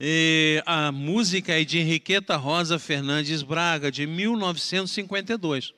E 0.00 0.62
a 0.66 0.90
música 0.90 1.60
é 1.60 1.64
de 1.64 1.78
Henriqueta 1.78 2.36
Rosa 2.36 2.76
Fernandes 2.76 3.42
Braga, 3.42 3.90
de 3.90 4.04
1952. 4.04 5.72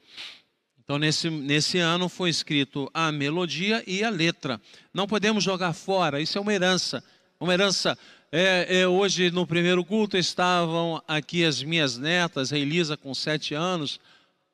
Então, 0.85 0.99
nesse, 0.99 1.31
nesse 1.31 1.79
ano 1.79 2.11
foi 2.11 2.29
escrito 2.29 2.91
a 2.93 3.11
melodia 3.11 3.83
e 3.87 4.05
a 4.05 4.11
letra. 4.11 4.61
Não 4.93 5.07
podemos 5.07 5.43
jogar 5.43 5.73
fora, 5.73 6.21
isso 6.21 6.37
é 6.37 6.41
uma 6.41 6.53
herança. 6.53 7.03
Uma 7.41 7.55
herança. 7.55 7.99
É, 8.31 8.81
é, 8.81 8.89
hoje, 8.89 9.31
no 9.31 9.47
primeiro 9.47 9.83
culto, 9.83 10.19
estavam 10.19 11.03
aqui 11.09 11.43
as 11.43 11.63
minhas 11.63 11.97
netas, 11.97 12.53
a 12.53 12.59
Elisa 12.59 12.99
com 12.99 13.15
sete 13.15 13.55
anos, 13.55 13.99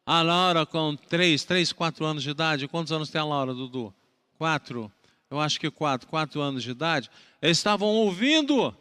a 0.07 0.23
Laura 0.23 0.65
com 0.65 0.95
três, 0.95 1.43
três, 1.45 1.73
quatro 1.73 2.05
anos 2.05 2.23
de 2.23 2.31
idade. 2.31 2.69
Quantos 2.69 2.93
anos 2.93 3.11
tem 3.11 3.21
a 3.21 3.25
Laura, 3.25 3.53
Dudu? 3.53 3.93
Quatro. 4.39 4.91
Eu 5.29 5.41
acho 5.41 5.59
que 5.59 5.69
quatro, 5.69 6.07
quatro 6.07 6.41
anos 6.41 6.63
de 6.63 6.71
idade. 6.71 7.11
Eles 7.43 7.59
estavam 7.59 7.89
ouvindo 7.89 8.73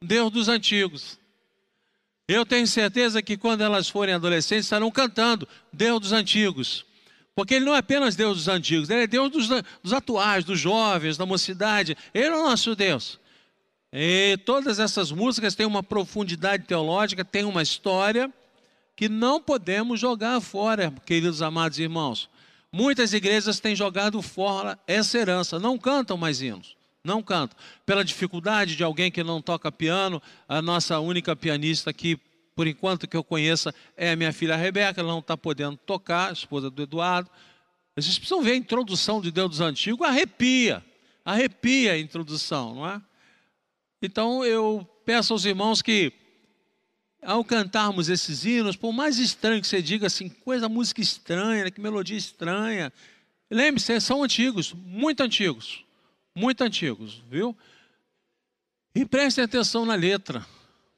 Deus 0.00 0.30
dos 0.30 0.48
antigos. 0.48 1.18
Eu 2.28 2.46
tenho 2.46 2.66
certeza 2.66 3.22
que 3.22 3.36
quando 3.36 3.60
elas 3.60 3.88
forem 3.88 4.14
adolescentes 4.14 4.64
estarão 4.64 4.90
cantando 4.90 5.46
Deus 5.72 6.00
dos 6.00 6.12
antigos. 6.12 6.85
Porque 7.36 7.54
ele 7.54 7.66
não 7.66 7.74
é 7.74 7.78
apenas 7.78 8.16
Deus 8.16 8.38
dos 8.38 8.48
antigos, 8.48 8.88
ele 8.88 9.02
é 9.02 9.06
Deus 9.06 9.30
dos, 9.30 9.48
dos 9.82 9.92
atuais, 9.92 10.42
dos 10.42 10.58
jovens, 10.58 11.18
da 11.18 11.26
mocidade. 11.26 11.96
Ele 12.14 12.28
é 12.28 12.36
o 12.36 12.42
nosso 12.42 12.74
Deus. 12.74 13.20
E 13.92 14.38
todas 14.46 14.78
essas 14.78 15.12
músicas 15.12 15.54
têm 15.54 15.66
uma 15.66 15.82
profundidade 15.82 16.64
teológica, 16.64 17.24
têm 17.24 17.44
uma 17.44 17.62
história 17.62 18.32
que 18.96 19.08
não 19.08 19.40
podemos 19.40 20.00
jogar 20.00 20.40
fora, 20.40 20.92
queridos 21.04 21.42
amados 21.42 21.78
irmãos. 21.78 22.30
Muitas 22.72 23.12
igrejas 23.12 23.60
têm 23.60 23.76
jogado 23.76 24.20
fora 24.22 24.78
essa 24.86 25.18
herança, 25.18 25.58
não 25.58 25.78
cantam 25.78 26.16
mais 26.16 26.40
hinos 26.40 26.74
não 27.06 27.22
canto. 27.22 27.56
Pela 27.86 28.04
dificuldade 28.04 28.74
de 28.74 28.82
alguém 28.82 29.10
que 29.10 29.22
não 29.22 29.40
toca 29.40 29.70
piano, 29.70 30.20
a 30.48 30.60
nossa 30.60 30.98
única 30.98 31.36
pianista 31.36 31.90
aqui, 31.90 32.18
por 32.56 32.66
enquanto 32.66 33.06
que 33.06 33.16
eu 33.16 33.22
conheça, 33.22 33.72
é 33.96 34.10
a 34.10 34.16
minha 34.16 34.32
filha 34.32 34.56
Rebeca, 34.56 35.00
ela 35.00 35.12
não 35.12 35.20
está 35.20 35.36
podendo 35.36 35.76
tocar, 35.76 36.32
esposa 36.32 36.68
do 36.68 36.82
Eduardo. 36.82 37.30
Vocês 37.94 38.18
precisam 38.18 38.42
ver 38.42 38.52
a 38.52 38.56
introdução 38.56 39.20
de 39.20 39.30
Deus 39.30 39.50
dos 39.50 39.60
Antigos, 39.60 40.04
arrepia, 40.04 40.84
arrepia 41.24 41.92
a 41.92 41.98
introdução, 41.98 42.74
não 42.74 42.88
é? 42.88 43.00
Então 44.02 44.44
eu 44.44 44.84
peço 45.04 45.32
aos 45.32 45.44
irmãos 45.44 45.80
que, 45.80 46.12
ao 47.22 47.44
cantarmos 47.44 48.08
esses 48.08 48.44
hinos, 48.44 48.74
por 48.74 48.92
mais 48.92 49.18
estranho 49.18 49.60
que 49.60 49.68
você 49.68 49.80
diga 49.80 50.08
assim, 50.08 50.28
coisa, 50.28 50.68
música 50.68 51.00
estranha, 51.00 51.70
que 51.70 51.80
melodia 51.80 52.16
estranha, 52.16 52.92
lembre-se, 53.48 54.00
são 54.00 54.24
antigos, 54.24 54.72
muito 54.72 55.22
antigos 55.22 55.86
muito 56.36 56.62
antigos, 56.62 57.22
viu? 57.30 57.56
E 58.94 59.06
prestem 59.06 59.44
atenção 59.44 59.86
na 59.86 59.94
letra, 59.94 60.46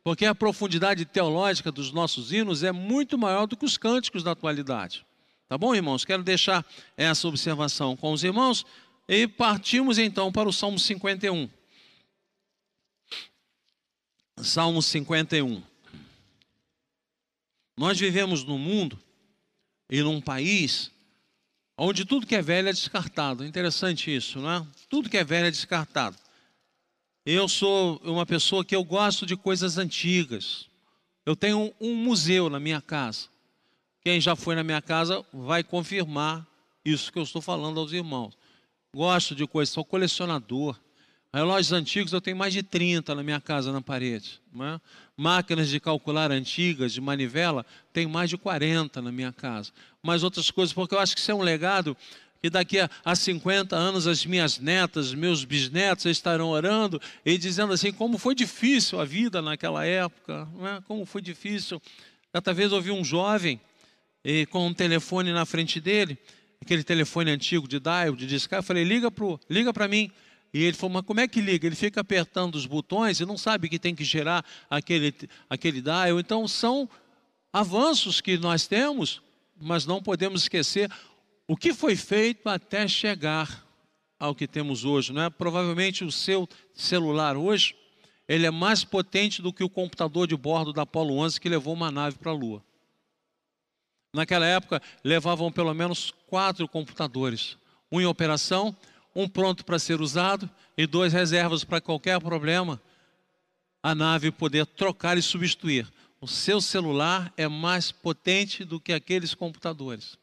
porque 0.09 0.25
a 0.25 0.35
profundidade 0.35 1.05
teológica 1.05 1.71
dos 1.71 1.93
nossos 1.93 2.33
hinos 2.33 2.63
é 2.63 2.73
muito 2.73 3.19
maior 3.19 3.47
do 3.47 3.55
que 3.55 3.67
os 3.67 3.77
cânticos 3.77 4.23
da 4.23 4.31
atualidade. 4.31 5.05
Tá 5.47 5.59
bom, 5.59 5.75
irmãos? 5.75 6.03
Quero 6.03 6.23
deixar 6.23 6.65
essa 6.97 7.29
observação 7.29 7.95
com 7.95 8.11
os 8.11 8.25
irmãos 8.25 8.65
e 9.07 9.29
partimos 9.29 9.99
então 9.99 10.33
para 10.33 10.49
o 10.49 10.53
Salmo 10.53 10.79
51. 10.79 11.51
Salmo 14.39 14.81
51. 14.81 15.63
Nós 17.77 18.01
vivemos 18.01 18.43
num 18.45 18.57
mundo 18.57 18.99
e 19.91 20.01
num 20.01 20.23
país 20.23 20.91
onde 21.77 22.07
tudo 22.07 22.27
que 22.27 22.35
é 22.35 22.41
velho 22.41 22.71
é 22.71 22.73
descartado. 22.73 23.45
Interessante 23.45 24.17
isso, 24.17 24.39
não 24.39 24.51
é? 24.51 24.67
Tudo 24.89 25.11
que 25.11 25.19
é 25.19 25.25
velho 25.25 25.49
é 25.49 25.51
descartado. 25.51 26.17
Eu 27.31 27.47
sou 27.47 28.01
uma 28.05 28.25
pessoa 28.25 28.65
que 28.65 28.75
eu 28.75 28.83
gosto 28.83 29.27
de 29.27 29.37
coisas 29.37 29.77
antigas. 29.77 30.67
Eu 31.27 31.37
tenho 31.37 31.75
um 31.79 31.95
museu 31.95 32.49
na 32.49 32.59
minha 32.59 32.81
casa. 32.81 33.27
Quem 34.01 34.19
já 34.19 34.35
foi 34.35 34.55
na 34.55 34.65
minha 34.65 34.81
casa 34.81 35.23
vai 35.31 35.63
confirmar 35.63 36.47
isso 36.83 37.13
que 37.13 37.19
eu 37.19 37.23
estou 37.23 37.43
falando 37.43 37.81
aos 37.81 37.93
irmãos. 37.93 38.33
Gosto 38.97 39.35
de 39.35 39.47
coisas, 39.47 39.75
sou 39.75 39.85
colecionador. 39.85 40.81
Relógios 41.31 41.71
antigos 41.71 42.15
eu 42.15 42.21
tenho 42.23 42.35
mais 42.39 42.55
de 42.55 42.63
30 42.63 43.15
na 43.15 43.23
minha 43.23 43.43
casa 43.43 43.71
na 43.71 43.83
parede. 43.83 44.41
É? 44.59 44.81
Máquinas 45.15 45.69
de 45.69 45.79
calcular 45.79 46.33
antigas, 46.33 46.95
de 46.95 47.01
manivela, 47.03 47.67
tenho 47.93 48.09
mais 48.09 48.31
de 48.31 48.39
40 48.39 49.03
na 49.03 49.13
minha 49.13 49.33
casa. 49.35 49.71
Mais 50.03 50.23
outras 50.23 50.51
coisas, 50.51 50.73
porque 50.73 50.95
eu 50.95 50.99
acho 50.99 51.15
que 51.15 51.21
isso 51.21 51.31
é 51.31 51.35
um 51.35 51.43
legado 51.43 51.95
que 52.41 52.49
daqui 52.49 52.79
a, 52.79 52.89
a 53.05 53.17
50 53.17 53.75
anos 53.75 54.07
as 54.07 54.25
minhas 54.25 54.59
netas, 54.59 55.13
meus 55.13 55.45
bisnetos 55.45 56.07
estarão 56.07 56.49
orando 56.49 57.01
e 57.25 57.37
dizendo 57.37 57.73
assim, 57.73 57.93
como 57.93 58.19
foi 58.19 58.35
difícil 58.35 59.01
a 59.01 59.05
vida 59.05 59.43
naquela 59.43 59.85
época, 59.85 60.49
é? 60.63 60.81
como 60.87 61.05
foi 61.05 61.21
difícil. 61.21 61.83
Certa 62.33 62.55
vez 62.55 62.73
ouvi 62.73 62.91
um 62.91 63.05
jovem 63.05 63.61
e, 64.25 64.47
com 64.47 64.67
um 64.67 64.75
telefone 64.75 65.33
na 65.33 65.45
frente 65.45 65.81
dele, 65.81 66.19
aquele 66.61 66.85
telefone 66.85 67.31
antigo 67.31 67.67
de 67.67 67.81
dial, 67.81 68.15
de 68.15 68.27
discar, 68.27 68.61
eu 68.61 68.63
falei, 68.63 68.85
liga 68.85 69.11
para 69.11 69.39
liga 69.49 69.89
mim. 69.89 70.11
E 70.53 70.65
ele 70.65 70.77
falou, 70.77 70.95
mas 70.95 71.05
como 71.05 71.21
é 71.21 71.29
que 71.29 71.41
liga? 71.41 71.67
Ele 71.67 71.77
fica 71.77 72.01
apertando 72.01 72.55
os 72.55 72.65
botões 72.65 73.21
e 73.21 73.27
não 73.27 73.37
sabe 73.37 73.69
que 73.69 73.79
tem 73.79 73.95
que 73.95 74.05
gerar 74.05 74.45
aquele, 74.71 75.15
aquele 75.49 75.83
dial. 75.83 76.19
Então 76.19 76.49
são 76.49 76.89
avanços 77.53 78.21
que 78.21 78.39
nós 78.39 78.67
temos, 78.67 79.21
mas 79.61 79.85
não 79.85 80.03
podemos 80.03 80.43
esquecer 80.43 80.91
o 81.49 81.57
que 81.57 81.73
foi 81.73 81.97
feito 81.97 82.47
até 82.47 82.87
chegar 82.87 83.67
ao 84.21 84.35
que 84.35 84.47
temos 84.47 84.85
hoje, 84.85 85.15
não 85.15 85.23
é? 85.23 85.31
Provavelmente 85.31 86.05
o 86.05 86.13
seu 86.13 86.47
celular 86.75 87.39
hoje, 87.39 87.75
ele 88.29 88.45
é 88.45 88.51
mais 88.51 88.85
potente 88.85 89.41
do 89.41 89.53
que 89.53 89.65
o 89.65 89.71
computador 89.71 90.27
de 90.27 90.37
bordo 90.37 90.75
da 90.75 90.83
Apollo 90.83 91.17
11 91.17 91.41
que 91.41 91.49
levou 91.49 91.73
uma 91.73 91.91
nave 91.91 92.19
para 92.19 92.31
a 92.31 92.35
Lua. 92.35 92.63
Naquela 94.15 94.45
época, 94.45 94.83
levavam 95.03 95.51
pelo 95.51 95.73
menos 95.73 96.13
quatro 96.27 96.69
computadores, 96.69 97.57
um 97.91 97.99
em 97.99 98.05
operação, 98.05 98.77
um 99.15 99.27
pronto 99.27 99.65
para 99.65 99.79
ser 99.79 100.03
usado 100.03 100.51
e 100.77 100.87
dois 100.87 101.15
reservas 101.15 101.65
para 101.65 101.81
qualquer 101.81 102.21
problema, 102.21 102.81
a 103.83 103.95
nave 103.95 104.31
poder 104.31 104.67
trocar 104.67 105.17
e 105.17 105.23
substituir. 105.23 105.91
O 106.21 106.27
seu 106.29 106.61
celular 106.61 107.33
é 107.37 107.49
mais 107.49 107.91
potente 107.91 108.65
do 108.65 108.79
que 108.79 108.93
aqueles 108.93 109.35
computadores. 109.35 110.19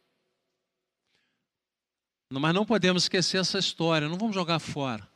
Mas 2.29 2.53
não 2.53 2.65
podemos 2.65 3.03
esquecer 3.03 3.37
essa 3.37 3.59
história, 3.59 4.09
não 4.09 4.17
vamos 4.17 4.33
jogar 4.33 4.59
fora. 4.59 5.07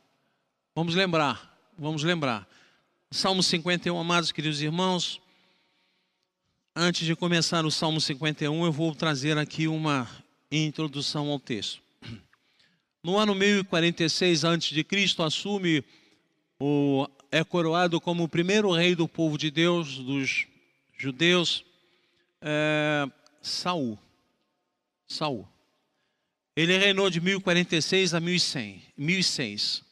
Vamos 0.74 0.94
lembrar, 0.94 1.58
vamos 1.76 2.04
lembrar. 2.04 2.48
Salmo 3.10 3.42
51, 3.42 3.98
amados 3.98 4.30
queridos 4.30 4.62
irmãos. 4.62 5.20
Antes 6.74 7.04
de 7.04 7.16
começar 7.16 7.64
o 7.64 7.70
Salmo 7.70 8.00
51, 8.00 8.64
eu 8.64 8.70
vou 8.70 8.94
trazer 8.94 9.36
aqui 9.36 9.66
uma 9.66 10.08
introdução 10.50 11.28
ao 11.28 11.40
texto. 11.40 11.82
No 13.02 13.18
ano 13.18 13.34
1046 13.34 14.44
a.C., 14.44 15.22
assume 15.24 15.84
o 16.60 17.08
é 17.32 17.42
coroado 17.42 18.00
como 18.00 18.24
o 18.24 18.28
primeiro 18.28 18.70
rei 18.72 18.94
do 18.94 19.08
povo 19.08 19.36
de 19.36 19.50
Deus, 19.50 19.98
dos 19.98 20.46
judeus, 20.96 21.64
é, 22.40 23.08
Saul. 23.42 23.98
Saul. 25.08 25.48
Ele 26.60 26.76
reinou 26.76 27.08
de 27.08 27.22
1046 27.22 28.12
a 28.12 28.20
1100, 28.20 28.82
1006. 28.94 29.82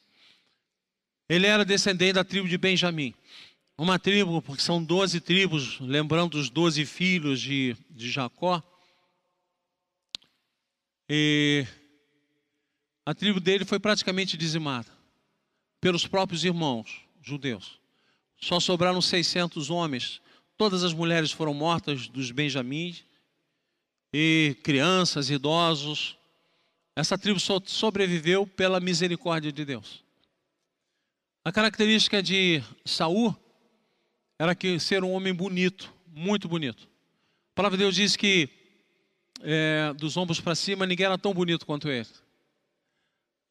Ele 1.27 1.47
era 1.47 1.64
descendente 1.64 2.12
da 2.12 2.23
tribo 2.23 2.47
de 2.47 2.59
Benjamim. 2.59 3.14
Uma 3.79 3.99
tribo, 3.99 4.43
porque 4.43 4.61
são 4.61 4.85
doze 4.85 5.19
tribos, 5.19 5.81
lembrando 5.81 6.35
os 6.35 6.51
doze 6.51 6.85
filhos 6.85 7.41
de, 7.41 7.75
de 7.89 8.11
Jacó. 8.11 8.62
E 11.09 11.66
a 13.07 13.14
tribo 13.14 13.41
dele 13.41 13.64
foi 13.64 13.81
praticamente 13.81 14.37
dizimada 14.37 14.93
pelos 15.81 16.07
próprios 16.07 16.45
irmãos 16.45 17.01
judeus. 17.23 17.81
Só 18.39 18.61
sobraram 18.61 19.01
600 19.01 19.71
homens. 19.71 20.21
Todas 20.59 20.85
as 20.85 20.93
mulheres 20.93 21.33
foram 21.33 21.55
mortas 21.55 22.09
dos 22.09 22.31
benjamins 22.31 23.07
e 24.12 24.55
crianças, 24.62 25.31
idosos. 25.31 26.18
Essa 26.99 27.16
tribo 27.16 27.38
só 27.38 27.61
sobreviveu 27.64 28.44
pela 28.44 28.80
misericórdia 28.80 29.53
de 29.53 29.64
Deus. 29.64 30.03
A 31.44 31.53
característica 31.53 32.20
de 32.20 32.61
Saul 32.84 33.36
era 34.36 34.53
que 34.53 34.80
ser 34.80 35.05
um 35.05 35.12
homem 35.12 35.32
bonito, 35.32 35.94
muito 36.09 36.49
bonito. 36.49 36.88
A 37.53 37.55
palavra 37.55 37.78
de 37.78 37.84
Deus 37.84 37.94
diz 37.94 38.16
que 38.16 38.49
é, 39.42 39.94
dos 39.94 40.16
ombros 40.16 40.40
para 40.40 40.57
cima 40.57 40.86
ninguém 40.86 41.07
era 41.07 41.16
tão 41.16 41.32
bonito 41.32 41.64
quanto 41.64 41.88
ele. 41.88 42.09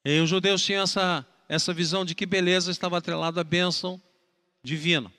E 0.04 0.20
os 0.20 0.30
judeus 0.30 0.62
tinham 0.62 0.84
essa, 0.84 1.26
essa 1.48 1.74
visão 1.74 2.04
de 2.04 2.14
que 2.14 2.26
beleza 2.26 2.70
estava 2.70 2.98
atrelada 2.98 3.40
à 3.40 3.46
bênção 3.46 4.02
divina. 4.62 5.10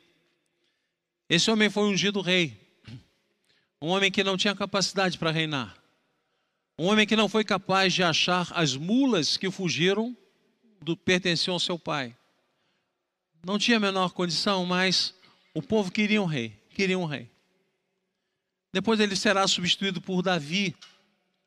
Esse 1.30 1.50
homem 1.50 1.70
foi 1.70 1.84
ungido 1.84 2.20
rei, 2.20 2.60
um 3.80 3.88
homem 3.88 4.12
que 4.12 4.22
não 4.22 4.36
tinha 4.36 4.54
capacidade 4.54 5.16
para 5.16 5.30
reinar, 5.30 5.77
um 6.78 6.86
homem 6.86 7.06
que 7.06 7.16
não 7.16 7.28
foi 7.28 7.44
capaz 7.44 7.92
de 7.92 8.04
achar 8.04 8.52
as 8.54 8.76
mulas 8.76 9.36
que 9.36 9.50
fugiram 9.50 10.16
do 10.80 10.96
pertenciam 10.96 11.54
ao 11.54 11.60
seu 11.60 11.76
pai. 11.76 12.16
Não 13.44 13.58
tinha 13.58 13.78
a 13.78 13.80
menor 13.80 14.12
condição, 14.12 14.64
mas 14.64 15.12
o 15.52 15.60
povo 15.60 15.90
queria 15.90 16.22
um 16.22 16.26
rei, 16.26 16.56
queria 16.70 16.98
um 16.98 17.04
rei. 17.04 17.28
Depois 18.72 19.00
ele 19.00 19.16
será 19.16 19.48
substituído 19.48 20.00
por 20.00 20.22
Davi, 20.22 20.76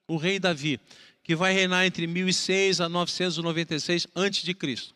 o 0.05 0.17
rei 0.17 0.37
Davi, 0.37 0.81
que 1.23 1.35
vai 1.35 1.53
reinar 1.53 1.85
entre 1.85 2.07
1006 2.07 2.81
a 2.81 2.89
996 2.89 4.07
a.C. 4.13 4.93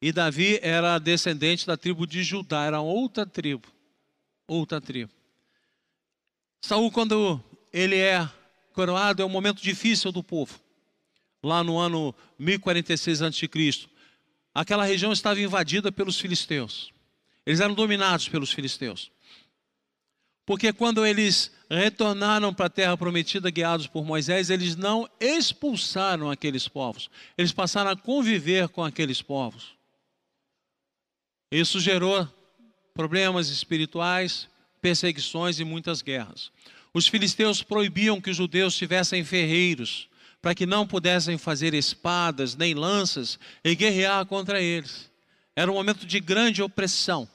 E 0.00 0.12
Davi 0.12 0.60
era 0.62 0.98
descendente 0.98 1.66
da 1.66 1.76
tribo 1.76 2.06
de 2.06 2.22
Judá, 2.22 2.64
era 2.64 2.80
outra 2.80 3.26
tribo, 3.26 3.66
outra 4.46 4.80
tribo. 4.80 5.10
Saul, 6.60 6.92
quando 6.92 7.42
ele 7.72 7.96
é 7.96 8.28
coroado, 8.76 9.22
é 9.22 9.24
um 9.24 9.30
momento 9.30 9.62
difícil 9.62 10.12
do 10.12 10.22
povo. 10.22 10.60
Lá 11.42 11.64
no 11.64 11.78
ano 11.78 12.14
1046 12.38 13.22
a.C., 13.22 13.48
aquela 14.54 14.84
região 14.84 15.12
estava 15.12 15.40
invadida 15.40 15.90
pelos 15.90 16.20
filisteus. 16.20 16.92
Eles 17.46 17.60
eram 17.60 17.74
dominados 17.74 18.28
pelos 18.28 18.52
filisteus. 18.52 19.10
Porque 20.44 20.74
quando 20.74 21.06
eles 21.06 21.50
retornaram 21.70 22.52
para 22.52 22.66
a 22.66 22.70
terra 22.70 22.96
prometida, 22.96 23.50
guiados 23.50 23.86
por 23.86 24.04
Moisés, 24.04 24.50
eles 24.50 24.76
não 24.76 25.08
expulsaram 25.18 26.30
aqueles 26.30 26.68
povos, 26.68 27.10
eles 27.36 27.52
passaram 27.52 27.90
a 27.90 27.96
conviver 27.96 28.68
com 28.68 28.84
aqueles 28.84 29.22
povos. 29.22 29.74
Isso 31.50 31.80
gerou 31.80 32.28
problemas 32.92 33.48
espirituais, 33.48 34.48
perseguições 34.82 35.58
e 35.58 35.64
muitas 35.64 36.02
guerras. 36.02 36.52
Os 36.96 37.06
filisteus 37.06 37.62
proibiam 37.62 38.22
que 38.22 38.30
os 38.30 38.38
judeus 38.38 38.74
tivessem 38.74 39.22
ferreiros, 39.22 40.08
para 40.40 40.54
que 40.54 40.64
não 40.64 40.86
pudessem 40.86 41.36
fazer 41.36 41.74
espadas 41.74 42.56
nem 42.56 42.72
lanças 42.72 43.38
e 43.62 43.74
guerrear 43.74 44.24
contra 44.24 44.62
eles. 44.62 45.10
Era 45.54 45.70
um 45.70 45.74
momento 45.74 46.06
de 46.06 46.18
grande 46.18 46.62
opressão. 46.62 47.28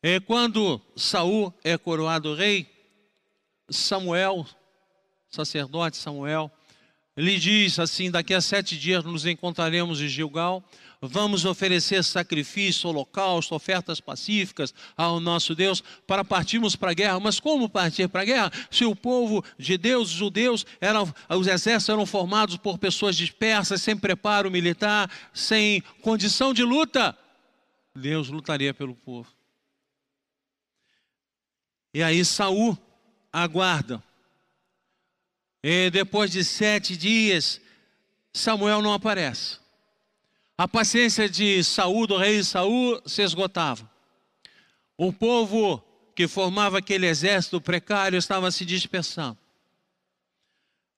É 0.00 0.20
quando 0.20 0.80
Saul 0.94 1.52
é 1.64 1.76
coroado 1.76 2.32
rei, 2.32 2.70
Samuel, 3.68 4.46
sacerdote 5.28 5.96
Samuel, 5.96 6.48
lhe 7.16 7.40
diz 7.40 7.80
assim: 7.80 8.08
daqui 8.08 8.34
a 8.34 8.40
sete 8.40 8.78
dias 8.78 9.02
nos 9.02 9.26
encontraremos 9.26 10.00
em 10.00 10.06
Gilgal, 10.06 10.62
vamos 11.00 11.44
oferecer 11.44 12.02
sacrifício, 12.02 12.88
holocausto, 12.88 13.54
ofertas 13.54 14.00
pacíficas 14.00 14.74
ao 14.96 15.20
nosso 15.20 15.54
Deus 15.54 15.82
para 16.06 16.24
partirmos 16.24 16.74
para 16.74 16.90
a 16.90 16.94
guerra. 16.94 17.20
Mas 17.20 17.38
como 17.38 17.68
partir 17.68 18.08
para 18.08 18.22
a 18.22 18.24
guerra? 18.24 18.52
Se 18.70 18.84
o 18.84 18.96
povo 18.96 19.44
de 19.56 19.78
Deus, 19.78 20.10
os 20.10 20.16
judeus, 20.16 20.66
eram, 20.80 21.12
os 21.28 21.46
exércitos 21.46 21.88
eram 21.88 22.04
formados 22.04 22.56
por 22.56 22.78
pessoas 22.78 23.16
dispersas, 23.16 23.80
sem 23.82 23.96
preparo 23.96 24.50
militar, 24.50 25.10
sem 25.32 25.80
condição 26.02 26.52
de 26.52 26.64
luta, 26.64 27.16
Deus 27.94 28.28
lutaria 28.28 28.72
pelo 28.72 28.94
povo. 28.94 29.28
E 31.92 32.02
aí 32.02 32.24
Saul 32.24 32.76
aguarda. 33.32 34.02
E 35.62 35.90
depois 35.90 36.30
de 36.30 36.44
sete 36.44 36.96
dias, 36.96 37.60
Samuel 38.32 38.80
não 38.80 38.92
aparece. 38.92 39.58
A 40.58 40.66
paciência 40.66 41.28
de 41.28 41.62
Saul, 41.62 42.04
do 42.04 42.16
rei 42.16 42.42
Saul, 42.42 43.00
se 43.06 43.22
esgotava. 43.22 43.88
O 44.96 45.12
povo 45.12 45.80
que 46.16 46.26
formava 46.26 46.78
aquele 46.78 47.06
exército 47.06 47.60
precário 47.60 48.18
estava 48.18 48.50
se 48.50 48.64
dispersando. 48.64 49.38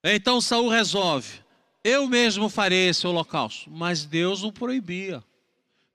Então 0.02 0.40
Saul 0.40 0.70
resolve: 0.70 1.42
eu 1.84 2.06
mesmo 2.06 2.48
farei 2.48 2.88
esse 2.88 3.06
holocausto, 3.06 3.70
mas 3.70 4.06
Deus 4.06 4.42
o 4.42 4.50
proibia. 4.50 5.22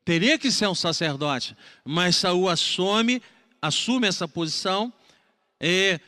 Teria 0.06 0.38
que 0.38 0.52
ser 0.52 0.68
um 0.68 0.76
sacerdote, 0.76 1.58
mas 1.84 2.18
Saul 2.18 2.48
assume 2.48 3.20
assume 3.60 4.08
essa 4.08 4.28
posição 4.28 4.94
e, 5.60 6.00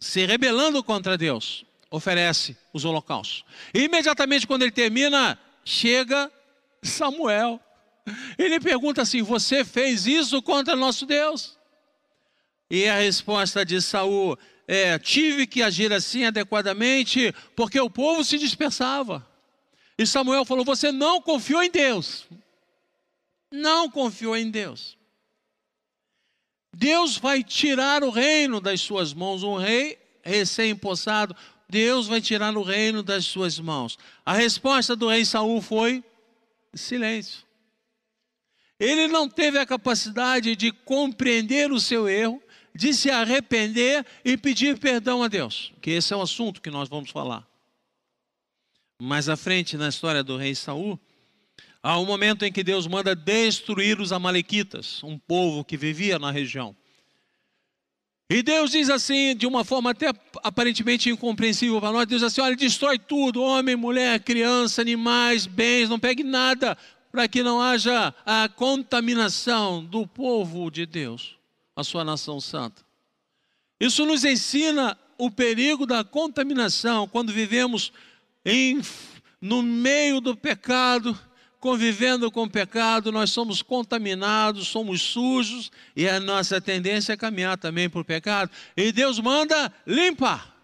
se 0.00 0.26
rebelando 0.26 0.82
contra 0.82 1.16
Deus, 1.16 1.64
oferece 1.88 2.56
os 2.72 2.84
holocaustos. 2.84 3.44
E 3.72 3.84
imediatamente 3.84 4.44
quando 4.44 4.62
ele 4.62 4.72
termina, 4.72 5.38
chega 5.64 6.28
Samuel. 6.82 7.60
Ele 8.38 8.58
pergunta 8.60 9.02
assim: 9.02 9.22
Você 9.22 9.64
fez 9.64 10.06
isso 10.06 10.40
contra 10.42 10.76
nosso 10.76 11.06
Deus? 11.06 11.58
E 12.70 12.86
a 12.86 12.98
resposta 12.98 13.64
de 13.64 13.80
Saul 13.80 14.38
é: 14.66 14.98
Tive 14.98 15.46
que 15.46 15.62
agir 15.62 15.92
assim 15.92 16.24
adequadamente, 16.24 17.34
porque 17.54 17.80
o 17.80 17.90
povo 17.90 18.24
se 18.24 18.38
dispersava. 18.38 19.26
E 19.98 20.06
Samuel 20.06 20.44
falou: 20.44 20.64
Você 20.64 20.90
não 20.90 21.20
confiou 21.20 21.62
em 21.62 21.70
Deus. 21.70 22.26
Não 23.50 23.90
confiou 23.90 24.36
em 24.36 24.50
Deus. 24.50 24.96
Deus 26.72 27.16
vai 27.18 27.42
tirar 27.42 28.04
o 28.04 28.10
reino 28.10 28.60
das 28.60 28.80
suas 28.80 29.12
mãos, 29.12 29.42
um 29.42 29.56
rei 29.56 29.98
recém-impossado, 30.22 31.34
Deus 31.68 32.06
vai 32.06 32.20
tirar 32.20 32.56
o 32.56 32.62
reino 32.62 33.02
das 33.02 33.24
suas 33.24 33.58
mãos. 33.58 33.98
A 34.24 34.32
resposta 34.32 34.94
do 34.94 35.08
rei 35.08 35.24
Saul 35.24 35.60
foi 35.60 36.04
silêncio. 36.74 37.44
Ele 38.78 39.08
não 39.08 39.28
teve 39.28 39.58
a 39.58 39.66
capacidade 39.66 40.56
de 40.56 40.72
compreender 40.72 41.70
o 41.70 41.78
seu 41.78 42.08
erro, 42.08 42.42
de 42.74 42.94
se 42.94 43.10
arrepender 43.10 44.06
e 44.24 44.36
pedir 44.36 44.78
perdão 44.78 45.22
a 45.22 45.28
Deus, 45.28 45.72
que 45.82 45.90
esse 45.90 46.12
é 46.12 46.16
o 46.16 46.22
assunto 46.22 46.62
que 46.62 46.70
nós 46.70 46.88
vamos 46.88 47.10
falar. 47.10 47.46
mais 49.02 49.28
à 49.28 49.36
frente 49.36 49.76
na 49.76 49.88
história 49.88 50.22
do 50.22 50.36
rei 50.36 50.54
Saul, 50.54 50.98
há 51.82 51.98
um 51.98 52.04
momento 52.04 52.44
em 52.44 52.52
que 52.52 52.62
Deus 52.62 52.86
manda 52.86 53.16
destruir 53.16 53.98
os 53.98 54.12
amalequitas, 54.12 55.02
um 55.02 55.18
povo 55.18 55.64
que 55.64 55.76
vivia 55.76 56.18
na 56.18 56.30
região. 56.30 56.76
E 58.32 58.44
Deus 58.44 58.70
diz 58.70 58.88
assim, 58.88 59.34
de 59.34 59.44
uma 59.44 59.64
forma 59.64 59.90
até 59.90 60.12
aparentemente 60.44 61.10
incompreensível 61.10 61.80
para 61.80 61.90
nós: 61.90 62.06
Deus 62.06 62.22
diz 62.22 62.32
assim, 62.32 62.40
olha, 62.40 62.54
destrói 62.54 62.96
tudo, 62.96 63.42
homem, 63.42 63.74
mulher, 63.74 64.20
criança, 64.20 64.80
animais, 64.80 65.46
bens, 65.46 65.88
não 65.88 65.98
pegue 65.98 66.22
nada, 66.22 66.78
para 67.10 67.26
que 67.26 67.42
não 67.42 67.60
haja 67.60 68.14
a 68.24 68.48
contaminação 68.48 69.84
do 69.84 70.06
povo 70.06 70.70
de 70.70 70.86
Deus, 70.86 71.36
a 71.74 71.82
sua 71.82 72.04
nação 72.04 72.40
santa. 72.40 72.84
Isso 73.80 74.06
nos 74.06 74.24
ensina 74.24 74.96
o 75.18 75.28
perigo 75.28 75.84
da 75.84 76.04
contaminação 76.04 77.08
quando 77.08 77.32
vivemos 77.32 77.92
em, 78.44 78.80
no 79.40 79.60
meio 79.60 80.20
do 80.20 80.36
pecado 80.36 81.18
convivendo 81.60 82.30
com 82.30 82.44
o 82.44 82.50
pecado, 82.50 83.12
nós 83.12 83.30
somos 83.30 83.60
contaminados, 83.60 84.68
somos 84.68 85.02
sujos 85.02 85.70
e 85.94 86.08
a 86.08 86.18
nossa 86.18 86.60
tendência 86.60 87.12
é 87.12 87.16
caminhar 87.16 87.58
também 87.58 87.88
para 87.88 88.00
o 88.00 88.04
pecado. 88.04 88.50
E 88.74 88.90
Deus 88.90 89.20
manda 89.20 89.72
limpar. 89.86 90.56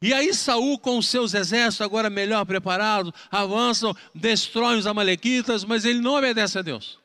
E 0.00 0.12
aí 0.12 0.34
Saul 0.34 0.78
com 0.78 0.98
os 0.98 1.06
seus 1.06 1.34
exércitos 1.34 1.82
agora 1.82 2.10
melhor 2.10 2.44
preparados, 2.46 3.12
avançam, 3.30 3.94
destroem 4.14 4.78
os 4.78 4.86
amalequitas, 4.86 5.64
mas 5.64 5.84
ele 5.84 6.00
não 6.00 6.14
obedece 6.16 6.58
a 6.58 6.62
Deus. 6.62 6.98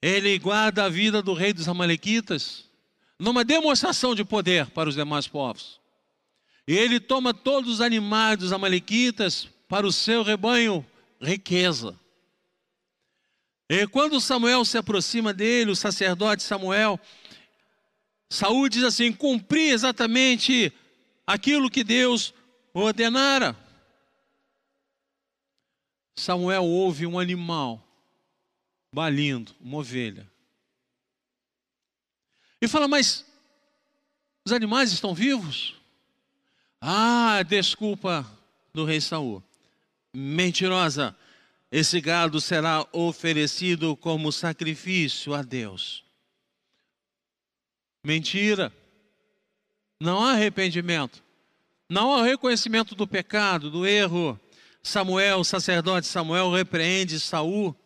Ele 0.00 0.38
guarda 0.38 0.84
a 0.84 0.88
vida 0.88 1.20
do 1.20 1.34
rei 1.34 1.52
dos 1.52 1.68
amalequitas 1.68 2.64
numa 3.18 3.44
demonstração 3.44 4.14
de 4.14 4.24
poder 4.24 4.66
para 4.70 4.88
os 4.88 4.94
demais 4.94 5.26
povos. 5.26 5.78
E 6.66 6.76
ele 6.76 7.00
toma 7.00 7.34
todos 7.34 7.74
os 7.74 7.80
animais 7.80 8.38
dos 8.38 8.52
amalequitas 8.52 9.48
para 9.70 9.86
o 9.86 9.92
seu 9.92 10.24
rebanho 10.24 10.84
riqueza. 11.22 11.96
E 13.68 13.86
quando 13.86 14.20
Samuel 14.20 14.64
se 14.64 14.76
aproxima 14.76 15.32
dele, 15.32 15.70
o 15.70 15.76
sacerdote 15.76 16.42
Samuel, 16.42 16.98
Saúl 18.28 18.68
diz 18.68 18.82
assim: 18.82 19.12
cumpri 19.12 19.68
exatamente 19.70 20.72
aquilo 21.24 21.70
que 21.70 21.84
Deus 21.84 22.34
ordenara. 22.74 23.56
Samuel 26.16 26.64
ouve 26.64 27.06
um 27.06 27.16
animal 27.16 27.80
balindo, 28.92 29.54
uma 29.60 29.78
ovelha. 29.78 30.28
E 32.60 32.66
fala, 32.66 32.88
mas 32.88 33.24
os 34.44 34.52
animais 34.52 34.92
estão 34.92 35.14
vivos? 35.14 35.76
Ah, 36.80 37.42
desculpa 37.44 38.26
do 38.74 38.84
rei 38.84 39.00
Saul 39.00 39.42
mentirosa. 40.14 41.16
Esse 41.70 42.00
gado 42.00 42.40
será 42.40 42.86
oferecido 42.92 43.96
como 43.96 44.32
sacrifício 44.32 45.34
a 45.34 45.42
Deus. 45.42 46.04
Mentira. 48.04 48.72
Não 50.00 50.24
há 50.24 50.32
arrependimento. 50.32 51.22
Não 51.88 52.14
há 52.14 52.24
reconhecimento 52.24 52.94
do 52.94 53.06
pecado, 53.06 53.70
do 53.70 53.86
erro. 53.86 54.38
Samuel, 54.82 55.44
sacerdote 55.44 56.06
Samuel, 56.06 56.50
repreende 56.50 57.20
Saul. 57.20 57.76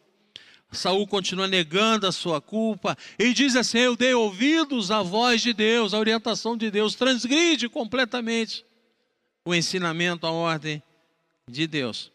Saul 0.70 1.06
continua 1.06 1.46
negando 1.46 2.06
a 2.06 2.12
sua 2.12 2.40
culpa 2.40 2.96
e 3.18 3.32
diz 3.32 3.56
assim: 3.56 3.78
Eu 3.78 3.96
dei 3.96 4.14
ouvidos 4.14 4.90
à 4.90 5.02
voz 5.02 5.42
de 5.42 5.52
Deus, 5.52 5.94
à 5.94 5.98
orientação 5.98 6.56
de 6.56 6.70
Deus, 6.70 6.94
transgride 6.94 7.68
completamente 7.68 8.64
o 9.44 9.54
ensinamento, 9.54 10.26
a 10.26 10.30
ordem 10.30 10.82
de 11.48 11.66
Deus. 11.66 12.13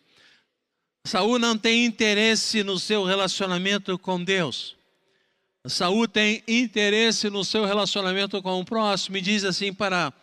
Saul 1.09 1.39
não 1.39 1.57
tem 1.57 1.85
interesse 1.85 2.61
no 2.61 2.77
seu 2.77 3.03
relacionamento 3.03 3.97
com 3.97 4.23
Deus. 4.23 4.75
Saul 5.65 6.07
tem 6.07 6.43
interesse 6.47 7.31
no 7.31 7.43
seu 7.43 7.65
relacionamento 7.65 8.39
com 8.43 8.59
o 8.59 8.63
próximo 8.63 9.17
e 9.17 9.21
diz 9.21 9.43
assim 9.43 9.73
para, 9.73 10.13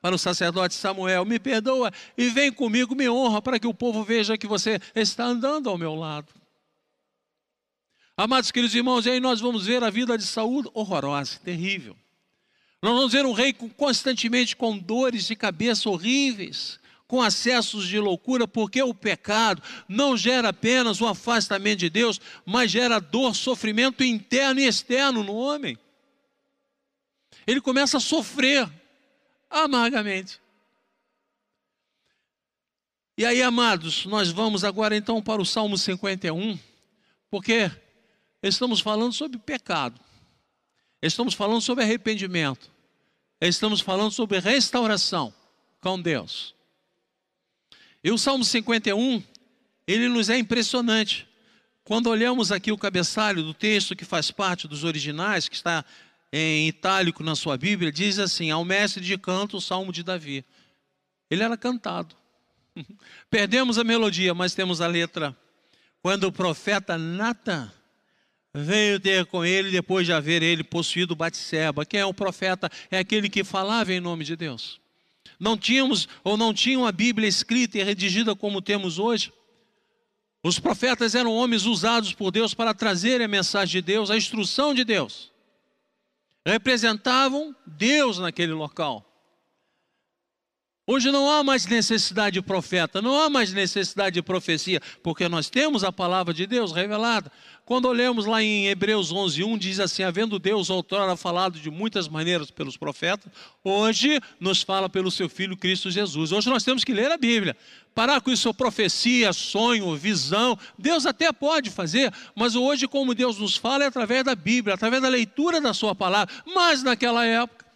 para 0.00 0.14
o 0.14 0.18
sacerdote 0.18 0.72
Samuel: 0.72 1.26
Me 1.26 1.38
perdoa 1.38 1.92
e 2.16 2.30
vem 2.30 2.50
comigo, 2.50 2.94
me 2.94 3.06
honra, 3.06 3.42
para 3.42 3.58
que 3.58 3.66
o 3.66 3.74
povo 3.74 4.02
veja 4.02 4.38
que 4.38 4.46
você 4.46 4.80
está 4.94 5.26
andando 5.26 5.68
ao 5.68 5.76
meu 5.76 5.94
lado. 5.94 6.32
Amados 8.16 8.50
queridos 8.50 8.74
irmãos, 8.74 9.04
e 9.04 9.10
aí 9.10 9.20
nós 9.20 9.42
vamos 9.42 9.66
ver 9.66 9.84
a 9.84 9.90
vida 9.90 10.16
de 10.16 10.24
Saul 10.24 10.64
horrorosa, 10.72 11.38
terrível. 11.44 11.94
Nós 12.80 12.94
vamos 12.94 13.12
ver 13.12 13.26
um 13.26 13.32
rei 13.32 13.52
constantemente 13.52 14.56
com 14.56 14.78
dores 14.78 15.26
de 15.26 15.36
cabeça 15.36 15.90
horríveis, 15.90 16.80
com 17.10 17.20
acessos 17.20 17.88
de 17.88 17.98
loucura, 17.98 18.46
porque 18.46 18.80
o 18.80 18.94
pecado 18.94 19.60
não 19.88 20.16
gera 20.16 20.50
apenas 20.50 21.00
o 21.00 21.08
afastamento 21.08 21.80
de 21.80 21.90
Deus, 21.90 22.20
mas 22.46 22.70
gera 22.70 23.00
dor, 23.00 23.34
sofrimento 23.34 24.04
interno 24.04 24.60
e 24.60 24.64
externo 24.64 25.24
no 25.24 25.34
homem. 25.34 25.76
Ele 27.44 27.60
começa 27.60 27.96
a 27.96 28.00
sofrer 28.00 28.70
amargamente. 29.50 30.40
E 33.18 33.26
aí, 33.26 33.42
amados, 33.42 34.06
nós 34.06 34.30
vamos 34.30 34.62
agora 34.62 34.96
então 34.96 35.20
para 35.20 35.42
o 35.42 35.44
Salmo 35.44 35.76
51, 35.76 36.56
porque 37.28 37.72
estamos 38.40 38.78
falando 38.78 39.12
sobre 39.12 39.36
pecado, 39.36 40.00
estamos 41.02 41.34
falando 41.34 41.60
sobre 41.60 41.82
arrependimento, 41.82 42.70
estamos 43.40 43.80
falando 43.80 44.12
sobre 44.12 44.38
restauração 44.38 45.34
com 45.80 46.00
Deus. 46.00 46.59
E 48.02 48.10
o 48.10 48.16
Salmo 48.16 48.44
51, 48.44 49.22
ele 49.86 50.08
nos 50.08 50.30
é 50.30 50.38
impressionante. 50.38 51.28
Quando 51.84 52.08
olhamos 52.08 52.50
aqui 52.50 52.72
o 52.72 52.78
cabeçalho 52.78 53.42
do 53.42 53.52
texto 53.52 53.94
que 53.94 54.06
faz 54.06 54.30
parte 54.30 54.66
dos 54.66 54.84
originais, 54.84 55.48
que 55.48 55.54
está 55.54 55.84
em 56.32 56.68
itálico 56.68 57.22
na 57.22 57.34
sua 57.34 57.58
Bíblia, 57.58 57.92
diz 57.92 58.18
assim: 58.18 58.50
Ao 58.50 58.64
mestre 58.64 59.04
de 59.04 59.18
canto, 59.18 59.58
o 59.58 59.60
Salmo 59.60 59.92
de 59.92 60.02
Davi. 60.02 60.44
Ele 61.30 61.42
era 61.42 61.56
cantado. 61.56 62.16
Perdemos 63.28 63.76
a 63.76 63.84
melodia, 63.84 64.32
mas 64.32 64.54
temos 64.54 64.80
a 64.80 64.86
letra. 64.86 65.36
Quando 66.02 66.24
o 66.24 66.32
profeta 66.32 66.96
Natan 66.96 67.70
veio 68.54 68.98
ter 68.98 69.26
com 69.26 69.44
ele, 69.44 69.70
depois 69.70 70.06
de 70.06 70.12
haver 70.12 70.42
ele 70.42 70.64
possuído 70.64 71.14
Batseba. 71.14 71.84
Quem 71.84 72.00
é 72.00 72.06
o 72.06 72.14
profeta? 72.14 72.70
É 72.90 72.98
aquele 72.98 73.28
que 73.28 73.44
falava 73.44 73.92
em 73.92 74.00
nome 74.00 74.24
de 74.24 74.36
Deus 74.36 74.79
não 75.40 75.56
tínhamos 75.56 76.06
ou 76.22 76.36
não 76.36 76.52
tinham 76.52 76.86
a 76.86 76.92
Bíblia 76.92 77.26
escrita 77.26 77.78
e 77.78 77.82
redigida 77.82 78.36
como 78.36 78.60
temos 78.60 78.98
hoje. 78.98 79.32
Os 80.42 80.58
profetas 80.58 81.14
eram 81.14 81.32
homens 81.32 81.64
usados 81.64 82.12
por 82.12 82.30
Deus 82.30 82.52
para 82.52 82.74
trazer 82.74 83.22
a 83.22 83.28
mensagem 83.28 83.80
de 83.80 83.82
Deus, 83.82 84.10
a 84.10 84.16
instrução 84.16 84.74
de 84.74 84.84
Deus. 84.84 85.32
Representavam 86.46 87.56
Deus 87.66 88.18
naquele 88.18 88.52
local. 88.52 89.09
Hoje 90.92 91.12
não 91.12 91.30
há 91.30 91.44
mais 91.44 91.66
necessidade 91.66 92.34
de 92.34 92.42
profeta, 92.42 93.00
não 93.00 93.16
há 93.16 93.30
mais 93.30 93.52
necessidade 93.52 94.14
de 94.14 94.22
profecia, 94.22 94.80
porque 95.04 95.28
nós 95.28 95.48
temos 95.48 95.84
a 95.84 95.92
palavra 95.92 96.34
de 96.34 96.48
Deus 96.48 96.72
revelada. 96.72 97.30
Quando 97.64 97.84
olhamos 97.86 98.26
lá 98.26 98.42
em 98.42 98.66
Hebreus 98.66 99.12
11:1 99.12 99.56
diz 99.56 99.78
assim: 99.78 100.02
havendo 100.02 100.36
Deus 100.36 100.68
outrora 100.68 101.16
falado 101.16 101.60
de 101.60 101.70
muitas 101.70 102.08
maneiras 102.08 102.50
pelos 102.50 102.76
profetas, 102.76 103.30
hoje 103.62 104.20
nos 104.40 104.62
fala 104.62 104.88
pelo 104.88 105.12
seu 105.12 105.28
filho 105.28 105.56
Cristo 105.56 105.92
Jesus. 105.92 106.32
Hoje 106.32 106.50
nós 106.50 106.64
temos 106.64 106.82
que 106.82 106.92
ler 106.92 107.12
a 107.12 107.16
Bíblia. 107.16 107.56
Parar 107.94 108.20
com 108.20 108.32
isso, 108.32 108.52
profecia, 108.52 109.32
sonho, 109.32 109.94
visão. 109.94 110.58
Deus 110.76 111.06
até 111.06 111.32
pode 111.32 111.70
fazer, 111.70 112.12
mas 112.34 112.56
hoje, 112.56 112.88
como 112.88 113.14
Deus 113.14 113.38
nos 113.38 113.56
fala, 113.56 113.84
é 113.84 113.86
através 113.86 114.24
da 114.24 114.34
Bíblia, 114.34 114.74
através 114.74 115.00
da 115.00 115.08
leitura 115.08 115.60
da 115.60 115.72
Sua 115.72 115.94
palavra. 115.94 116.34
Mas 116.52 116.82
naquela 116.82 117.24
época, 117.24 117.69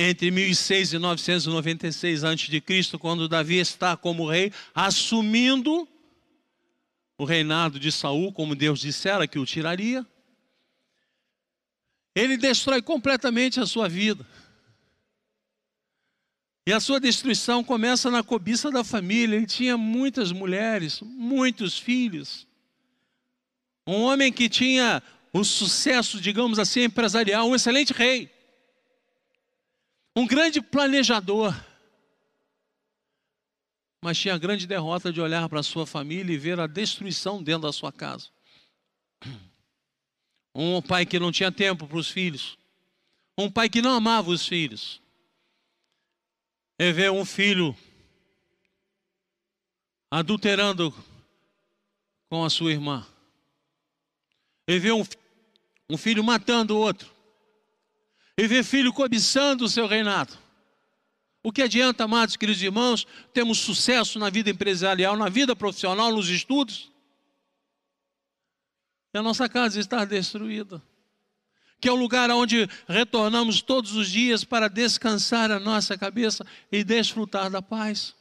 entre 0.00 0.30
1006 0.30 0.92
e 0.92 0.98
996 0.98 2.22
a.C., 2.22 2.98
quando 3.00 3.28
Davi 3.28 3.58
está 3.58 3.96
como 3.96 4.30
rei, 4.30 4.52
assumindo 4.72 5.88
o 7.18 7.24
reinado 7.24 7.80
de 7.80 7.90
Saul, 7.90 8.32
como 8.32 8.54
Deus 8.54 8.78
dissera 8.78 9.26
que 9.26 9.40
o 9.40 9.44
tiraria. 9.44 10.06
Ele 12.14 12.36
destrói 12.36 12.80
completamente 12.80 13.58
a 13.58 13.66
sua 13.66 13.88
vida. 13.88 14.24
E 16.64 16.72
a 16.72 16.78
sua 16.78 17.00
destruição 17.00 17.64
começa 17.64 18.08
na 18.08 18.22
cobiça 18.22 18.70
da 18.70 18.84
família. 18.84 19.34
Ele 19.34 19.46
tinha 19.46 19.76
muitas 19.76 20.30
mulheres, 20.30 21.00
muitos 21.00 21.76
filhos. 21.76 22.46
Um 23.84 24.02
homem 24.02 24.32
que 24.32 24.48
tinha 24.48 25.02
o 25.32 25.42
sucesso, 25.42 26.20
digamos 26.20 26.60
assim, 26.60 26.84
empresarial, 26.84 27.48
um 27.48 27.54
excelente 27.56 27.92
rei 27.92 28.37
um 30.18 30.26
grande 30.26 30.60
planejador, 30.60 31.54
mas 34.02 34.18
tinha 34.18 34.34
a 34.34 34.38
grande 34.38 34.66
derrota 34.66 35.12
de 35.12 35.20
olhar 35.20 35.48
para 35.48 35.62
sua 35.62 35.86
família 35.86 36.34
e 36.34 36.36
ver 36.36 36.58
a 36.58 36.66
destruição 36.66 37.40
dentro 37.40 37.62
da 37.62 37.72
sua 37.72 37.92
casa. 37.92 38.28
Um 40.60 40.82
pai 40.82 41.06
que 41.06 41.20
não 41.20 41.30
tinha 41.30 41.52
tempo 41.52 41.86
para 41.86 41.98
os 41.98 42.10
filhos, 42.10 42.58
um 43.38 43.48
pai 43.48 43.68
que 43.68 43.80
não 43.80 43.92
amava 43.92 44.28
os 44.30 44.44
filhos. 44.44 45.00
é 46.76 46.90
ver 46.90 47.12
um 47.12 47.24
filho 47.24 47.76
adulterando 50.10 50.92
com 52.28 52.44
a 52.44 52.50
sua 52.50 52.72
irmã. 52.72 53.06
E 54.66 54.80
ver 54.80 54.94
um, 54.94 55.04
um 55.88 55.96
filho 55.96 56.24
matando 56.24 56.74
o 56.74 56.80
outro. 56.80 57.17
E 58.38 58.46
ver 58.46 58.62
filho 58.62 58.92
cobiçando 58.92 59.64
o 59.64 59.68
seu 59.68 59.88
reinado. 59.88 60.38
O 61.42 61.50
que 61.50 61.60
adianta, 61.60 62.04
amados 62.04 62.36
queridos 62.36 62.62
irmãos, 62.62 63.04
temos 63.32 63.58
sucesso 63.58 64.16
na 64.16 64.30
vida 64.30 64.48
empresarial, 64.48 65.16
na 65.16 65.28
vida 65.28 65.56
profissional, 65.56 66.12
nos 66.12 66.28
estudos? 66.28 66.88
E 69.12 69.18
a 69.18 69.22
nossa 69.22 69.48
casa 69.48 69.80
está 69.80 70.04
destruída. 70.04 70.80
Que 71.80 71.88
é 71.88 71.92
o 71.92 71.96
lugar 71.96 72.30
onde 72.30 72.68
retornamos 72.86 73.60
todos 73.60 73.96
os 73.96 74.08
dias 74.08 74.44
para 74.44 74.68
descansar 74.68 75.50
a 75.50 75.58
nossa 75.58 75.98
cabeça 75.98 76.46
e 76.70 76.84
desfrutar 76.84 77.50
da 77.50 77.60
paz. 77.60 78.14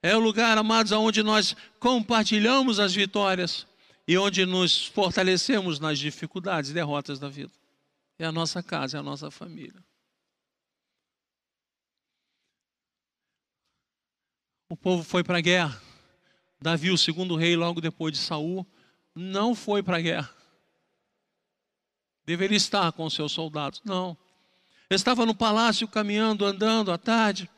É 0.00 0.16
o 0.16 0.20
lugar, 0.20 0.56
amados, 0.56 0.92
onde 0.92 1.24
nós 1.24 1.56
compartilhamos 1.80 2.78
as 2.78 2.94
vitórias 2.94 3.66
e 4.06 4.16
onde 4.16 4.46
nos 4.46 4.86
fortalecemos 4.86 5.80
nas 5.80 5.98
dificuldades 5.98 6.70
e 6.70 6.74
derrotas 6.74 7.18
da 7.18 7.28
vida. 7.28 7.52
É 8.18 8.24
a 8.24 8.32
nossa 8.32 8.62
casa, 8.62 8.96
é 8.96 9.00
a 9.00 9.02
nossa 9.02 9.30
família. 9.30 9.84
O 14.68 14.76
povo 14.76 15.02
foi 15.04 15.22
para 15.22 15.38
a 15.38 15.40
guerra. 15.40 15.80
Davi, 16.60 16.90
o 16.90 16.98
segundo 16.98 17.36
rei, 17.36 17.54
logo 17.54 17.80
depois 17.80 18.12
de 18.12 18.18
Saul, 18.18 18.66
não 19.14 19.54
foi 19.54 19.82
para 19.82 19.98
a 19.98 20.00
guerra. 20.00 20.34
Deveria 22.24 22.56
estar 22.56 22.90
com 22.92 23.08
seus 23.08 23.32
soldados. 23.32 23.80
Não. 23.84 24.16
Estava 24.90 25.24
no 25.24 25.34
palácio 25.34 25.86
caminhando, 25.86 26.44
andando 26.44 26.90
à 26.90 26.98
tarde. 26.98 27.48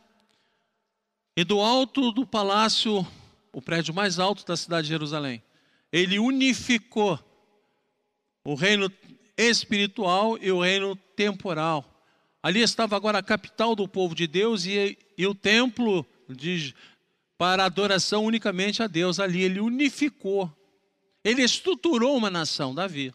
E 1.36 1.44
do 1.44 1.60
alto 1.60 2.10
do 2.12 2.26
palácio, 2.26 3.06
o 3.52 3.62
prédio 3.62 3.94
mais 3.94 4.18
alto 4.18 4.44
da 4.44 4.56
cidade 4.56 4.88
de 4.88 4.92
Jerusalém, 4.92 5.42
ele 5.90 6.18
unificou 6.18 7.18
o 8.44 8.54
reino 8.54 8.90
espiritual 9.38 10.36
e 10.42 10.50
o 10.50 10.60
reino 10.60 10.96
temporal. 11.14 11.84
Ali 12.42 12.60
estava 12.60 12.96
agora 12.96 13.18
a 13.18 13.22
capital 13.22 13.76
do 13.76 13.88
povo 13.88 14.14
de 14.14 14.26
Deus 14.26 14.66
e, 14.66 14.98
e 15.16 15.26
o 15.26 15.34
templo 15.34 16.04
de, 16.28 16.74
para 17.38 17.64
adoração 17.64 18.24
unicamente 18.24 18.82
a 18.82 18.88
Deus. 18.88 19.20
Ali 19.20 19.42
ele 19.42 19.60
unificou, 19.60 20.52
ele 21.24 21.42
estruturou 21.42 22.16
uma 22.16 22.28
nação, 22.30 22.74
Davi. 22.74 23.14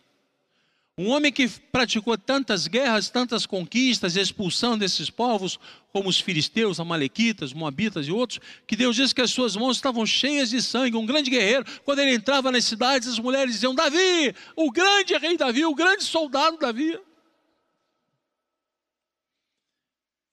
Um 0.95 1.09
homem 1.09 1.31
que 1.31 1.49
praticou 1.49 2.15
tantas 2.15 2.67
guerras, 2.67 3.09
tantas 3.09 3.47
conquistas, 3.47 4.15
expulsando 4.15 4.85
esses 4.85 5.09
povos, 5.09 5.59
como 5.91 6.07
os 6.07 6.19
filisteus, 6.19 6.79
amalequitas, 6.79 7.51
moabitas 7.51 8.07
e 8.07 8.11
outros, 8.11 8.39
que 8.67 8.75
Deus 8.75 8.95
diz 8.95 9.11
que 9.11 9.21
as 9.21 9.31
suas 9.31 9.55
mãos 9.55 9.77
estavam 9.77 10.05
cheias 10.05 10.51
de 10.51 10.61
sangue. 10.61 10.95
Um 10.95 11.05
grande 11.05 11.31
guerreiro, 11.31 11.65
quando 11.83 11.97
ele 11.97 12.13
entrava 12.13 12.51
nas 12.51 12.65
cidades, 12.65 13.07
as 13.07 13.17
mulheres 13.17 13.53
diziam: 13.53 13.73
Davi, 13.73 14.35
o 14.55 14.71
grande 14.71 15.17
rei 15.17 15.35
Davi, 15.35 15.65
o 15.65 15.73
grande 15.73 16.03
soldado 16.03 16.57
Davi. 16.59 16.99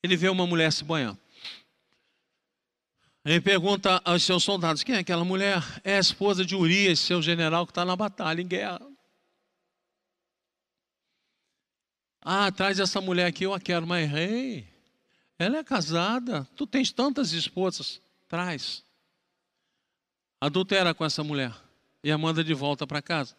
Ele 0.02 0.16
vê 0.16 0.28
uma 0.28 0.46
mulher 0.46 0.70
se 0.72 0.84
banhando. 0.84 1.18
Ele 3.24 3.40
pergunta 3.40 4.00
aos 4.04 4.22
seus 4.24 4.44
soldados: 4.44 4.82
quem 4.82 4.96
é 4.96 4.98
aquela 4.98 5.24
mulher? 5.24 5.62
É 5.82 5.96
a 5.96 6.00
esposa 6.00 6.44
de 6.44 6.54
Urias, 6.54 7.00
seu 7.00 7.22
general 7.22 7.66
que 7.66 7.70
está 7.70 7.82
na 7.82 7.96
batalha, 7.96 8.42
em 8.42 8.46
guerra. 8.46 8.89
Ah, 12.22 12.50
traz 12.52 12.78
essa 12.78 13.00
mulher 13.00 13.26
aqui, 13.26 13.44
eu 13.44 13.54
a 13.54 13.60
quero, 13.60 13.86
mas 13.86 14.10
rei, 14.10 14.68
ela 15.38 15.58
é 15.58 15.64
casada, 15.64 16.46
tu 16.54 16.66
tens 16.66 16.92
tantas 16.92 17.32
esposas, 17.32 18.00
traz. 18.28 18.84
Adultera 20.40 20.94
com 20.94 21.04
essa 21.04 21.24
mulher 21.24 21.54
e 22.02 22.10
a 22.10 22.18
manda 22.18 22.42
de 22.44 22.54
volta 22.54 22.86
para 22.86 23.02
casa. 23.02 23.36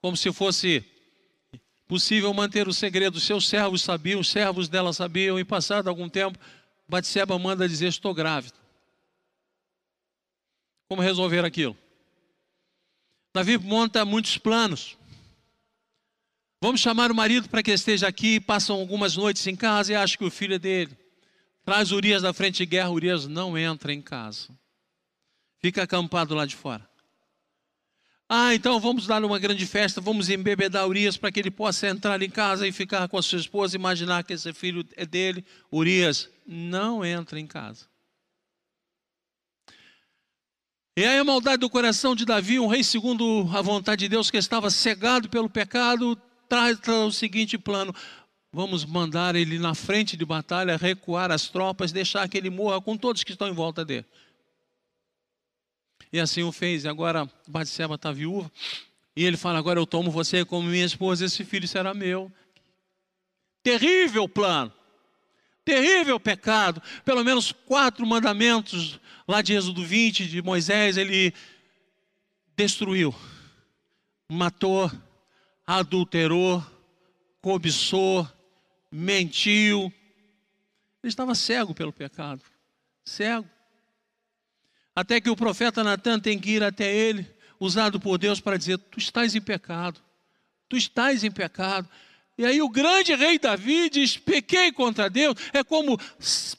Como 0.00 0.16
se 0.16 0.32
fosse 0.32 0.84
possível 1.92 2.32
manter 2.32 2.66
o 2.66 2.72
segredo. 2.72 3.20
Seus 3.20 3.46
servos 3.46 3.82
sabiam, 3.82 4.20
os 4.20 4.30
servos 4.30 4.66
dela 4.66 4.94
sabiam, 4.94 5.38
e 5.38 5.44
passado 5.44 5.88
algum 5.88 6.08
tempo, 6.08 6.38
Batseba 6.88 7.38
manda 7.38 7.68
dizer: 7.68 7.88
Estou 7.88 8.14
grávida. 8.14 8.56
Como 10.88 11.02
resolver 11.02 11.44
aquilo? 11.44 11.76
Davi 13.34 13.58
monta 13.58 14.06
muitos 14.06 14.38
planos. 14.38 14.96
Vamos 16.62 16.80
chamar 16.80 17.10
o 17.10 17.14
marido 17.16 17.48
para 17.48 17.60
que 17.60 17.72
esteja 17.72 18.06
aqui, 18.06 18.38
passam 18.38 18.76
algumas 18.76 19.16
noites 19.16 19.44
em 19.48 19.56
casa 19.56 19.90
e 19.90 19.96
acha 19.96 20.16
que 20.16 20.24
o 20.24 20.30
filho 20.30 20.54
é 20.54 20.58
dele. 20.60 20.96
Traz 21.64 21.90
Urias 21.90 22.22
da 22.22 22.32
frente 22.32 22.58
de 22.58 22.66
guerra, 22.66 22.88
Urias 22.88 23.26
não 23.26 23.58
entra 23.58 23.92
em 23.92 24.00
casa. 24.00 24.46
Fica 25.58 25.82
acampado 25.82 26.36
lá 26.36 26.46
de 26.46 26.54
fora. 26.54 26.88
Ah, 28.28 28.54
então 28.54 28.78
vamos 28.78 29.08
dar 29.08 29.24
uma 29.24 29.40
grande 29.40 29.66
festa, 29.66 30.00
vamos 30.00 30.30
embebedar 30.30 30.86
Urias 30.86 31.16
para 31.16 31.32
que 31.32 31.40
ele 31.40 31.50
possa 31.50 31.88
entrar 31.88 32.22
em 32.22 32.30
casa 32.30 32.64
e 32.64 32.70
ficar 32.70 33.08
com 33.08 33.18
a 33.18 33.22
sua 33.22 33.40
esposa, 33.40 33.74
imaginar 33.74 34.22
que 34.22 34.32
esse 34.32 34.52
filho 34.52 34.86
é 34.96 35.04
dele. 35.04 35.44
Urias 35.72 36.30
não 36.46 37.04
entra 37.04 37.40
em 37.40 37.46
casa. 37.48 37.86
E 40.96 41.04
aí 41.04 41.18
a 41.18 41.24
maldade 41.24 41.58
do 41.58 41.68
coração 41.68 42.14
de 42.14 42.24
Davi, 42.24 42.60
um 42.60 42.68
rei 42.68 42.84
segundo 42.84 43.50
a 43.52 43.60
vontade 43.60 44.04
de 44.04 44.08
Deus, 44.08 44.30
que 44.30 44.36
estava 44.36 44.70
cegado 44.70 45.28
pelo 45.28 45.50
pecado, 45.50 46.16
traz 46.52 46.78
o 46.86 47.10
seguinte 47.10 47.56
plano: 47.56 47.94
vamos 48.52 48.84
mandar 48.84 49.34
ele 49.34 49.58
na 49.58 49.74
frente 49.74 50.18
de 50.18 50.24
batalha, 50.26 50.76
recuar 50.76 51.30
as 51.30 51.48
tropas, 51.48 51.92
deixar 51.92 52.28
que 52.28 52.36
ele 52.36 52.50
morra 52.50 52.78
com 52.78 52.94
todos 52.94 53.24
que 53.24 53.32
estão 53.32 53.48
em 53.48 53.54
volta 53.54 53.86
dele. 53.86 54.04
E 56.12 56.20
assim 56.20 56.42
o 56.42 56.52
fez. 56.52 56.84
E 56.84 56.88
agora 56.88 57.26
Batseba 57.48 57.94
está 57.94 58.12
viúva. 58.12 58.52
E 59.16 59.24
ele 59.24 59.38
fala: 59.38 59.58
Agora 59.58 59.80
eu 59.80 59.86
tomo 59.86 60.10
você 60.10 60.44
como 60.44 60.68
minha 60.68 60.84
esposa, 60.84 61.24
esse 61.24 61.42
filho 61.42 61.66
será 61.66 61.94
meu. 61.94 62.30
Terrível 63.62 64.28
plano. 64.28 64.70
Terrível 65.64 66.20
pecado. 66.20 66.82
Pelo 67.02 67.24
menos 67.24 67.50
quatro 67.50 68.06
mandamentos 68.06 69.00
lá 69.26 69.40
de 69.40 69.54
Êxodo 69.54 69.82
20 69.82 70.28
de 70.28 70.42
Moisés 70.42 70.98
ele 70.98 71.32
destruiu. 72.54 73.14
Matou 74.30 74.90
adulterou, 75.66 76.64
cobiçou, 77.40 78.28
mentiu. 78.90 79.92
Ele 81.02 81.10
estava 81.10 81.34
cego 81.34 81.74
pelo 81.74 81.92
pecado, 81.92 82.42
cego. 83.04 83.48
Até 84.94 85.20
que 85.20 85.30
o 85.30 85.36
profeta 85.36 85.82
Natan 85.82 86.20
tem 86.20 86.38
que 86.38 86.50
ir 86.50 86.62
até 86.62 86.94
ele, 86.94 87.26
usado 87.58 87.98
por 87.98 88.18
Deus 88.18 88.40
para 88.40 88.56
dizer: 88.56 88.78
Tu 88.78 88.98
estás 88.98 89.34
em 89.34 89.40
pecado, 89.40 90.00
tu 90.68 90.76
estás 90.76 91.24
em 91.24 91.30
pecado. 91.30 91.88
E 92.36 92.44
aí 92.44 92.62
o 92.62 92.68
grande 92.68 93.14
rei 93.14 93.38
Davi 93.38 93.88
diz: 93.88 94.16
pequei 94.16 94.72
contra 94.72 95.08
Deus. 95.08 95.36
É 95.52 95.64
como 95.64 95.98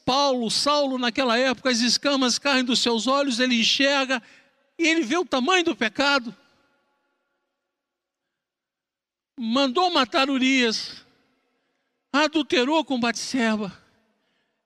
Paulo, 0.06 0.50
Saulo, 0.50 0.98
naquela 0.98 1.38
época, 1.38 1.70
as 1.70 1.80
escamas 1.80 2.40
caem 2.40 2.64
dos 2.64 2.80
seus 2.80 3.08
olhos, 3.08 3.40
ele 3.40 3.60
enxerga 3.60 4.22
e 4.78 4.88
ele 4.88 5.04
vê 5.04 5.18
o 5.18 5.26
tamanho 5.26 5.64
do 5.64 5.76
pecado 5.76 6.36
mandou 9.38 9.90
matar 9.92 10.30
Urias, 10.30 11.06
adulterou 12.12 12.84
com 12.86 13.00
Batseba. 13.00 13.82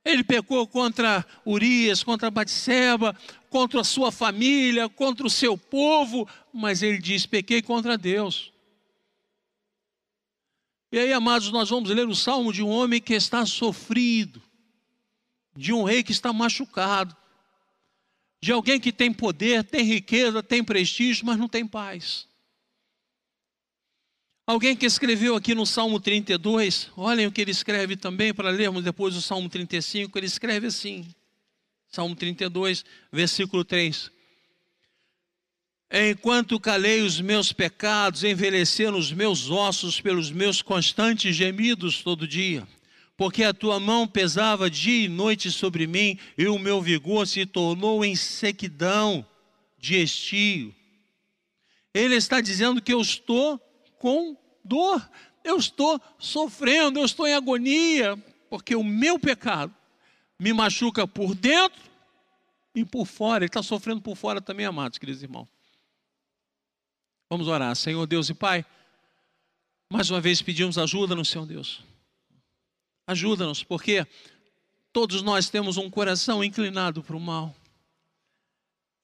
Ele 0.03 0.23
pecou 0.23 0.65
contra 0.67 1.25
Urias, 1.45 2.01
contra 2.03 2.31
Batseba, 2.31 3.15
contra 3.49 3.81
a 3.81 3.83
sua 3.83 4.11
família, 4.11 4.87
contra 4.87 5.27
o 5.27 5.29
seu 5.29 5.57
povo, 5.57 6.27
mas 6.53 6.81
ele 6.81 6.97
diz: 6.97 7.25
pequei 7.25 7.61
contra 7.61 7.97
Deus. 7.97 8.53
E 10.91 10.97
aí, 10.97 11.11
amados, 11.11 11.51
nós 11.51 11.69
vamos 11.69 11.89
ler 11.89 12.07
o 12.07 12.15
salmo 12.15 12.53
de 12.53 12.63
um 12.63 12.69
homem 12.69 13.01
que 13.01 13.13
está 13.13 13.45
sofrido, 13.45 14.41
de 15.55 15.73
um 15.73 15.83
rei 15.83 16.01
que 16.01 16.13
está 16.13 16.31
machucado, 16.31 17.15
de 18.41 18.53
alguém 18.53 18.79
que 18.79 18.93
tem 18.93 19.11
poder, 19.11 19.65
tem 19.65 19.83
riqueza, 19.83 20.41
tem 20.41 20.63
prestígio, 20.63 21.25
mas 21.25 21.37
não 21.37 21.49
tem 21.49 21.67
paz. 21.67 22.27
Alguém 24.47 24.77
que 24.77 24.85
escreveu 24.85 25.35
aqui 25.35 25.53
no 25.53 25.65
Salmo 25.65 25.99
32, 25.99 26.89
olhem 26.95 27.27
o 27.27 27.31
que 27.33 27.41
ele 27.41 27.51
escreve 27.51 27.97
também, 27.97 28.33
para 28.33 28.49
lermos 28.49 28.81
depois 28.81 29.13
o 29.13 29.21
Salmo 29.21 29.49
35, 29.49 30.17
ele 30.17 30.25
escreve 30.25 30.67
assim, 30.67 31.05
Salmo 31.89 32.15
32, 32.15 32.85
versículo 33.11 33.65
3. 33.65 34.09
Enquanto 35.91 36.57
calei 36.61 37.01
os 37.01 37.19
meus 37.19 37.51
pecados, 37.51 38.23
envelheceram 38.23 38.97
os 38.97 39.11
meus 39.11 39.49
ossos 39.49 39.99
pelos 39.99 40.31
meus 40.31 40.61
constantes 40.61 41.35
gemidos 41.35 42.01
todo 42.01 42.25
dia, 42.25 42.65
porque 43.17 43.43
a 43.43 43.53
tua 43.53 43.81
mão 43.81 44.07
pesava 44.07 44.69
dia 44.69 45.03
e 45.03 45.09
noite 45.09 45.51
sobre 45.51 45.85
mim, 45.85 46.17
e 46.37 46.47
o 46.47 46.57
meu 46.57 46.81
vigor 46.81 47.27
se 47.27 47.45
tornou 47.45 48.05
em 48.05 48.15
sequidão 48.15 49.27
de 49.77 50.01
estio. 50.01 50.73
Ele 51.93 52.15
está 52.15 52.39
dizendo 52.39 52.81
que 52.81 52.93
eu 52.93 53.01
estou 53.01 53.61
com 53.99 54.37
dor, 54.63 55.09
eu 55.43 55.57
estou 55.57 56.01
sofrendo, 56.19 56.99
eu 56.99 57.05
estou 57.05 57.27
em 57.27 57.33
agonia, 57.33 58.17
porque 58.49 58.75
o 58.75 58.83
meu 58.83 59.19
pecado 59.19 59.73
me 60.39 60.53
machuca 60.53 61.07
por 61.07 61.33
dentro 61.33 61.81
e 62.75 62.85
por 62.85 63.05
fora. 63.05 63.43
Ele 63.43 63.49
está 63.49 63.63
sofrendo 63.63 64.01
por 64.01 64.15
fora 64.15 64.41
também, 64.41 64.65
amados, 64.65 64.97
queridos 64.97 65.23
irmãos. 65.23 65.47
Vamos 67.29 67.47
orar. 67.47 67.75
Senhor 67.75 68.05
Deus 68.05 68.29
e 68.29 68.33
Pai, 68.33 68.65
mais 69.91 70.09
uma 70.09 70.21
vez 70.21 70.41
pedimos 70.41 70.77
ajuda 70.77 71.15
no 71.15 71.25
Senhor 71.25 71.45
Deus. 71.45 71.83
Ajuda-nos, 73.07 73.63
porque 73.63 74.05
todos 74.91 75.21
nós 75.21 75.49
temos 75.49 75.77
um 75.77 75.89
coração 75.89 76.43
inclinado 76.43 77.01
para 77.03 77.15
o 77.15 77.19
mal. 77.19 77.55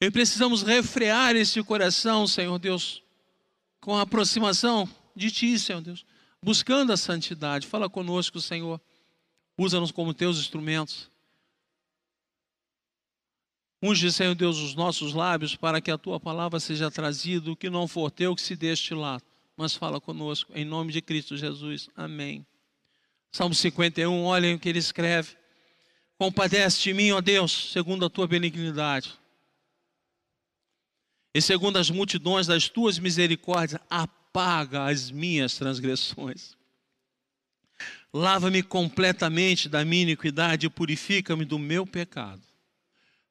E 0.02 0.12
precisamos 0.12 0.62
refrear 0.62 1.36
esse 1.36 1.64
coração, 1.64 2.28
Senhor 2.28 2.60
Deus, 2.60 3.02
com 3.84 3.98
a 3.98 4.04
aproximação 4.04 4.90
de 5.14 5.30
Ti, 5.30 5.60
Senhor 5.60 5.82
Deus, 5.82 6.06
buscando 6.42 6.94
a 6.94 6.98
santidade. 6.98 7.68
Fala 7.68 7.90
conosco, 7.90 8.40
Senhor. 8.40 8.80
Usa-nos 9.58 9.92
como 9.92 10.14
Teus 10.14 10.40
instrumentos. 10.40 11.10
Unge, 13.82 14.10
Senhor 14.10 14.34
Deus, 14.36 14.58
os 14.60 14.74
nossos 14.74 15.14
lábios 15.14 15.58
para 15.58 15.82
que 15.82 15.92
a 15.92 15.98
Tua 15.98 16.18
palavra 16.18 16.62
seja 16.62 16.90
trazida, 16.90 17.52
o 17.52 17.58
que 17.58 17.70
não 17.70 17.86
for 17.86 18.10
Teu, 18.10 18.34
que 18.34 18.42
se 18.42 18.56
deste 18.56 18.94
lá. 18.94 19.22
Mas 19.58 19.76
fala 19.76 20.00
conosco, 20.00 20.54
em 20.56 20.64
nome 20.64 20.94
de 20.94 21.02
Cristo 21.02 21.36
Jesus. 21.36 21.90
Amém. 21.94 22.46
Salmo 23.34 23.54
51, 23.54 24.24
olhem 24.24 24.56
o 24.56 24.60
que 24.60 24.70
ele 24.70 24.80
escreve. 24.80 25.36
Compadece 26.18 26.82
de 26.84 26.94
mim, 26.94 27.12
ó 27.12 27.20
Deus, 27.20 27.72
segundo 27.74 28.06
a 28.06 28.10
tua 28.10 28.28
benignidade. 28.28 29.20
E 31.34 31.42
segundo 31.42 31.78
as 31.78 31.90
multidões 31.90 32.48
das 32.48 32.70
tuas 32.70 33.00
misericórdias, 33.00 33.82
apaga 33.90 34.86
as 34.86 35.10
minhas 35.10 35.58
transgressões. 35.58 36.56
Lava-me 38.14 38.62
completamente 38.62 39.68
da 39.68 39.84
minha 39.84 40.04
iniquidade 40.04 40.68
e 40.68 40.70
purifica-me 40.70 41.44
do 41.44 41.58
meu 41.58 41.86
pecado. 41.88 42.42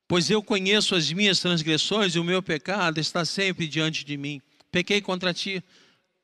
Pois 0.09 0.29
eu 0.29 0.43
conheço 0.43 0.95
as 0.95 1.11
minhas 1.13 1.39
transgressões 1.39 2.15
e 2.15 2.19
o 2.19 2.25
meu 2.25 2.43
pecado 2.43 2.99
está 2.99 3.25
sempre 3.25 3.69
diante 3.69 4.05
de 4.05 4.17
mim. 4.17 4.43
Pequei 4.71 5.01
contra 5.01 5.33
ti 5.33 5.63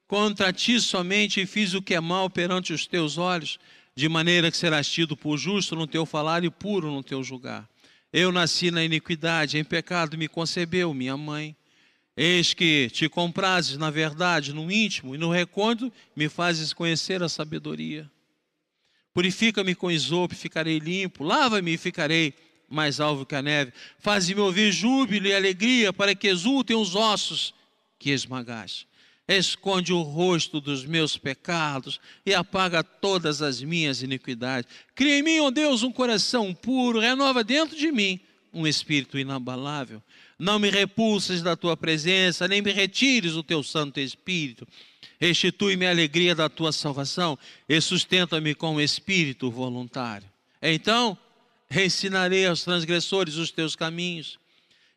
Contra 0.09 0.51
ti 0.55 0.81
somente 0.81 1.45
fiz 1.45 1.75
o 1.75 1.83
que 1.83 1.95
é 1.95 2.01
mal 2.01 2.31
perante 2.31 2.73
os 2.73 2.87
teus 2.87 3.19
olhos, 3.19 3.59
de 3.95 4.09
maneira 4.09 4.51
que 4.51 4.57
serás 4.57 4.89
tido 4.89 5.15
por 5.15 5.37
justo 5.37 5.77
no 5.77 5.87
teu 5.87 6.07
falar 6.07 6.43
e 6.45 6.51
puro 6.51 6.91
no 6.91 7.03
teu 7.03 7.23
julgar. 7.23 7.69
Eu 8.11 8.33
nasci 8.33 8.71
na 8.71 8.83
iniquidade, 8.83 9.59
em 9.59 9.65
pecado 9.65 10.17
me 10.17 10.27
concebeu 10.27 10.95
minha 10.95 11.15
mãe. 11.15 11.55
Eis 12.21 12.53
que 12.53 12.91
te 12.91 13.09
comprases 13.09 13.77
na 13.77 13.91
verdade, 13.91 14.53
no 14.53 14.73
íntimo 14.73 15.15
e 15.15 15.19
no 15.19 15.31
recôndito, 15.31 15.93
me 16.17 16.29
fazes 16.29 16.73
conhecer 16.73 17.23
a 17.23 17.29
sabedoria. 17.29 18.11
Purifica-me 19.15 19.73
com 19.73 19.89
isopo, 19.89 20.35
ficarei 20.35 20.81
limpo. 20.81 21.23
Lava-me 21.23 21.75
e 21.75 21.79
ficarei 21.79 22.35
mais 22.69 22.99
alvo 22.99 23.25
que 23.25 23.37
a 23.37 23.41
neve. 23.41 23.73
Faze-me 24.01 24.41
ouvir 24.41 24.73
júbilo 24.73 25.29
e 25.29 25.33
alegria, 25.33 25.93
para 25.93 26.13
que 26.13 26.27
exultem 26.27 26.77
os 26.77 26.97
ossos 26.97 27.55
que 28.01 28.11
esmagaste 28.11 28.89
esconde 29.29 29.93
o 29.93 30.01
rosto 30.01 30.59
dos 30.59 30.87
meus 30.87 31.19
pecados 31.19 32.01
e 32.25 32.33
apaga 32.33 32.83
todas 32.83 33.43
as 33.43 33.63
minhas 33.63 34.03
iniquidades. 34.03 34.71
Cria 34.95 35.19
em 35.19 35.23
mim, 35.23 35.39
ó 35.41 35.49
oh 35.49 35.51
Deus, 35.51 35.83
um 35.83 35.93
coração 35.93 36.55
puro, 36.55 36.99
renova 36.99 37.45
dentro 37.45 37.77
de 37.77 37.93
mim 37.93 38.19
um 38.53 38.67
espírito 38.67 39.19
inabalável. 39.19 40.03
Não 40.39 40.59
me 40.59 40.71
repulses 40.71 41.43
da 41.43 41.57
tua 41.57 41.77
presença, 41.77 42.47
nem 42.47 42.63
me 42.63 42.71
retires 42.71 43.35
o 43.35 43.43
teu 43.43 43.63
Santo 43.63 43.99
Espírito. 43.99 44.67
Restitui-me 45.21 45.85
a 45.87 45.91
alegria 45.91 46.35
da 46.35 46.49
tua 46.49 46.71
salvação 46.71 47.37
e 47.69 47.81
sustenta-me 47.81 48.55
com 48.55 48.77
o 48.77 48.81
espírito 48.81 49.51
voluntário. 49.51 50.29
Então, 50.63 51.19
ensinarei 51.71 52.47
aos 52.47 52.63
transgressores 52.63 53.35
os 53.35 53.51
teus 53.51 53.75
caminhos, 53.75 54.39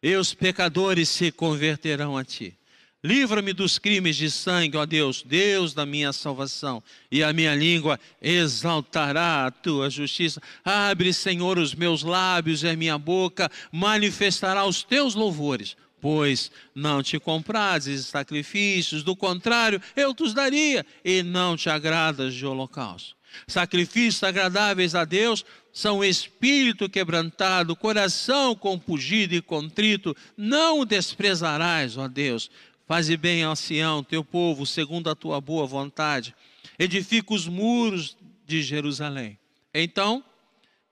e 0.04 0.16
os 0.16 0.34
pecadores 0.34 1.10
se 1.10 1.32
converterão 1.32 2.18
a 2.18 2.24
ti. 2.24 2.56
Livra-me 3.04 3.52
dos 3.52 3.80
crimes 3.80 4.16
de 4.16 4.30
sangue, 4.30 4.78
ó 4.78 4.86
Deus, 4.86 5.24
Deus 5.24 5.74
da 5.74 5.88
minha 5.88 6.14
salvação, 6.14 6.84
e 7.12 7.24
a 7.24 7.34
minha 7.34 7.56
língua 7.56 8.00
exaltará 8.22 9.48
a 9.48 9.52
tua 9.52 9.90
justiça. 9.90 10.40
Abre, 10.64 11.12
Senhor, 11.12 11.58
os 11.58 11.74
meus 11.74 12.04
lábios 12.04 12.62
e 12.62 12.68
a 12.68 12.76
minha 12.76 13.00
boca 13.00 13.50
manifestará 13.72 14.66
os 14.66 14.84
teus 14.84 15.16
louvores. 15.16 15.76
Pois 16.00 16.52
não 16.76 17.02
te 17.02 17.20
comprases 17.20 18.06
sacrifícios, 18.06 19.02
do 19.02 19.16
contrário, 19.16 19.82
eu 19.96 20.14
te 20.14 20.22
os 20.22 20.34
daria, 20.34 20.86
e 21.04 21.24
não 21.24 21.58
te 21.58 21.72
agradas 21.72 22.36
de 22.36 22.46
holocausto. 22.46 23.16
Sacrifícios 23.48 24.24
agradáveis 24.24 24.94
a 24.94 25.06
Deus 25.06 25.46
são 25.72 26.04
espírito 26.04 26.90
quebrantado, 26.90 27.78
coração 27.78 28.54
compungido 28.54 29.34
e 29.34 29.42
contrito, 29.42 30.16
não 30.36 30.82
o 30.82 30.86
desprezarás, 30.86 31.98
ó 31.98 32.08
Deus 32.08 32.52
Faze 32.92 33.16
bem 33.16 33.46
a 33.46 33.56
Sião, 33.56 34.04
teu 34.04 34.22
povo, 34.22 34.66
segundo 34.66 35.10
a 35.10 35.16
tua 35.16 35.40
boa 35.40 35.66
vontade. 35.66 36.36
Edifica 36.78 37.34
os 37.34 37.48
muros 37.48 38.18
de 38.46 38.62
Jerusalém. 38.62 39.40
Então 39.74 40.22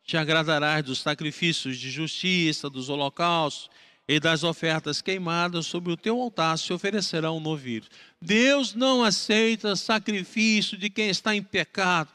te 0.05 0.15
agradarás 0.15 0.81
dos 0.81 1.01
sacrifícios 1.01 1.77
de 1.77 1.91
justiça, 1.91 2.69
dos 2.69 2.87
holocaustos 2.87 3.69
e 4.07 4.17
das 4.17 4.45
ofertas 4.45 5.01
queimadas 5.01 5.65
sobre 5.65 5.91
o 5.91 5.97
teu 5.97 6.21
altar 6.21 6.57
se 6.57 6.71
oferecerão 6.71 7.35
um 7.35 7.41
novilho. 7.41 7.89
Deus 8.21 8.73
não 8.73 9.03
aceita 9.03 9.75
sacrifício 9.75 10.77
de 10.77 10.89
quem 10.89 11.09
está 11.09 11.35
em 11.35 11.43
pecado. 11.43 12.13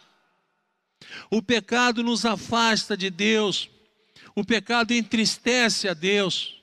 O 1.30 1.42
pecado 1.42 2.02
nos 2.02 2.24
afasta 2.24 2.96
de 2.96 3.10
Deus. 3.10 3.68
O 4.34 4.46
pecado 4.46 4.92
entristece 4.94 5.88
a 5.88 5.92
Deus. 5.92 6.53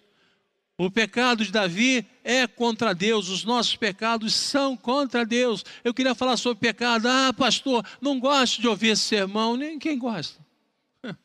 O 0.78 0.90
pecado 0.90 1.46
de 1.46 1.52
Davi 1.52 2.08
é 2.24 2.48
contra 2.48 2.96
Deus, 2.96 3.30
os 3.30 3.44
nossos 3.44 3.76
pecados 3.76 4.34
são 4.34 4.76
contra 4.76 5.26
Deus. 5.26 5.64
Eu 5.84 5.94
queria 5.94 6.16
falar 6.16 6.38
sobre 6.38 6.60
pecado. 6.60 7.08
Ah, 7.08 7.32
pastor, 7.32 7.86
não 8.00 8.20
gosto 8.20 8.60
de 8.62 8.68
ouvir 8.68 8.90
esse 8.90 9.04
sermão, 9.04 9.56
nem 9.56 9.78
quem 9.78 10.00
gosta. 10.00 10.40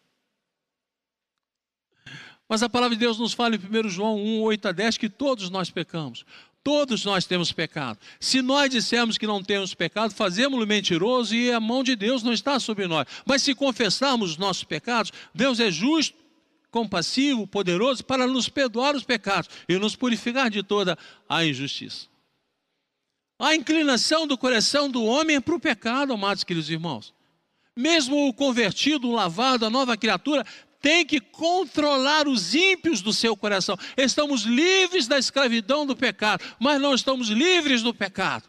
Mas 2.49 2.63
a 2.63 2.69
palavra 2.69 2.95
de 2.95 3.01
Deus 3.01 3.19
nos 3.19 3.33
fala 3.33 3.57
em 3.57 3.59
1 3.59 3.89
João 3.89 4.17
1, 4.19 4.43
8 4.43 4.69
a 4.69 4.73
10 4.73 4.99
que 4.99 5.09
todos 5.09 5.49
nós 5.49 5.71
pecamos. 5.71 6.27
Todos 6.63 7.05
nós 7.05 7.25
temos 7.25 7.53
pecado. 7.53 7.99
Se 8.19 8.43
nós 8.43 8.69
dissermos 8.69 9.17
que 9.17 9.27
não 9.27 9.41
temos 9.41 9.73
pecado, 9.73 10.13
fazemos-lo 10.13 10.67
mentiroso 10.67 11.33
e 11.33 11.53
a 11.53 11.61
mão 11.61 11.85
de 11.85 11.95
Deus 11.95 12.25
não 12.25 12.33
está 12.33 12.59
sobre 12.59 12.89
nós. 12.89 13.07
Mas 13.25 13.43
se 13.43 13.55
confessarmos 13.55 14.33
os 14.33 14.37
nossos 14.37 14.65
pecados, 14.65 15.13
Deus 15.33 15.61
é 15.61 15.71
justo 15.71 16.26
compassivo, 16.77 17.47
poderoso 17.47 18.05
para 18.05 18.27
nos 18.27 18.51
perdoar 18.51 18.95
os 18.95 19.03
pecados 19.03 19.49
e 19.67 19.79
nos 19.79 19.97
purificar 19.97 20.51
de 20.51 20.63
toda 20.63 20.99
a 21.27 21.43
injustiça. 21.43 22.07
A 23.39 23.55
inclinação 23.55 24.27
do 24.27 24.37
coração 24.37 24.91
do 24.91 25.03
homem 25.03 25.37
é 25.37 25.41
para 25.41 25.55
o 25.55 25.61
pecado, 25.61 26.13
amados 26.13 26.45
queridos 26.45 26.69
irmãos. 26.69 27.15
Mesmo 27.75 28.29
o 28.29 28.35
convertido, 28.35 29.09
o 29.09 29.13
lavado, 29.13 29.65
a 29.65 29.71
nova 29.71 29.97
criatura, 29.97 30.45
tem 30.79 31.07
que 31.07 31.19
controlar 31.19 32.29
os 32.29 32.55
ímpios 32.55 33.01
do 33.01 33.13
seu 33.13 33.35
coração. 33.35 33.79
Estamos 33.97 34.43
livres 34.43 35.09
da 35.09 35.19
escravidão 35.19 35.87
do 35.87 35.97
pecado, 35.97 36.45
mas 36.61 36.79
não 36.79 36.95
estamos 36.95 37.29
livres 37.29 37.81
do 37.83 37.95
pecado. 37.95 38.45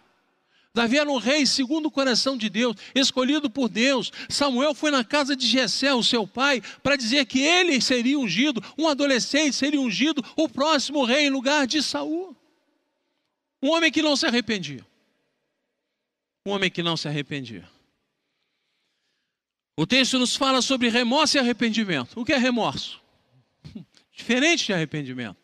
Davi 0.78 0.99
era 0.99 1.11
um 1.11 1.17
rei 1.17 1.45
segundo 1.45 1.88
o 1.88 1.91
coração 1.91 2.38
de 2.38 2.49
Deus, 2.49 2.75
escolhido 2.93 3.49
por 3.49 3.67
Deus. 3.67 4.11
Samuel 4.30 4.75
foi 4.75 4.91
na 4.91 5.03
casa 5.03 5.36
de 5.36 5.47
Jessé, 5.47 5.91
o 5.91 6.03
seu 6.03 6.28
pai, 6.28 6.61
para 6.84 6.95
dizer 6.95 7.25
que 7.25 7.41
ele 7.41 7.82
seria 7.82 8.17
ungido, 8.17 8.63
um 8.78 8.88
adolescente 8.88 9.55
seria 9.55 9.82
ungido, 9.82 10.23
o 10.36 10.47
próximo 10.47 11.03
rei 11.03 11.25
em 11.25 11.30
lugar 11.32 11.65
de 11.65 11.82
Saul. 11.82 12.36
Um 13.61 13.71
homem 13.71 13.91
que 13.91 14.03
não 14.03 14.15
se 14.15 14.28
arrependia. 14.28 14.86
Um 16.45 16.51
homem 16.51 16.69
que 16.69 16.84
não 16.84 16.95
se 16.95 17.07
arrependia. 17.07 17.67
O 19.75 19.86
texto 19.88 20.19
nos 20.19 20.36
fala 20.36 20.61
sobre 20.61 20.89
remorso 20.89 21.38
e 21.38 21.39
arrependimento. 21.39 22.19
O 22.19 22.23
que 22.23 22.34
é 22.34 22.38
remorso? 22.38 23.01
Diferente 24.13 24.67
de 24.67 24.73
arrependimento. 24.73 25.38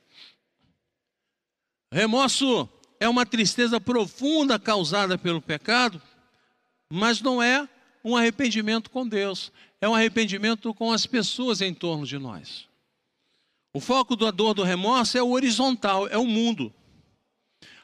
Remorso 1.91 2.69
é 3.03 3.09
uma 3.09 3.25
tristeza 3.25 3.81
profunda 3.81 4.57
causada 4.57 5.17
pelo 5.17 5.41
pecado, 5.41 6.01
mas 6.89 7.21
não 7.21 7.43
é 7.43 7.67
um 8.01 8.15
arrependimento 8.15 8.89
com 8.89 9.05
Deus, 9.05 9.51
é 9.81 9.89
um 9.89 9.93
arrependimento 9.93 10.73
com 10.73 10.89
as 10.89 11.05
pessoas 11.05 11.59
em 11.59 11.73
torno 11.73 12.05
de 12.05 12.17
nós. 12.17 12.65
O 13.73 13.81
foco 13.81 14.15
da 14.15 14.31
dor 14.31 14.53
do 14.53 14.63
remorso 14.63 15.17
é 15.17 15.21
o 15.21 15.31
horizontal, 15.31 16.07
é 16.07 16.17
o 16.17 16.25
mundo. 16.25 16.73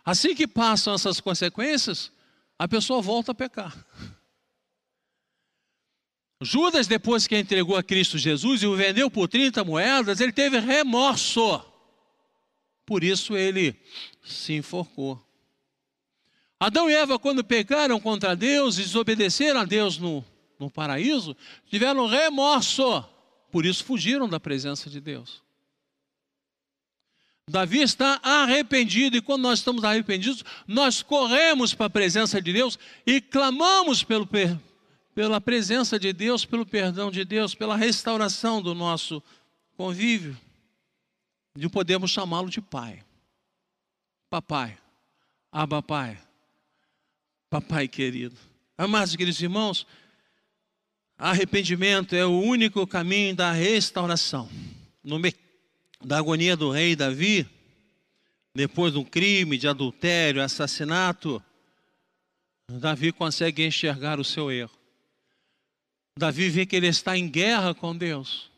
Assim 0.06 0.34
que 0.34 0.48
passam 0.48 0.94
essas 0.94 1.20
consequências, 1.20 2.14
a 2.58 2.66
pessoa 2.66 3.02
volta 3.02 3.34
a 3.34 3.36
pecar. 3.36 3.76
Judas, 6.42 6.88
depois 6.88 7.28
que 7.28 7.38
entregou 7.38 7.76
a 7.76 7.84
Cristo 7.84 8.18
Jesus 8.18 8.64
e 8.64 8.68
o 8.68 8.76
vendeu 8.76 9.12
por 9.12 9.28
30 9.28 9.66
moedas, 9.66 10.22
ele 10.22 10.32
teve 10.32 10.60
remorso. 10.60 11.69
Por 12.90 13.04
isso 13.04 13.38
ele 13.38 13.80
se 14.26 14.54
enforcou. 14.54 15.24
Adão 16.60 16.90
e 16.90 16.96
Eva, 16.96 17.20
quando 17.20 17.44
pecaram 17.44 18.00
contra 18.00 18.36
Deus 18.36 18.80
e 18.80 18.82
desobedeceram 18.82 19.60
a 19.60 19.64
Deus 19.64 20.00
no, 20.00 20.26
no 20.58 20.72
paraíso, 20.72 21.38
tiveram 21.70 22.08
remorso. 22.08 23.06
por 23.52 23.64
isso 23.64 23.84
fugiram 23.84 24.28
da 24.28 24.40
presença 24.40 24.90
de 24.90 25.00
Deus. 25.00 25.44
Davi 27.48 27.80
está 27.80 28.20
arrependido, 28.24 29.18
e 29.18 29.22
quando 29.22 29.44
nós 29.44 29.60
estamos 29.60 29.84
arrependidos, 29.84 30.44
nós 30.68 31.04
corremos 31.04 31.76
para 31.76 31.86
a 31.86 31.92
presença 31.92 32.42
de 32.42 32.52
Deus 32.52 32.80
e 33.06 33.22
clamamos 33.22 34.04
pelo, 34.04 34.28
pela 35.14 35.40
presença 35.40 36.00
de 36.00 36.12
Deus, 36.12 36.44
pelo 36.44 36.66
perdão 36.66 37.12
de 37.12 37.24
Deus, 37.24 37.54
pela 37.54 37.78
restauração 37.78 38.64
do 38.64 38.74
nosso 38.74 39.22
convívio, 39.78 40.36
de 41.56 41.70
podermos 41.70 42.12
chamá-lo 42.12 42.50
de 42.50 42.62
Pai. 42.62 43.04
Papai, 44.30 44.78
Abba 45.52 45.82
Pai, 45.82 46.18
Papai 47.50 47.88
querido. 47.88 48.38
Amados 48.78 49.16
queridos 49.16 49.42
irmãos, 49.42 49.88
arrependimento 51.18 52.16
é 52.16 52.26
o 52.26 52.40
único 52.40 52.86
caminho 52.86 53.36
da 53.36 53.52
restauração. 53.52 54.50
No 55.04 55.18
meio 55.18 55.34
da 56.04 56.18
agonia 56.18 56.56
do 56.56 56.70
rei 56.70 56.96
Davi, 56.96 57.48
depois 58.54 58.94
de 58.94 59.00
um 59.00 59.04
crime 59.04 59.58
de 59.58 59.68
adultério, 59.68 60.42
assassinato, 60.44 61.44
Davi 62.70 63.12
consegue 63.12 63.66
enxergar 63.66 64.20
o 64.20 64.24
seu 64.24 64.52
erro. 64.52 64.78
Davi 66.18 66.50
vê 66.50 66.66
que 66.66 66.76
ele 66.76 66.88
está 66.88 67.18
em 67.18 67.28
guerra 67.28 67.74
com 67.74 67.96
Deus. 67.96 68.52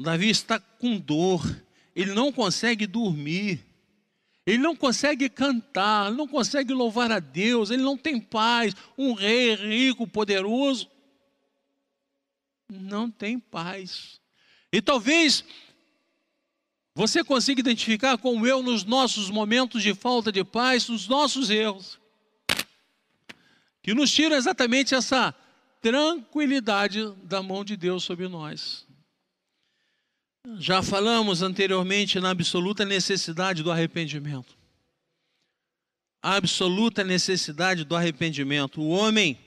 Davi 0.00 0.28
está 0.28 0.58
com 0.58 0.98
dor, 0.98 1.42
ele 1.96 2.12
não 2.12 2.30
consegue 2.30 2.86
dormir, 2.86 3.64
ele 4.46 4.58
não 4.58 4.76
consegue 4.76 5.30
cantar, 5.30 6.12
não 6.12 6.28
consegue 6.28 6.72
louvar 6.74 7.10
a 7.10 7.18
Deus, 7.18 7.70
ele 7.70 7.82
não 7.82 7.96
tem 7.96 8.20
paz. 8.20 8.76
Um 8.98 9.14
rei 9.14 9.54
rico, 9.54 10.06
poderoso, 10.06 10.88
não 12.68 13.10
tem 13.10 13.40
paz. 13.40 14.20
E 14.70 14.82
talvez 14.82 15.42
você 16.94 17.24
consiga 17.24 17.60
identificar 17.60 18.18
como 18.18 18.46
eu 18.46 18.62
nos 18.62 18.84
nossos 18.84 19.30
momentos 19.30 19.82
de 19.82 19.94
falta 19.94 20.30
de 20.30 20.44
paz, 20.44 20.88
nos 20.88 21.08
nossos 21.08 21.48
erros, 21.48 21.98
que 23.82 23.94
nos 23.94 24.12
tira 24.12 24.36
exatamente 24.36 24.94
essa 24.94 25.34
tranquilidade 25.80 27.10
da 27.24 27.42
mão 27.42 27.64
de 27.64 27.76
Deus 27.76 28.04
sobre 28.04 28.28
nós. 28.28 28.85
Já 30.58 30.80
falamos 30.80 31.42
anteriormente 31.42 32.20
na 32.20 32.30
absoluta 32.30 32.84
necessidade 32.84 33.64
do 33.64 33.70
arrependimento. 33.72 34.56
A 36.22 36.36
absoluta 36.36 37.02
necessidade 37.02 37.84
do 37.84 37.96
arrependimento. 37.96 38.80
O 38.80 38.88
homem, 38.88 39.38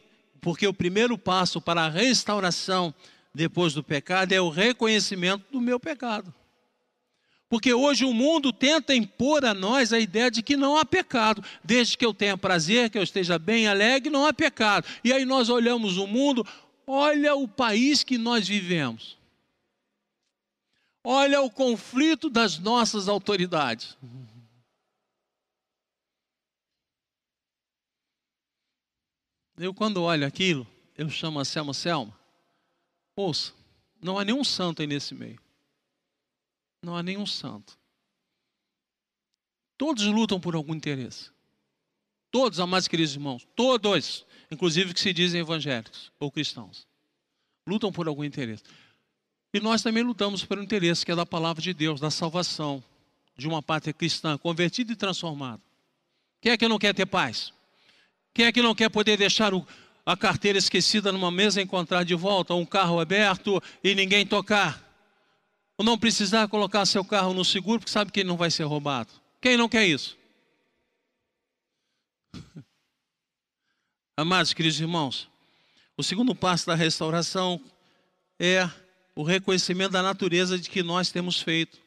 porque 0.41 0.67
o 0.67 0.73
primeiro 0.73 1.17
passo 1.17 1.61
para 1.61 1.83
a 1.83 1.89
restauração 1.89 2.93
depois 3.33 3.73
do 3.73 3.83
pecado 3.83 4.33
é 4.33 4.41
o 4.41 4.49
reconhecimento 4.49 5.45
do 5.51 5.61
meu 5.61 5.79
pecado. 5.79 6.33
Porque 7.47 7.73
hoje 7.73 8.03
o 8.03 8.13
mundo 8.13 8.51
tenta 8.51 8.93
impor 8.93 9.45
a 9.45 9.53
nós 9.53 9.93
a 9.93 9.99
ideia 9.99 10.29
de 10.29 10.43
que 10.43 10.57
não 10.57 10.77
há 10.77 10.85
pecado. 10.85 11.43
Desde 11.63 11.97
que 11.97 12.05
eu 12.05 12.13
tenha 12.13 12.37
prazer, 12.37 12.89
que 12.89 12.97
eu 12.97 13.03
esteja 13.03 13.39
bem, 13.39 13.67
alegre, 13.67 14.09
não 14.09 14.25
há 14.25 14.33
pecado. 14.33 14.85
E 15.03 15.13
aí 15.13 15.23
nós 15.23 15.49
olhamos 15.49 15.97
o 15.97 16.05
mundo, 16.05 16.45
olha 16.85 17.33
o 17.35 17.47
país 17.47 18.03
que 18.03 18.17
nós 18.17 18.47
vivemos. 18.47 19.18
Olha 21.03 21.41
o 21.41 21.49
conflito 21.49 22.29
das 22.29 22.59
nossas 22.59 23.07
autoridades. 23.07 23.97
Eu, 29.57 29.73
quando 29.73 30.01
olho 30.01 30.25
aquilo, 30.25 30.65
eu 30.97 31.09
chamo 31.09 31.39
a 31.39 31.45
Selma 31.45 31.73
Selma. 31.73 32.17
Ouça, 33.15 33.53
não 34.01 34.17
há 34.17 34.23
nenhum 34.23 34.43
santo 34.43 34.81
aí 34.81 34.87
nesse 34.87 35.13
meio. 35.13 35.39
Não 36.81 36.95
há 36.95 37.03
nenhum 37.03 37.25
santo. 37.25 37.77
Todos 39.77 40.05
lutam 40.05 40.39
por 40.39 40.55
algum 40.55 40.73
interesse. 40.73 41.31
Todos, 42.31 42.59
amados 42.59 42.87
queridos 42.87 43.13
irmãos, 43.13 43.47
todos, 43.55 44.25
inclusive 44.51 44.93
que 44.93 44.99
se 44.99 45.11
dizem 45.11 45.41
evangélicos 45.41 46.11
ou 46.19 46.31
cristãos, 46.31 46.87
lutam 47.67 47.91
por 47.91 48.07
algum 48.07 48.23
interesse. 48.23 48.63
E 49.53 49.59
nós 49.59 49.81
também 49.81 50.03
lutamos 50.03 50.45
um 50.49 50.61
interesse 50.61 51.03
que 51.05 51.11
é 51.11 51.15
da 51.15 51.25
palavra 51.25 51.61
de 51.61 51.73
Deus, 51.73 51.99
da 51.99 52.11
salvação 52.11 52.83
de 53.35 53.47
uma 53.47 53.63
pátria 53.63 53.93
cristã 53.93 54.37
convertida 54.37 54.91
e 54.91 54.95
transformada. 54.95 55.61
Quem 56.41 56.51
é 56.51 56.57
que 56.57 56.67
não 56.67 56.77
quer 56.77 56.93
ter 56.93 57.05
paz? 57.05 57.51
Quem 58.33 58.45
é 58.45 58.51
que 58.51 58.61
não 58.61 58.75
quer 58.75 58.89
poder 58.89 59.17
deixar 59.17 59.53
o, 59.53 59.65
a 60.05 60.15
carteira 60.15 60.57
esquecida 60.57 61.11
numa 61.11 61.31
mesa 61.31 61.59
e 61.59 61.63
encontrar 61.63 62.03
de 62.03 62.13
volta, 62.13 62.53
um 62.53 62.65
carro 62.65 62.99
aberto 62.99 63.61
e 63.83 63.95
ninguém 63.95 64.25
tocar? 64.25 64.85
Ou 65.77 65.85
não 65.85 65.97
precisar 65.97 66.47
colocar 66.47 66.85
seu 66.85 67.03
carro 67.03 67.33
no 67.33 67.43
seguro 67.43 67.79
porque 67.79 67.91
sabe 67.91 68.11
que 68.11 68.19
ele 68.19 68.29
não 68.29 68.37
vai 68.37 68.51
ser 68.51 68.63
roubado? 68.63 69.09
Quem 69.41 69.57
não 69.57 69.67
quer 69.69 69.87
isso? 69.87 70.17
Amados 74.15 74.53
queridos 74.53 74.79
irmãos, 74.79 75.27
o 75.97 76.03
segundo 76.03 76.35
passo 76.35 76.67
da 76.67 76.75
restauração 76.75 77.59
é 78.37 78.69
o 79.19 79.23
reconhecimento 79.23 79.91
da 79.91 80.01
natureza 80.01 80.57
de 80.57 80.69
que 80.69 80.81
nós 80.81 81.11
temos 81.11 81.41
feito. 81.41 81.77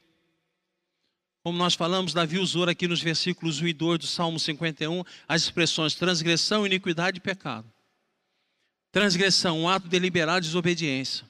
Como 1.43 1.57
nós 1.57 1.73
falamos, 1.73 2.13
Davi 2.13 2.39
usou 2.39 2.69
aqui 2.69 2.87
nos 2.87 3.01
versículos 3.01 3.59
1 3.59 3.69
e 3.69 3.73
2 3.73 4.01
do 4.01 4.07
Salmo 4.07 4.39
51 4.39 5.03
as 5.27 5.45
expressões 5.45 5.95
transgressão, 5.95 6.67
iniquidade 6.67 7.17
e 7.17 7.21
pecado. 7.23 7.67
Transgressão, 8.91 9.61
um 9.61 9.67
ato 9.67 9.89
deliberado 9.89 10.43
de 10.43 10.49
desobediência. 10.49 11.25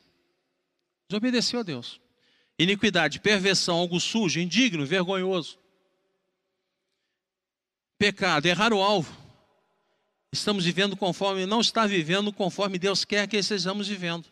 Desobedeceu 1.08 1.60
a 1.60 1.62
Deus. 1.62 2.00
Iniquidade, 2.58 3.20
perversão, 3.20 3.76
algo 3.76 4.00
sujo, 4.00 4.40
indigno, 4.40 4.84
vergonhoso. 4.84 5.56
Pecado, 7.96 8.46
errar 8.46 8.72
o 8.72 8.82
alvo. 8.82 9.16
Estamos 10.32 10.64
vivendo 10.64 10.96
conforme, 10.96 11.46
não 11.46 11.60
está 11.60 11.86
vivendo 11.86 12.32
conforme 12.32 12.76
Deus 12.76 13.04
quer 13.04 13.28
que 13.28 13.36
estejamos 13.36 13.86
vivendo. 13.86 14.31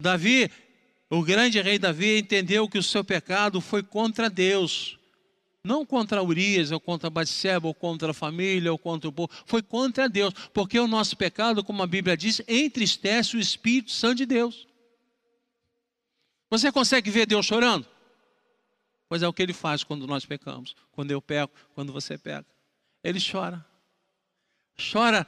Davi, 0.00 0.48
o 1.10 1.24
grande 1.24 1.60
rei 1.60 1.76
Davi, 1.76 2.18
entendeu 2.18 2.68
que 2.68 2.78
o 2.78 2.82
seu 2.82 3.02
pecado 3.02 3.60
foi 3.60 3.82
contra 3.82 4.30
Deus. 4.30 4.96
Não 5.64 5.84
contra 5.84 6.22
Urias, 6.22 6.70
ou 6.70 6.78
contra 6.78 7.10
Batseba, 7.10 7.66
ou 7.66 7.74
contra 7.74 8.12
a 8.12 8.14
família, 8.14 8.70
ou 8.70 8.78
contra 8.78 9.10
o 9.10 9.12
povo. 9.12 9.28
Foi 9.44 9.60
contra 9.60 10.08
Deus. 10.08 10.32
Porque 10.54 10.78
o 10.78 10.86
nosso 10.86 11.16
pecado, 11.16 11.64
como 11.64 11.82
a 11.82 11.86
Bíblia 11.86 12.16
diz, 12.16 12.40
entristece 12.46 13.36
o 13.36 13.40
Espírito 13.40 13.90
Santo 13.90 14.18
de 14.18 14.26
Deus. 14.26 14.68
Você 16.48 16.70
consegue 16.70 17.10
ver 17.10 17.26
Deus 17.26 17.44
chorando? 17.44 17.84
Pois 19.08 19.20
é 19.20 19.26
o 19.26 19.32
que 19.32 19.42
ele 19.42 19.52
faz 19.52 19.82
quando 19.82 20.06
nós 20.06 20.24
pecamos. 20.24 20.76
Quando 20.92 21.10
eu 21.10 21.20
peco, 21.20 21.52
quando 21.74 21.92
você 21.92 22.16
peca. 22.16 22.46
Ele 23.02 23.18
chora. 23.20 23.66
Chora, 24.92 25.26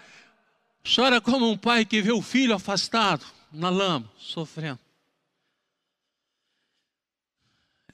chora 0.94 1.20
como 1.20 1.50
um 1.50 1.58
pai 1.58 1.84
que 1.84 2.00
vê 2.00 2.12
o 2.12 2.22
filho 2.22 2.54
afastado 2.54 3.39
na 3.52 3.68
lama, 3.68 4.10
sofrendo. 4.18 4.78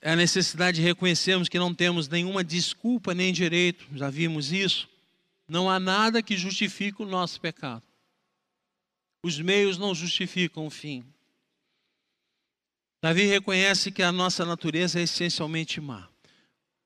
É 0.01 0.13
a 0.13 0.17
necessidade 0.17 0.77
de 0.77 0.83
reconhecermos 0.83 1.49
que 1.49 1.59
não 1.59 1.75
temos 1.75 2.09
nenhuma 2.09 2.45
desculpa 2.45 3.15
nem 3.15 3.33
direito, 3.33 3.87
já 3.95 4.09
vimos 4.11 4.53
isso. 4.53 4.89
Não 5.49 5.71
há 5.71 5.81
nada 5.81 6.23
que 6.23 6.37
justifique 6.37 7.03
o 7.03 7.07
nosso 7.07 7.41
pecado. 7.41 7.83
Os 9.23 9.41
meios 9.41 9.79
não 9.79 9.95
justificam 9.95 10.67
o 10.67 10.71
fim. 10.71 11.05
Davi 13.03 13.27
reconhece 13.27 13.91
que 13.91 14.03
a 14.03 14.13
nossa 14.13 14.45
natureza 14.45 14.99
é 14.99 15.03
essencialmente 15.03 15.81
má. 15.81 16.09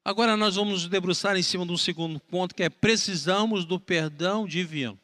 Agora 0.04 0.36
nós 0.36 0.56
vamos 0.56 0.82
nos 0.82 0.88
debruçar 0.88 1.36
em 1.36 1.42
cima 1.42 1.66
de 1.66 1.72
um 1.72 1.76
segundo 1.76 2.18
ponto, 2.18 2.54
que 2.54 2.62
é 2.62 2.70
precisamos 2.70 3.64
do 3.64 3.78
perdão 3.78 4.46
divino. 4.46 4.98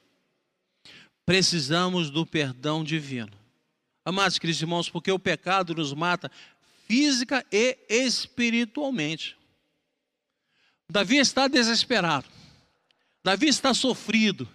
Precisamos 1.25 2.11
do 2.11 2.25
perdão 2.25 2.83
divino. 2.83 3.33
Amados 4.07 4.39
queridos 4.39 4.63
irmãos, 4.63 4.89
porque 4.89 5.11
o 5.11 5.19
pecado 5.19 5.75
nos 5.75 5.93
mata 5.93 6.31
física 6.87 7.45
e 7.51 7.77
espiritualmente. 7.89 9.37
Davi 10.89 11.17
está 11.17 11.49
desesperado. 11.49 12.29
Davi 13.25 13.49
está 13.49 13.75
sofrido. 13.75 14.49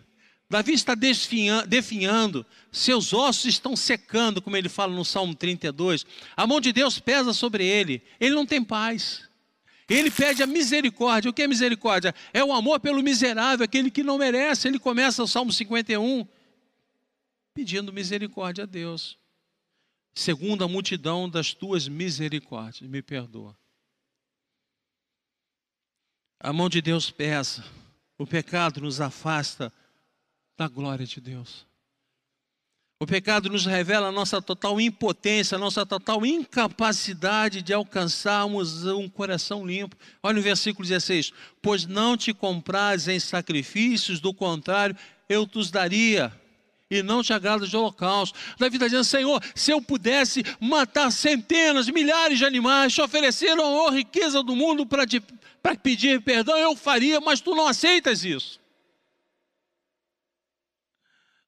Davi 0.49 0.71
está 0.71 0.95
definhando, 0.95 2.45
seus 2.71 3.11
ossos 3.11 3.43
estão 3.43 3.75
secando, 3.75 4.41
como 4.41 4.55
ele 4.55 4.69
fala 4.69 4.95
no 4.95 5.03
Salmo 5.03 5.35
32. 5.35 6.05
A 6.37 6.47
mão 6.47 6.61
de 6.61 6.71
Deus 6.71 6.97
pesa 6.97 7.33
sobre 7.33 7.65
ele, 7.65 8.01
ele 8.21 8.33
não 8.33 8.45
tem 8.45 8.63
paz. 8.63 9.29
Ele 9.89 10.09
pede 10.09 10.41
a 10.41 10.47
misericórdia. 10.47 11.29
O 11.29 11.33
que 11.33 11.41
é 11.41 11.47
misericórdia? 11.47 12.15
É 12.31 12.41
o 12.41 12.53
amor 12.53 12.79
pelo 12.79 13.03
miserável, 13.03 13.65
aquele 13.65 13.91
que 13.91 14.01
não 14.01 14.17
merece. 14.17 14.69
Ele 14.69 14.79
começa 14.79 15.21
o 15.21 15.27
Salmo 15.27 15.51
51 15.51 16.25
pedindo 17.53 17.91
misericórdia 17.91 18.63
a 18.63 18.67
Deus 18.67 19.19
segundo 20.13 20.63
a 20.63 20.67
multidão 20.67 21.29
das 21.29 21.53
tuas 21.53 21.87
misericórdias, 21.87 22.89
me 22.89 23.01
perdoa. 23.01 23.57
A 26.39 26.51
mão 26.51 26.67
de 26.67 26.81
Deus 26.81 27.11
pesa, 27.11 27.63
o 28.17 28.25
pecado 28.25 28.81
nos 28.81 28.99
afasta 28.99 29.71
da 30.57 30.67
glória 30.67 31.05
de 31.05 31.21
Deus. 31.21 31.65
O 32.99 33.05
pecado 33.07 33.49
nos 33.49 33.65
revela 33.65 34.09
a 34.09 34.11
nossa 34.11 34.39
total 34.39 34.79
impotência, 34.79 35.55
a 35.55 35.59
nossa 35.59 35.83
total 35.83 36.23
incapacidade 36.23 37.63
de 37.63 37.73
alcançarmos 37.73 38.85
um 38.85 39.09
coração 39.09 39.65
limpo. 39.65 39.95
Olha 40.21 40.39
o 40.39 40.43
versículo 40.43 40.87
16: 40.87 41.33
Pois 41.63 41.87
não 41.87 42.15
te 42.15 42.31
compraz 42.31 43.07
em 43.07 43.19
sacrifícios, 43.19 44.19
do 44.19 44.31
contrário, 44.31 44.95
eu 45.27 45.47
te 45.47 45.57
os 45.57 45.71
daria 45.71 46.31
e 46.91 47.01
não 47.01 47.23
te 47.23 47.31
agrada 47.31 47.65
de 47.65 47.75
holocausto. 47.75 48.37
Davi 48.59 48.75
está 48.75 48.85
dizendo, 48.85 49.05
Senhor, 49.05 49.41
se 49.55 49.71
eu 49.71 49.81
pudesse 49.81 50.43
matar 50.59 51.09
centenas, 51.09 51.87
milhares 51.89 52.37
de 52.37 52.45
animais, 52.45 52.93
te 52.93 53.01
oferecer 53.01 53.57
a 53.57 53.91
riqueza 53.91 54.43
do 54.43 54.53
mundo 54.53 54.85
para 54.85 55.07
pedir 55.81 56.21
perdão, 56.21 56.57
eu 56.57 56.75
faria, 56.75 57.21
mas 57.21 57.39
tu 57.39 57.55
não 57.55 57.65
aceitas 57.65 58.25
isso. 58.25 58.59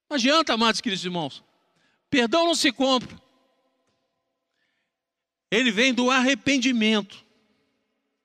Não 0.10 0.16
adianta, 0.16 0.54
amados 0.54 0.80
queridos 0.80 1.04
irmãos. 1.04 1.44
Perdão 2.10 2.46
não 2.46 2.56
se 2.56 2.72
compra. 2.72 3.22
Ele 5.52 5.72
vem 5.72 5.94
do 5.94 6.10
arrependimento. 6.10 7.24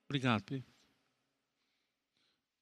Obrigado, 0.07 0.43
Pedro. 0.45 0.65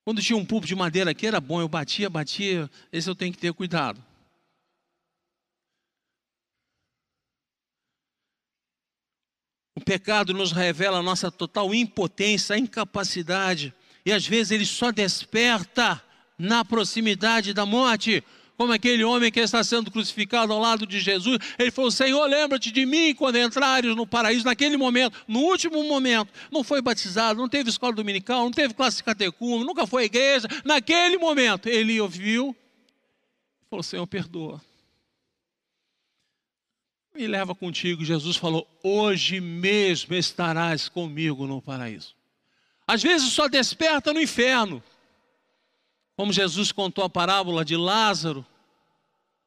Quando 0.03 0.21
tinha 0.21 0.37
um 0.37 0.45
pulpo 0.45 0.65
de 0.65 0.73
madeira 0.73 1.11
aqui, 1.11 1.27
era 1.27 1.39
bom, 1.39 1.61
eu 1.61 1.67
batia, 1.67 2.09
batia. 2.09 2.71
Esse 2.91 3.09
eu 3.09 3.15
tenho 3.15 3.31
que 3.31 3.37
ter 3.37 3.53
cuidado. 3.53 4.03
O 9.77 9.79
pecado 9.79 10.33
nos 10.33 10.51
revela 10.51 10.97
a 10.97 11.03
nossa 11.03 11.29
total 11.29 11.71
impotência, 11.71 12.55
a 12.55 12.57
incapacidade, 12.57 13.71
e 14.03 14.11
às 14.11 14.25
vezes 14.25 14.49
ele 14.49 14.65
só 14.65 14.91
desperta 14.91 16.01
na 16.35 16.65
proximidade 16.65 17.53
da 17.53 17.63
morte, 17.63 18.23
como 18.57 18.73
aquele 18.73 19.03
homem 19.03 19.31
que 19.31 19.39
está 19.39 19.63
sendo 19.63 19.91
crucificado 19.91 20.51
ao 20.51 20.59
lado 20.59 20.87
de 20.87 20.99
Jesus. 20.99 21.37
Ele 21.59 21.69
falou: 21.69 21.91
Senhor, 21.91 22.25
lembra-te 22.25 22.71
de 22.71 22.87
mim 22.87 23.13
quando 23.13 23.35
entrares 23.35 23.95
no 23.95 24.07
paraíso, 24.07 24.45
naquele 24.45 24.77
momento, 24.77 25.15
no 25.27 25.41
último 25.41 25.83
momento. 25.83 26.33
Não 26.51 26.63
foi 26.63 26.81
batizado, 26.81 27.39
não 27.39 27.47
teve 27.47 27.69
escola 27.69 27.93
dominical, 27.93 28.45
não 28.45 28.51
teve 28.51 28.73
classe 28.73 29.03
catecume, 29.03 29.63
nunca 29.63 29.85
foi 29.85 30.05
igreja. 30.05 30.47
Naquele 30.65 31.19
momento, 31.19 31.69
ele 31.69 32.01
ouviu, 32.01 32.55
falou: 33.69 33.83
Senhor, 33.83 34.07
perdoa 34.07 34.59
me 37.17 37.27
leva 37.27 37.55
contigo. 37.55 38.05
Jesus 38.05 38.37
falou: 38.37 38.67
Hoje 38.83 39.41
mesmo 39.41 40.13
estarás 40.15 40.87
comigo 40.87 41.47
no 41.47 41.61
paraíso. 41.61 42.15
Às 42.85 43.03
vezes 43.03 43.33
só 43.33 43.49
desperta 43.49 44.13
no 44.13 44.21
inferno. 44.21 44.81
Como 46.15 46.31
Jesus 46.31 46.71
contou 46.71 47.03
a 47.03 47.09
parábola 47.09 47.65
de 47.65 47.75
Lázaro, 47.75 48.45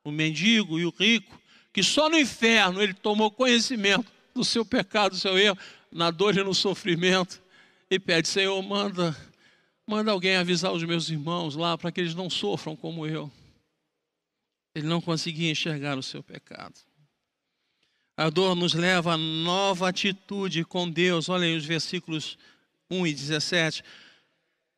o 0.04 0.10
mendigo 0.10 0.78
e 0.78 0.84
o 0.84 0.90
rico, 0.90 1.40
que 1.72 1.82
só 1.82 2.08
no 2.08 2.18
inferno 2.18 2.82
ele 2.82 2.94
tomou 2.94 3.30
conhecimento 3.30 4.12
do 4.34 4.44
seu 4.44 4.64
pecado, 4.64 5.12
do 5.12 5.18
seu 5.18 5.38
erro, 5.38 5.58
na 5.90 6.10
dor 6.10 6.36
e 6.36 6.42
no 6.42 6.54
sofrimento, 6.54 7.40
e 7.88 7.98
pede: 7.98 8.28
Senhor, 8.28 8.60
manda, 8.62 9.16
manda 9.86 10.10
alguém 10.10 10.36
avisar 10.36 10.72
os 10.72 10.82
meus 10.82 11.08
irmãos 11.08 11.56
lá 11.56 11.78
para 11.78 11.90
que 11.90 12.00
eles 12.00 12.14
não 12.14 12.28
sofram 12.28 12.76
como 12.76 13.06
eu. 13.06 13.30
Ele 14.74 14.86
não 14.86 15.00
conseguia 15.00 15.50
enxergar 15.50 15.98
o 15.98 16.02
seu 16.02 16.22
pecado. 16.22 16.89
A 18.20 18.28
dor 18.28 18.54
nos 18.54 18.74
leva 18.74 19.14
a 19.14 19.16
nova 19.16 19.88
atitude 19.88 20.62
com 20.62 20.90
Deus. 20.90 21.30
Olha 21.30 21.46
aí 21.46 21.56
os 21.56 21.64
versículos 21.64 22.36
1 22.90 23.06
e 23.06 23.14
17. 23.14 23.82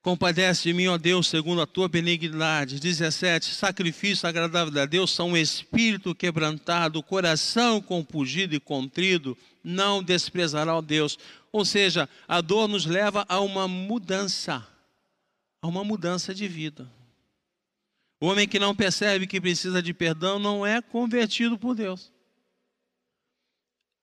Compadece 0.01 0.63
de 0.69 0.73
mim, 0.73 0.87
ó 0.87 0.97
Deus, 0.97 1.27
segundo 1.27 1.61
a 1.61 1.67
tua 1.67 1.89
benignidade. 1.89 2.79
17. 2.79 3.53
Sacrifício 3.53 4.29
agradável 4.29 4.81
a 4.81 4.87
Deus 4.87 5.11
são 5.11 5.31
um 5.31 5.37
espírito 5.37 6.15
quebrantado, 6.15 7.03
coração 7.03 7.81
compungido 7.81 8.55
e 8.55 8.61
contrido, 8.61 9.37
não 9.65 10.05
desprezará, 10.05 10.77
ó 10.77 10.81
Deus. 10.81 11.19
Ou 11.51 11.65
seja, 11.65 12.09
a 12.29 12.41
dor 12.41 12.69
nos 12.69 12.87
leva 12.87 13.27
a 13.29 13.41
uma 13.41 13.67
mudança, 13.67 14.65
a 15.61 15.67
uma 15.67 15.83
mudança 15.83 16.33
de 16.33 16.47
vida. 16.47 16.89
O 18.21 18.27
homem 18.27 18.47
que 18.47 18.61
não 18.61 18.73
percebe 18.73 19.27
que 19.27 19.41
precisa 19.41 19.83
de 19.83 19.93
perdão 19.93 20.39
não 20.39 20.65
é 20.65 20.81
convertido 20.81 21.59
por 21.59 21.75
Deus. 21.75 22.12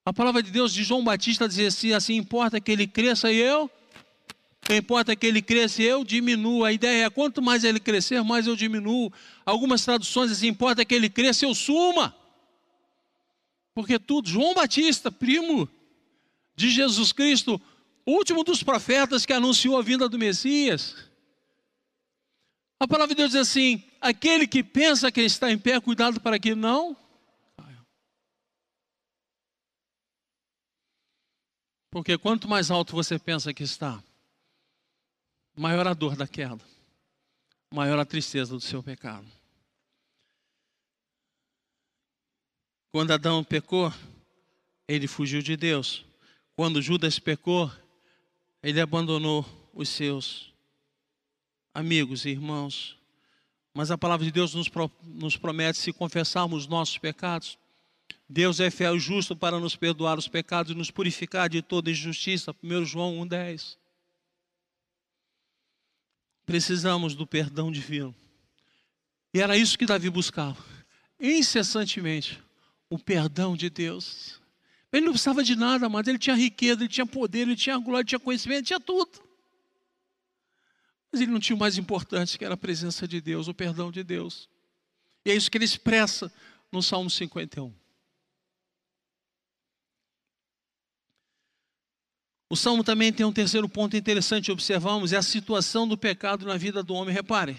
A 0.04 0.12
palavra 0.12 0.42
de 0.42 0.50
Deus 0.50 0.72
de 0.72 0.82
João 0.82 1.04
Batista 1.04 1.48
diz 1.48 1.58
assim, 1.74 1.92
assim, 1.92 2.16
importa 2.16 2.60
que 2.60 2.72
ele 2.72 2.86
cresça 2.86 3.30
e 3.30 3.38
eu, 3.38 3.70
importa 4.70 5.14
que 5.14 5.26
ele 5.26 5.42
cresça 5.42 5.82
e 5.82 5.86
eu 5.86 6.04
diminuo. 6.04 6.64
A 6.64 6.72
ideia 6.72 7.06
é, 7.06 7.10
quanto 7.10 7.42
mais 7.42 7.64
ele 7.64 7.78
crescer, 7.78 8.22
mais 8.22 8.46
eu 8.46 8.56
diminuo. 8.56 9.12
Algumas 9.44 9.84
traduções 9.84 10.30
dizem, 10.30 10.50
importa 10.50 10.84
que 10.84 10.94
ele 10.94 11.10
cresça 11.10 11.44
e 11.44 11.48
eu 11.48 11.54
suma. 11.54 12.14
Porque 13.74 13.98
tudo, 13.98 14.28
João 14.28 14.54
Batista, 14.54 15.12
primo 15.12 15.68
de 16.56 16.70
Jesus 16.70 17.12
Cristo, 17.12 17.60
último 18.06 18.42
dos 18.42 18.62
profetas 18.62 19.26
que 19.26 19.32
anunciou 19.32 19.78
a 19.78 19.82
vinda 19.82 20.08
do 20.08 20.18
Messias. 20.18 20.96
A 22.78 22.88
palavra 22.88 23.14
de 23.14 23.18
Deus 23.18 23.32
diz 23.32 23.40
assim: 23.40 23.82
aquele 24.00 24.46
que 24.46 24.62
pensa 24.62 25.12
que 25.12 25.20
está 25.20 25.50
em 25.50 25.58
pé, 25.58 25.78
cuidado 25.80 26.20
para 26.20 26.38
que 26.38 26.54
não 26.54 26.96
Porque 31.90 32.16
quanto 32.16 32.48
mais 32.48 32.70
alto 32.70 32.94
você 32.94 33.18
pensa 33.18 33.52
que 33.52 33.64
está, 33.64 34.02
maior 35.56 35.86
a 35.86 35.94
dor 35.94 36.14
da 36.14 36.26
queda, 36.26 36.60
maior 37.72 37.98
a 37.98 38.04
tristeza 38.04 38.54
do 38.54 38.60
seu 38.60 38.82
pecado. 38.82 39.26
Quando 42.92 43.12
Adão 43.12 43.42
pecou, 43.44 43.92
ele 44.86 45.06
fugiu 45.06 45.42
de 45.42 45.56
Deus. 45.56 46.04
Quando 46.56 46.82
Judas 46.82 47.18
pecou, 47.18 47.70
ele 48.62 48.80
abandonou 48.80 49.44
os 49.72 49.88
seus 49.88 50.52
amigos 51.72 52.24
e 52.24 52.30
irmãos. 52.30 52.98
Mas 53.72 53.90
a 53.90 53.98
palavra 53.98 54.26
de 54.26 54.32
Deus 54.32 54.54
nos, 54.54 54.68
nos 55.04 55.36
promete: 55.36 55.78
se 55.78 55.92
confessarmos 55.92 56.66
nossos 56.66 56.98
pecados, 56.98 57.56
Deus 58.28 58.60
é 58.60 58.70
fiel 58.70 58.96
e 58.96 59.00
justo 59.00 59.34
para 59.34 59.58
nos 59.58 59.74
perdoar 59.74 60.18
os 60.18 60.28
pecados 60.28 60.72
e 60.72 60.74
nos 60.74 60.90
purificar 60.90 61.48
de 61.48 61.62
toda 61.62 61.90
injustiça. 61.90 62.54
1 62.62 62.84
João 62.84 63.16
1,10. 63.26 63.76
Precisamos 66.46 67.14
do 67.14 67.26
perdão 67.26 67.70
divino. 67.70 68.14
E 69.32 69.40
era 69.40 69.56
isso 69.56 69.78
que 69.78 69.86
Davi 69.86 70.10
buscava, 70.10 70.62
incessantemente, 71.18 72.42
o 72.88 72.98
perdão 72.98 73.56
de 73.56 73.70
Deus. 73.70 74.40
Ele 74.92 75.06
não 75.06 75.12
precisava 75.12 75.44
de 75.44 75.54
nada, 75.54 75.88
mas 75.88 76.08
ele 76.08 76.18
tinha 76.18 76.34
riqueza, 76.34 76.80
ele 76.80 76.88
tinha 76.88 77.06
poder, 77.06 77.40
ele 77.40 77.54
tinha 77.54 77.78
glória, 77.78 78.00
ele 78.00 78.08
tinha 78.08 78.18
conhecimento, 78.18 78.58
ele 78.58 78.66
tinha 78.66 78.80
tudo. 78.80 79.22
Mas 81.12 81.20
ele 81.20 81.30
não 81.30 81.38
tinha 81.38 81.54
o 81.54 81.58
mais 81.58 81.78
importante, 81.78 82.36
que 82.36 82.44
era 82.44 82.54
a 82.54 82.56
presença 82.56 83.06
de 83.06 83.20
Deus, 83.20 83.46
o 83.46 83.54
perdão 83.54 83.90
de 83.92 84.02
Deus. 84.02 84.48
E 85.24 85.30
é 85.30 85.34
isso 85.34 85.50
que 85.50 85.58
ele 85.58 85.64
expressa 85.64 86.32
no 86.72 86.82
Salmo 86.82 87.08
51. 87.08 87.72
O 92.52 92.56
salmo 92.56 92.82
também 92.82 93.12
tem 93.12 93.24
um 93.24 93.32
terceiro 93.32 93.68
ponto 93.68 93.96
interessante, 93.96 94.50
observamos, 94.50 95.12
é 95.12 95.16
a 95.16 95.22
situação 95.22 95.86
do 95.86 95.96
pecado 95.96 96.44
na 96.44 96.56
vida 96.56 96.82
do 96.82 96.94
homem. 96.94 97.14
Repare, 97.14 97.56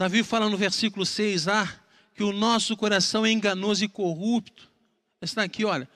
Davi 0.00 0.22
fala 0.22 0.48
no 0.48 0.56
versículo 0.56 1.04
6a 1.04 1.78
que 2.14 2.22
o 2.24 2.32
nosso 2.32 2.74
coração 2.74 3.26
é 3.26 3.30
enganoso 3.30 3.84
e 3.84 3.88
corrupto. 3.88 4.70
Está 5.20 5.42
aqui, 5.42 5.62
olha. 5.62 5.86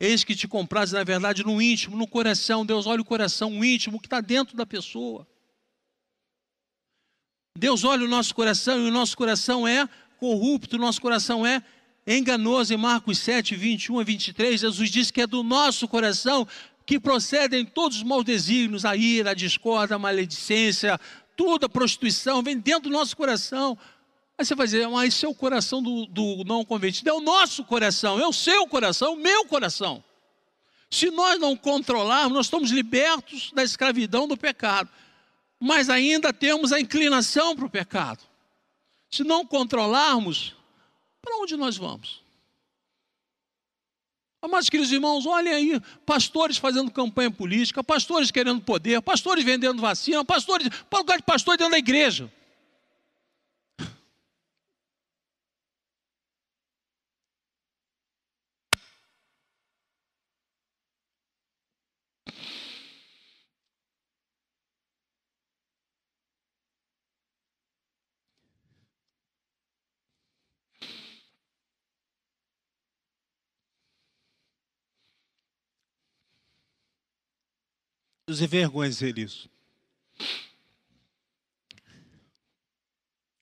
Eis 0.00 0.24
que 0.24 0.34
te 0.34 0.48
compras, 0.48 0.90
na 0.90 1.04
verdade, 1.04 1.44
no 1.44 1.62
íntimo, 1.62 1.96
no 1.96 2.08
coração. 2.08 2.66
Deus 2.66 2.86
olha 2.86 3.02
o 3.02 3.04
coração, 3.04 3.56
o 3.56 3.64
íntimo, 3.64 4.00
que 4.00 4.06
está 4.06 4.20
dentro 4.20 4.56
da 4.56 4.66
pessoa. 4.66 5.28
Deus 7.56 7.84
olha 7.84 8.04
o 8.04 8.08
nosso 8.08 8.34
coração 8.34 8.80
e 8.80 8.88
o 8.88 8.92
nosso 8.92 9.16
coração 9.16 9.68
é 9.68 9.88
corrupto, 10.18 10.74
o 10.74 10.78
nosso 10.78 11.00
coração 11.00 11.46
é 11.46 11.62
enganoso. 12.06 12.72
Em 12.72 12.76
Marcos 12.76 13.18
7, 13.18 13.54
21 13.54 14.00
a 14.00 14.02
23, 14.02 14.60
Jesus 14.60 14.90
diz 14.90 15.10
que 15.10 15.20
é 15.20 15.26
do 15.26 15.42
nosso 15.42 15.86
coração 15.86 16.48
que 16.90 16.98
procedem 16.98 17.64
todos 17.64 17.98
os 17.98 18.02
maus 18.02 18.24
desígnios, 18.24 18.84
a 18.84 18.96
ira, 18.96 19.30
a 19.30 19.34
discórdia, 19.34 19.94
a 19.94 19.98
maledicência, 19.98 20.98
toda 21.36 21.66
a 21.66 21.68
prostituição, 21.68 22.42
vem 22.42 22.58
dentro 22.58 22.90
do 22.90 22.92
nosso 22.92 23.16
coração. 23.16 23.78
Aí 24.36 24.44
você 24.44 24.56
vai 24.56 24.66
dizer, 24.66 24.88
mas 24.88 25.14
isso 25.14 25.24
é 25.24 25.28
o 25.28 25.34
coração 25.34 25.80
do, 25.80 26.04
do 26.06 26.42
não 26.44 26.64
convertido. 26.64 27.08
É 27.08 27.12
o 27.12 27.20
nosso 27.20 27.62
coração, 27.62 28.18
é 28.18 28.26
o 28.26 28.32
seu 28.32 28.66
coração, 28.66 29.06
é 29.06 29.10
o 29.12 29.16
meu 29.16 29.44
coração. 29.44 30.02
Se 30.90 31.12
nós 31.12 31.38
não 31.38 31.56
controlarmos, 31.56 32.32
nós 32.32 32.46
estamos 32.46 32.72
libertos 32.72 33.52
da 33.54 33.62
escravidão 33.62 34.26
do 34.26 34.36
pecado. 34.36 34.90
Mas 35.60 35.88
ainda 35.88 36.32
temos 36.32 36.72
a 36.72 36.80
inclinação 36.80 37.54
para 37.54 37.66
o 37.66 37.70
pecado. 37.70 38.18
Se 39.08 39.22
não 39.22 39.46
controlarmos, 39.46 40.56
para 41.22 41.36
onde 41.36 41.56
nós 41.56 41.76
vamos? 41.76 42.19
Amados 44.42 44.70
queridos 44.70 44.90
irmãos, 44.90 45.26
olhem 45.26 45.52
aí, 45.52 45.82
pastores 46.06 46.56
fazendo 46.56 46.90
campanha 46.90 47.30
política, 47.30 47.84
pastores 47.84 48.30
querendo 48.30 48.62
poder, 48.62 49.02
pastores 49.02 49.44
vendendo 49.44 49.82
vacina, 49.82 50.24
pastores, 50.24 50.66
lugar 50.90 51.18
de 51.18 51.22
pastor 51.24 51.58
dentro 51.58 51.72
da 51.72 51.78
igreja. 51.78 52.30
Você 78.30 78.46
vergonha 78.46 78.88
dizer 78.88 79.18
isso. 79.18 79.50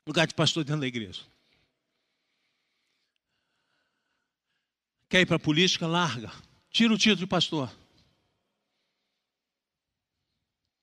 Lugar 0.07 0.27
de 0.27 0.35
pastor 0.35 0.65
dentro 0.65 0.81
da 0.81 0.87
igreja. 0.87 1.23
Quer 5.11 5.21
ir 5.21 5.27
para 5.27 5.37
a 5.37 5.41
política? 5.41 5.87
Larga. 5.87 6.33
Tira 6.71 6.95
o 6.95 6.97
título 6.97 7.17
de 7.17 7.27
pastor. 7.27 7.71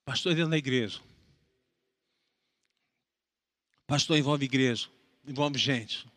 Pastor 0.05 0.35
dentro 0.35 0.51
da 0.51 0.57
igreja. 0.57 1.01
Pastor 3.87 4.17
envolve 4.17 4.45
igreja, 4.45 4.89
envolve 5.27 5.57
gente. 5.57 6.07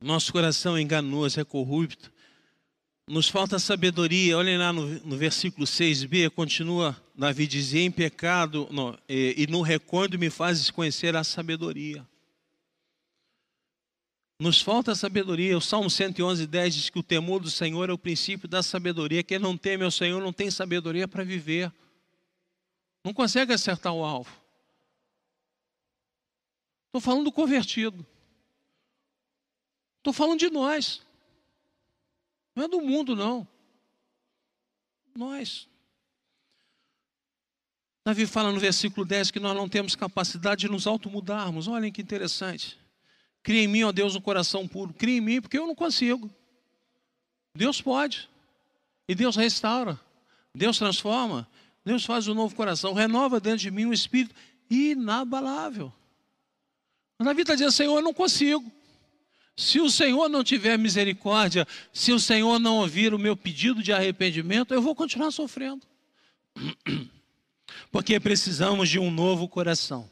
Nosso 0.00 0.32
coração 0.32 0.76
é 0.76 0.80
enganoso, 0.80 1.40
é 1.40 1.44
corrupto. 1.44 2.12
Nos 3.08 3.28
falta 3.28 3.58
sabedoria. 3.58 4.38
Olhem 4.38 4.56
lá 4.56 4.72
no, 4.72 4.86
no 5.00 5.16
versículo 5.16 5.66
6b, 5.66 6.30
continua 6.30 6.96
Davi 7.14 7.46
dizia: 7.46 7.82
Em 7.82 7.90
pecado 7.90 8.68
e, 9.08 9.34
e 9.38 9.46
no 9.46 9.60
recôndito 9.62 10.18
me 10.18 10.30
fazes 10.30 10.70
conhecer 10.70 11.16
a 11.16 11.24
sabedoria. 11.24 12.06
Nos 14.38 14.60
falta 14.60 14.94
sabedoria. 14.94 15.56
O 15.56 15.60
Salmo 15.60 15.88
111, 15.88 16.46
10 16.46 16.74
diz 16.74 16.90
que 16.90 16.98
o 16.98 17.02
temor 17.02 17.40
do 17.40 17.50
Senhor 17.50 17.88
é 17.88 17.92
o 17.92 17.98
princípio 17.98 18.48
da 18.48 18.62
sabedoria. 18.62 19.22
Quem 19.22 19.38
não 19.38 19.56
teme 19.56 19.84
ao 19.84 19.90
Senhor 19.90 20.20
não 20.20 20.32
tem 20.32 20.50
sabedoria 20.50 21.06
para 21.06 21.22
viver. 21.22 21.72
Não 23.04 23.12
consegue 23.12 23.52
acertar 23.52 23.92
o 23.92 24.04
alvo. 24.04 24.30
Estou 26.86 27.00
falando 27.00 27.24
do 27.24 27.32
convertido. 27.32 28.04
Estou 29.98 30.12
falando 30.12 30.40
de 30.40 30.50
nós. 30.50 31.02
Não 32.54 32.64
é 32.64 32.68
do 32.68 32.80
mundo, 32.80 33.16
não. 33.16 33.46
Nós. 35.14 35.68
Davi 38.04 38.26
fala 38.26 38.50
no 38.50 38.58
versículo 38.58 39.06
10 39.06 39.30
que 39.30 39.38
nós 39.38 39.54
não 39.54 39.68
temos 39.68 39.94
capacidade 39.94 40.62
de 40.62 40.68
nos 40.68 40.86
automudarmos. 40.86 41.68
Olhem 41.68 41.92
que 41.92 42.02
interessante. 42.02 42.78
Cria 43.42 43.62
em 43.62 43.68
mim, 43.68 43.82
ó 43.84 43.92
Deus, 43.92 44.16
um 44.16 44.20
coração 44.20 44.66
puro. 44.66 44.92
Cria 44.92 45.18
em 45.18 45.20
mim, 45.20 45.40
porque 45.40 45.58
eu 45.58 45.66
não 45.66 45.74
consigo. 45.74 46.30
Deus 47.54 47.80
pode. 47.80 48.28
E 49.08 49.14
Deus 49.14 49.36
restaura. 49.36 50.00
Deus 50.54 50.78
transforma. 50.78 51.48
Deus 51.84 52.04
faz 52.04 52.28
um 52.28 52.34
novo 52.34 52.54
coração. 52.54 52.92
Renova 52.92 53.40
dentro 53.40 53.58
de 53.58 53.70
mim 53.70 53.86
um 53.86 53.92
espírito 53.92 54.34
inabalável. 54.70 55.92
Davi 57.20 57.42
está 57.42 57.54
dizendo, 57.54 57.72
Senhor, 57.72 57.96
eu 57.96 58.02
não 58.02 58.14
consigo. 58.14 58.70
Se 59.56 59.80
o 59.80 59.90
Senhor 59.90 60.28
não 60.28 60.42
tiver 60.42 60.78
misericórdia, 60.78 61.66
se 61.92 62.12
o 62.12 62.18
Senhor 62.18 62.58
não 62.58 62.78
ouvir 62.78 63.12
o 63.12 63.18
meu 63.18 63.36
pedido 63.36 63.82
de 63.82 63.92
arrependimento, 63.92 64.72
eu 64.72 64.80
vou 64.80 64.94
continuar 64.94 65.30
sofrendo. 65.30 65.86
Porque 67.90 68.18
precisamos 68.18 68.88
de 68.88 68.98
um 68.98 69.10
novo 69.10 69.46
coração. 69.48 70.08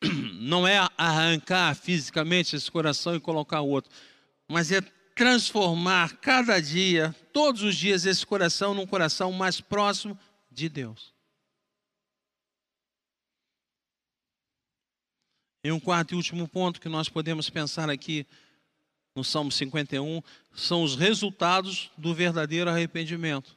Não 0.40 0.66
é 0.66 0.88
arrancar 0.96 1.74
fisicamente 1.74 2.56
esse 2.56 2.70
coração 2.70 3.14
e 3.14 3.20
colocar 3.20 3.60
outro, 3.60 3.90
mas 4.48 4.72
é 4.72 4.80
transformar 5.14 6.16
cada 6.16 6.58
dia, 6.60 7.14
todos 7.32 7.62
os 7.62 7.76
dias, 7.76 8.06
esse 8.06 8.24
coração 8.24 8.72
num 8.72 8.86
coração 8.86 9.30
mais 9.32 9.60
próximo 9.60 10.18
de 10.50 10.68
Deus. 10.68 11.12
E 15.62 15.70
um 15.70 15.78
quarto 15.78 16.12
e 16.12 16.16
último 16.16 16.48
ponto 16.48 16.80
que 16.80 16.88
nós 16.88 17.08
podemos 17.08 17.50
pensar 17.50 17.90
aqui 17.90 18.26
no 19.14 19.22
Salmo 19.22 19.52
51 19.52 20.22
são 20.54 20.82
os 20.82 20.96
resultados 20.96 21.90
do 21.98 22.14
verdadeiro 22.14 22.70
arrependimento. 22.70 23.54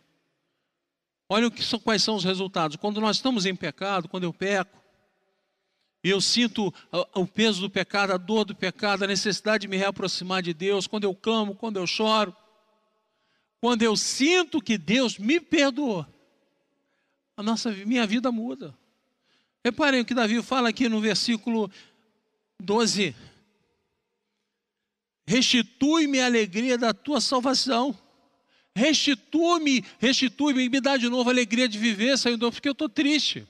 Olha 1.30 1.50
são, 1.62 1.80
quais 1.80 2.04
são 2.04 2.16
os 2.16 2.26
resultados. 2.26 2.76
Quando 2.76 3.00
nós 3.00 3.16
estamos 3.16 3.46
em 3.46 3.56
pecado, 3.56 4.10
quando 4.10 4.26
eu 4.26 4.34
peco, 4.34 4.84
e 6.04 6.10
eu 6.10 6.20
sinto 6.20 6.74
o 7.16 7.26
peso 7.26 7.62
do 7.62 7.70
pecado, 7.70 8.12
a 8.12 8.18
dor 8.18 8.44
do 8.44 8.54
pecado, 8.54 9.04
a 9.04 9.08
necessidade 9.08 9.62
de 9.62 9.68
me 9.70 9.78
reaproximar 9.78 10.42
de 10.42 10.54
Deus, 10.54 10.86
quando 10.86 11.06
eu 11.06 11.16
clamo, 11.16 11.56
quando 11.56 11.78
eu 11.78 11.88
choro, 11.88 12.36
quando 13.62 13.82
eu 13.84 13.96
sinto 13.96 14.62
que 14.62 14.78
Deus 14.78 15.18
me 15.18 15.40
perdoou, 15.40 16.06
a 17.38 17.42
nossa 17.42 17.72
minha 17.72 18.06
vida 18.06 18.30
muda. 18.30 18.78
Reparem 19.64 20.02
o 20.02 20.06
que 20.06 20.14
Davi 20.14 20.44
fala 20.44 20.68
aqui 20.68 20.90
no 20.90 21.00
versículo 21.00 21.72
12. 22.62 23.16
Restitui-me 25.26 26.20
a 26.20 26.26
alegria 26.26 26.78
da 26.78 26.94
tua 26.94 27.22
salvação. 27.22 27.98
Restitui-me, 28.76 29.86
restitui-me, 30.00 30.68
me 30.68 30.82
dá 30.82 30.98
de 30.98 31.08
novo 31.08 31.30
a 31.30 31.34
alegria 31.34 31.68
de 31.68 31.78
viver, 31.78 32.18
Senhor, 32.18 32.40
porque 32.52 32.68
eu 32.68 32.74
estou 32.74 32.90
triste. 32.90 33.48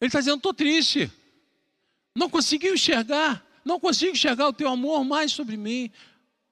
Ele 0.00 0.08
está 0.08 0.18
dizendo, 0.18 0.36
estou 0.36 0.52
triste. 0.52 1.10
Não 2.14 2.28
consigo 2.28 2.66
enxergar, 2.66 3.44
não 3.64 3.78
consigo 3.78 4.12
enxergar 4.12 4.48
o 4.48 4.52
teu 4.52 4.68
amor 4.68 5.04
mais 5.04 5.32
sobre 5.32 5.56
mim. 5.56 5.90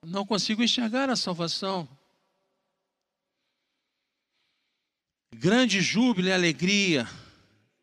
Não 0.07 0.25
consigo 0.25 0.63
enxergar 0.63 1.11
a 1.11 1.17
salvação. 1.17 1.89
Grande 5.35 5.81
júbilo 5.81 6.29
e 6.29 6.33
alegria 6.33 7.09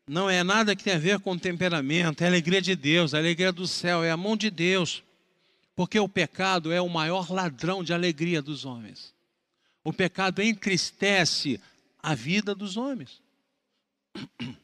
não 0.06 0.28
é 0.28 0.42
nada 0.42 0.74
que 0.74 0.82
tem 0.82 0.94
a 0.94 0.98
ver 0.98 1.20
com 1.20 1.38
temperamento, 1.38 2.22
é 2.22 2.26
a 2.26 2.28
alegria 2.28 2.60
de 2.60 2.74
Deus, 2.74 3.14
a 3.14 3.18
alegria 3.18 3.52
do 3.52 3.66
céu, 3.66 4.02
é 4.02 4.10
a 4.10 4.16
mão 4.16 4.36
de 4.36 4.50
Deus. 4.50 5.02
Porque 5.74 5.98
o 5.98 6.08
pecado 6.08 6.70
é 6.72 6.80
o 6.80 6.88
maior 6.88 7.30
ladrão 7.30 7.82
de 7.82 7.94
alegria 7.94 8.42
dos 8.42 8.64
homens. 8.64 9.14
O 9.84 9.92
pecado 9.92 10.42
entristece 10.42 11.60
a 12.02 12.14
vida 12.14 12.54
dos 12.54 12.76
homens. 12.76 13.20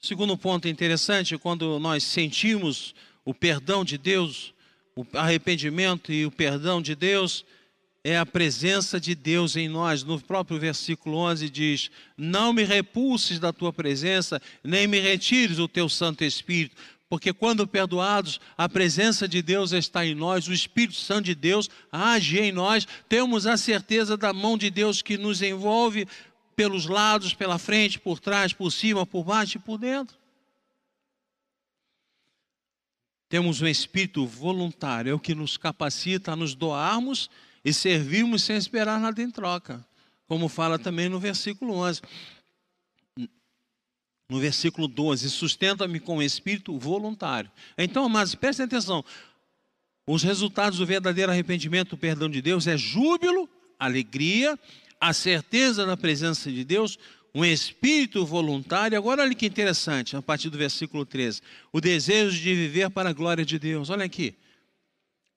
Segundo 0.00 0.36
ponto 0.36 0.68
interessante, 0.68 1.38
quando 1.38 1.78
nós 1.78 2.04
sentimos 2.04 2.94
o 3.24 3.32
perdão 3.32 3.84
de 3.84 3.96
Deus, 3.96 4.52
o 4.94 5.06
arrependimento 5.14 6.12
e 6.12 6.26
o 6.26 6.30
perdão 6.30 6.82
de 6.82 6.94
Deus, 6.94 7.44
é 8.04 8.18
a 8.18 8.26
presença 8.26 9.00
de 9.00 9.14
Deus 9.14 9.56
em 9.56 9.66
nós. 9.66 10.04
No 10.04 10.20
próprio 10.20 10.60
versículo 10.60 11.16
11 11.16 11.48
diz: 11.48 11.90
Não 12.16 12.52
me 12.52 12.62
repulses 12.62 13.38
da 13.38 13.50
tua 13.50 13.72
presença, 13.72 14.40
nem 14.62 14.86
me 14.86 15.00
retires 15.00 15.58
o 15.58 15.66
teu 15.66 15.88
Santo 15.88 16.22
Espírito. 16.22 16.76
Porque 17.08 17.32
quando 17.32 17.66
perdoados, 17.66 18.40
a 18.58 18.68
presença 18.68 19.26
de 19.26 19.40
Deus 19.40 19.72
está 19.72 20.04
em 20.04 20.14
nós, 20.14 20.46
o 20.48 20.52
Espírito 20.52 20.96
Santo 20.96 21.26
de 21.26 21.34
Deus 21.34 21.70
age 21.90 22.38
em 22.38 22.52
nós, 22.52 22.86
temos 23.08 23.46
a 23.46 23.56
certeza 23.56 24.16
da 24.16 24.32
mão 24.32 24.58
de 24.58 24.68
Deus 24.68 25.00
que 25.00 25.16
nos 25.16 25.40
envolve 25.40 26.06
pelos 26.56 26.86
lados, 26.86 27.32
pela 27.32 27.58
frente, 27.58 27.98
por 27.98 28.20
trás, 28.20 28.52
por 28.52 28.70
cima, 28.70 29.06
por 29.06 29.24
baixo 29.24 29.58
e 29.58 29.60
por 29.60 29.78
dentro. 29.78 30.16
Temos 33.28 33.62
um 33.62 33.66
espírito 33.66 34.26
voluntário, 34.26 35.10
é 35.10 35.14
o 35.14 35.18
que 35.18 35.34
nos 35.34 35.56
capacita 35.56 36.32
a 36.32 36.36
nos 36.36 36.54
doarmos 36.54 37.30
e 37.64 37.72
servimos 37.72 38.42
sem 38.42 38.56
esperar 38.56 39.00
nada 39.00 39.22
em 39.22 39.30
troca, 39.30 39.84
como 40.28 40.48
fala 40.48 40.78
também 40.78 41.08
no 41.08 41.18
versículo 41.18 41.74
11. 41.74 42.02
No 44.28 44.38
versículo 44.40 44.88
12, 44.88 45.30
sustenta-me 45.30 46.00
com 46.00 46.18
o 46.18 46.22
espírito 46.22 46.76
voluntário. 46.78 47.50
Então, 47.76 48.08
mas 48.08 48.34
prestem 48.34 48.66
atenção, 48.66 49.04
os 50.06 50.22
resultados 50.22 50.78
do 50.78 50.86
verdadeiro 50.86 51.30
arrependimento, 51.30 51.92
o 51.94 51.98
perdão 51.98 52.28
de 52.28 52.42
Deus, 52.42 52.66
é 52.66 52.76
júbilo, 52.76 53.48
alegria, 53.78 54.58
a 55.00 55.12
certeza 55.12 55.86
da 55.86 55.96
presença 55.96 56.50
de 56.50 56.64
Deus, 56.64 56.98
um 57.34 57.44
espírito 57.44 58.24
voluntário. 58.24 58.96
Agora, 58.96 59.22
olha 59.22 59.34
que 59.34 59.46
interessante, 59.46 60.16
a 60.16 60.22
partir 60.22 60.50
do 60.50 60.56
versículo 60.56 61.04
13: 61.04 61.42
o 61.72 61.80
desejo 61.80 62.38
de 62.38 62.54
viver 62.54 62.90
para 62.90 63.10
a 63.10 63.12
glória 63.12 63.44
de 63.44 63.58
Deus. 63.58 63.90
Olha 63.90 64.04
aqui. 64.04 64.34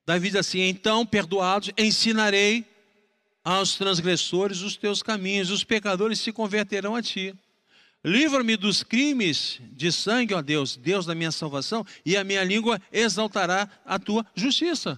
Davi 0.07 0.29
diz 0.29 0.37
assim: 0.37 0.61
Então, 0.61 1.05
perdoados, 1.05 1.69
ensinarei 1.77 2.65
aos 3.43 3.75
transgressores 3.75 4.61
os 4.61 4.77
teus 4.77 5.03
caminhos, 5.03 5.51
os 5.51 5.65
pecadores 5.65 6.21
se 6.21 6.31
converterão 6.31 6.95
a 6.95 7.01
ti. 7.01 7.35
Livra-me 8.05 8.55
dos 8.55 8.83
crimes 8.83 9.59
de 9.73 9.91
sangue, 9.91 10.33
ó 10.33 10.41
Deus, 10.41 10.77
Deus 10.77 11.05
da 11.05 11.13
minha 11.13 11.31
salvação, 11.31 11.85
e 12.05 12.15
a 12.15 12.23
minha 12.23 12.41
língua 12.41 12.81
exaltará 12.89 13.69
a 13.85 13.99
tua 13.99 14.25
justiça. 14.33 14.97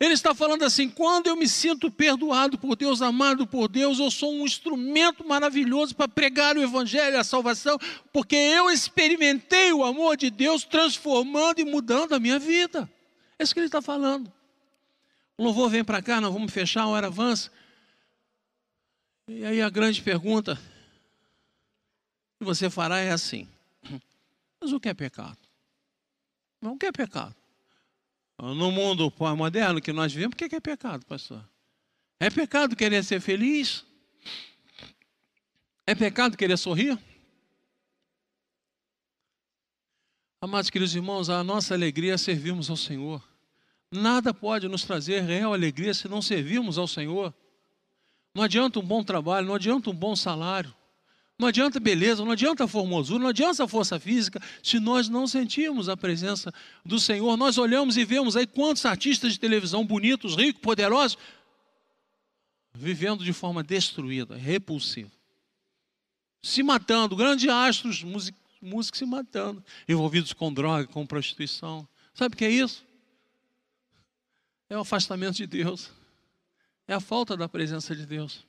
Ele 0.00 0.14
está 0.14 0.34
falando 0.34 0.62
assim: 0.62 0.88
quando 0.88 1.26
eu 1.26 1.36
me 1.36 1.46
sinto 1.46 1.90
perdoado 1.90 2.56
por 2.56 2.74
Deus, 2.74 3.02
amado 3.02 3.46
por 3.46 3.68
Deus, 3.68 3.98
eu 3.98 4.10
sou 4.10 4.32
um 4.32 4.46
instrumento 4.46 5.28
maravilhoso 5.28 5.94
para 5.94 6.08
pregar 6.08 6.56
o 6.56 6.62
Evangelho, 6.62 7.20
a 7.20 7.24
salvação, 7.24 7.78
porque 8.14 8.36
eu 8.36 8.70
experimentei 8.70 9.74
o 9.74 9.84
amor 9.84 10.16
de 10.16 10.30
Deus 10.30 10.64
transformando 10.64 11.60
e 11.60 11.66
mudando 11.66 12.14
a 12.14 12.18
minha 12.18 12.38
vida. 12.38 12.88
É 13.38 13.44
isso 13.44 13.52
que 13.52 13.60
ele 13.60 13.66
está 13.66 13.82
falando. 13.82 14.37
O 15.38 15.44
louvor 15.44 15.70
vem 15.70 15.84
para 15.84 16.02
cá, 16.02 16.20
nós 16.20 16.32
vamos 16.32 16.52
fechar, 16.52 16.82
a 16.82 16.88
hora 16.88 17.06
avança. 17.06 17.48
E 19.28 19.44
aí 19.44 19.62
a 19.62 19.70
grande 19.70 20.02
pergunta 20.02 20.56
que 22.38 22.44
você 22.44 22.68
fará 22.68 22.98
é 22.98 23.12
assim: 23.12 23.48
mas 24.60 24.72
o 24.72 24.80
que 24.80 24.88
é 24.88 24.94
pecado? 24.94 25.38
Não, 26.60 26.72
o 26.72 26.78
que 26.78 26.86
é 26.86 26.92
pecado? 26.92 27.36
No 28.36 28.72
mundo 28.72 29.10
pós-moderno 29.12 29.80
que 29.80 29.92
nós 29.92 30.12
vivemos, 30.12 30.34
o 30.34 30.36
que 30.36 30.54
é 30.56 30.60
pecado, 30.60 31.06
pastor? 31.06 31.48
É 32.18 32.28
pecado 32.30 32.74
querer 32.74 33.04
ser 33.04 33.20
feliz? 33.20 33.84
É 35.86 35.94
pecado 35.94 36.36
querer 36.36 36.56
sorrir? 36.56 36.98
Amados 40.40 40.68
queridos 40.68 40.94
irmãos, 40.94 41.30
a 41.30 41.44
nossa 41.44 41.74
alegria 41.74 42.14
é 42.14 42.18
servirmos 42.18 42.70
ao 42.70 42.76
Senhor. 42.76 43.22
Nada 43.90 44.34
pode 44.34 44.68
nos 44.68 44.84
trazer 44.84 45.22
real 45.22 45.54
alegria 45.54 45.94
se 45.94 46.08
não 46.08 46.20
servirmos 46.20 46.76
ao 46.76 46.86
Senhor. 46.86 47.34
Não 48.34 48.42
adianta 48.42 48.78
um 48.78 48.82
bom 48.82 49.02
trabalho, 49.02 49.46
não 49.46 49.54
adianta 49.54 49.90
um 49.90 49.94
bom 49.94 50.14
salário, 50.14 50.74
não 51.38 51.48
adianta 51.48 51.80
beleza, 51.80 52.24
não 52.24 52.32
adianta 52.32 52.66
formosura, 52.68 53.20
não 53.20 53.28
adianta 53.28 53.66
força 53.66 53.98
física, 53.98 54.40
se 54.62 54.78
nós 54.78 55.08
não 55.08 55.26
sentirmos 55.26 55.88
a 55.88 55.96
presença 55.96 56.52
do 56.84 56.98
Senhor. 57.00 57.36
Nós 57.36 57.56
olhamos 57.58 57.96
e 57.96 58.04
vemos 58.04 58.36
aí 58.36 58.46
quantos 58.46 58.84
artistas 58.84 59.32
de 59.32 59.40
televisão 59.40 59.86
bonitos, 59.86 60.36
ricos, 60.36 60.60
poderosos, 60.60 61.16
vivendo 62.74 63.24
de 63.24 63.32
forma 63.32 63.62
destruída, 63.62 64.36
repulsiva, 64.36 65.10
se 66.42 66.62
matando, 66.62 67.16
grandes 67.16 67.48
astros, 67.48 68.02
músicos 68.02 68.98
se 68.98 69.06
matando, 69.06 69.64
envolvidos 69.88 70.32
com 70.32 70.52
droga, 70.52 70.86
com 70.86 71.06
prostituição. 71.06 71.88
Sabe 72.14 72.34
o 72.34 72.38
que 72.38 72.44
é 72.44 72.50
isso? 72.50 72.87
É 74.68 74.76
o 74.76 74.80
afastamento 74.80 75.36
de 75.36 75.46
Deus. 75.46 75.90
É 76.86 76.94
a 76.94 77.00
falta 77.00 77.36
da 77.36 77.48
presença 77.48 77.94
de 77.94 78.04
Deus. 78.04 78.46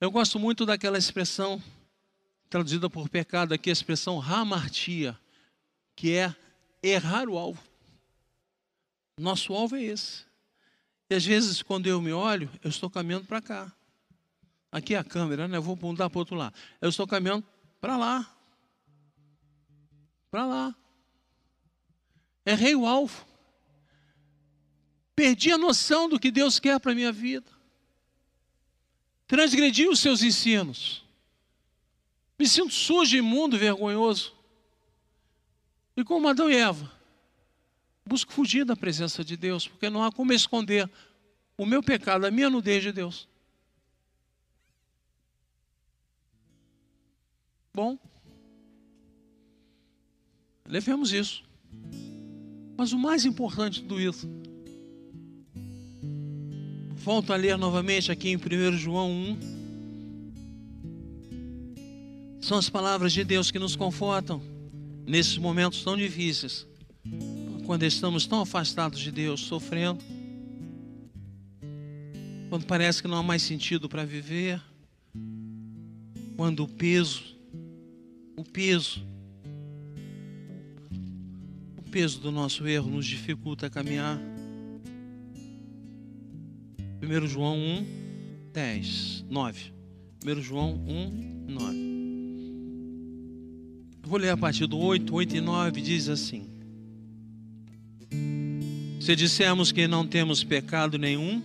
Eu 0.00 0.10
gosto 0.10 0.38
muito 0.38 0.64
daquela 0.64 0.96
expressão, 0.96 1.62
traduzida 2.48 2.88
por 2.88 3.08
pecado 3.08 3.52
aqui, 3.52 3.70
a 3.70 3.72
expressão 3.72 4.18
ramartia, 4.18 5.18
que 5.94 6.16
é 6.16 6.34
errar 6.82 7.28
o 7.28 7.36
alvo. 7.36 7.62
Nosso 9.18 9.52
alvo 9.52 9.76
é 9.76 9.82
esse. 9.82 10.24
E 11.10 11.14
às 11.14 11.24
vezes, 11.24 11.60
quando 11.60 11.86
eu 11.86 12.00
me 12.00 12.12
olho, 12.12 12.50
eu 12.62 12.70
estou 12.70 12.88
caminhando 12.88 13.26
para 13.26 13.42
cá. 13.42 13.72
Aqui 14.72 14.94
é 14.94 14.98
a 14.98 15.04
câmera, 15.04 15.46
né? 15.48 15.56
Eu 15.56 15.62
vou 15.62 15.76
mudar 15.76 16.08
para 16.08 16.16
o 16.16 16.20
outro 16.20 16.36
lado. 16.36 16.54
Eu 16.80 16.88
estou 16.88 17.06
caminhando 17.06 17.44
para 17.80 17.96
lá. 17.96 18.32
Para 20.30 20.46
lá. 20.46 20.76
Errei 22.46 22.74
o 22.74 22.86
alvo. 22.86 23.29
Perdi 25.20 25.52
a 25.52 25.58
noção 25.58 26.08
do 26.08 26.18
que 26.18 26.30
Deus 26.30 26.58
quer 26.58 26.80
para 26.80 26.92
a 26.92 26.94
minha 26.94 27.12
vida. 27.12 27.44
Transgredi 29.26 29.86
os 29.86 30.00
seus 30.00 30.22
ensinos. 30.22 31.04
Me 32.38 32.48
sinto 32.48 32.72
sujo, 32.72 33.18
imundo, 33.18 33.58
vergonhoso. 33.58 34.34
E 35.94 36.02
como 36.02 36.26
Adão 36.26 36.48
e 36.48 36.56
Eva, 36.56 36.90
busco 38.06 38.32
fugir 38.32 38.64
da 38.64 38.74
presença 38.74 39.22
de 39.22 39.36
Deus, 39.36 39.68
porque 39.68 39.90
não 39.90 40.02
há 40.02 40.10
como 40.10 40.32
esconder 40.32 40.90
o 41.54 41.66
meu 41.66 41.82
pecado, 41.82 42.24
a 42.24 42.30
minha 42.30 42.48
nudez 42.48 42.82
de 42.82 42.90
Deus. 42.90 43.28
Bom, 47.74 47.98
levemos 50.64 51.12
isso. 51.12 51.44
Mas 52.74 52.94
o 52.94 52.98
mais 52.98 53.26
importante 53.26 53.82
tudo 53.82 54.00
isso, 54.00 54.26
volto 57.00 57.32
a 57.32 57.36
ler 57.36 57.56
novamente 57.56 58.12
aqui 58.12 58.28
em 58.28 58.36
1 58.36 58.76
João 58.76 59.10
1. 59.10 59.38
São 62.40 62.58
as 62.58 62.68
palavras 62.68 63.12
de 63.12 63.24
Deus 63.24 63.50
que 63.50 63.58
nos 63.58 63.74
confortam 63.74 64.42
nesses 65.06 65.36
momentos 65.38 65.82
tão 65.82 65.96
difíceis, 65.96 66.66
quando 67.64 67.84
estamos 67.84 68.26
tão 68.26 68.42
afastados 68.42 69.00
de 69.00 69.10
Deus, 69.10 69.40
sofrendo, 69.40 69.98
quando 72.48 72.66
parece 72.66 73.00
que 73.02 73.08
não 73.08 73.16
há 73.16 73.22
mais 73.22 73.42
sentido 73.42 73.88
para 73.88 74.04
viver, 74.04 74.60
quando 76.36 76.64
o 76.64 76.68
peso 76.68 77.30
o 78.40 78.44
peso. 78.44 79.06
O 81.76 81.82
peso 81.90 82.20
do 82.20 82.32
nosso 82.32 82.66
erro 82.66 82.90
nos 82.90 83.04
dificulta 83.04 83.66
a 83.66 83.70
caminhar. 83.70 84.18
1 87.02 87.26
João 87.26 87.56
1, 87.56 87.86
10, 88.52 89.24
9. 89.28 89.72
1 90.24 90.42
João 90.42 90.74
1, 90.86 91.46
9. 91.48 91.90
Vou 94.02 94.18
ler 94.18 94.30
a 94.30 94.36
partir 94.36 94.66
do 94.66 94.76
8, 94.76 95.14
8 95.14 95.36
e 95.36 95.40
9, 95.40 95.80
diz 95.80 96.08
assim: 96.08 96.46
Se 99.00 99.16
dissermos 99.16 99.72
que 99.72 99.88
não 99.88 100.06
temos 100.06 100.44
pecado 100.44 100.98
nenhum, 100.98 101.42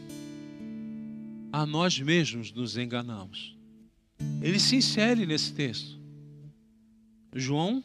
a 1.53 1.65
nós 1.65 1.97
mesmos 1.99 2.51
nos 2.51 2.75
enganamos. 2.75 3.55
Ele 4.41 4.59
se 4.59 4.75
insere 4.75 5.25
nesse 5.25 5.53
texto. 5.53 5.97
João 7.33 7.81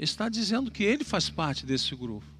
está 0.00 0.28
dizendo 0.28 0.70
que 0.70 0.82
ele 0.82 1.04
faz 1.04 1.30
parte 1.30 1.64
desse 1.64 1.94
grupo. 1.94 2.39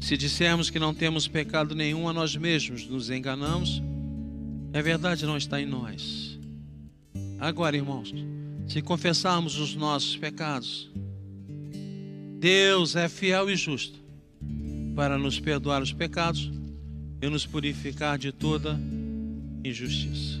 Se 0.00 0.16
dissermos 0.16 0.70
que 0.70 0.78
não 0.78 0.94
temos 0.94 1.26
pecado 1.26 1.74
nenhum 1.74 2.08
a 2.08 2.12
nós 2.12 2.36
mesmos, 2.36 2.86
nos 2.86 3.10
enganamos, 3.10 3.82
é 4.72 4.80
verdade 4.80 5.26
não 5.26 5.36
está 5.36 5.60
em 5.60 5.66
nós. 5.66 6.38
Agora, 7.38 7.76
irmãos, 7.76 8.14
se 8.66 8.82
confessarmos 8.82 9.58
os 9.58 9.74
nossos 9.74 10.16
pecados, 10.16 10.90
Deus 12.38 12.94
é 12.94 13.08
fiel 13.08 13.50
e 13.50 13.56
justo 13.56 13.98
para 14.94 15.18
nos 15.18 15.40
perdoar 15.40 15.82
os 15.82 15.92
pecados 15.92 16.50
e 17.20 17.28
nos 17.28 17.46
purificar 17.46 18.18
de 18.18 18.30
toda 18.32 18.78
injustiça. 19.64 20.40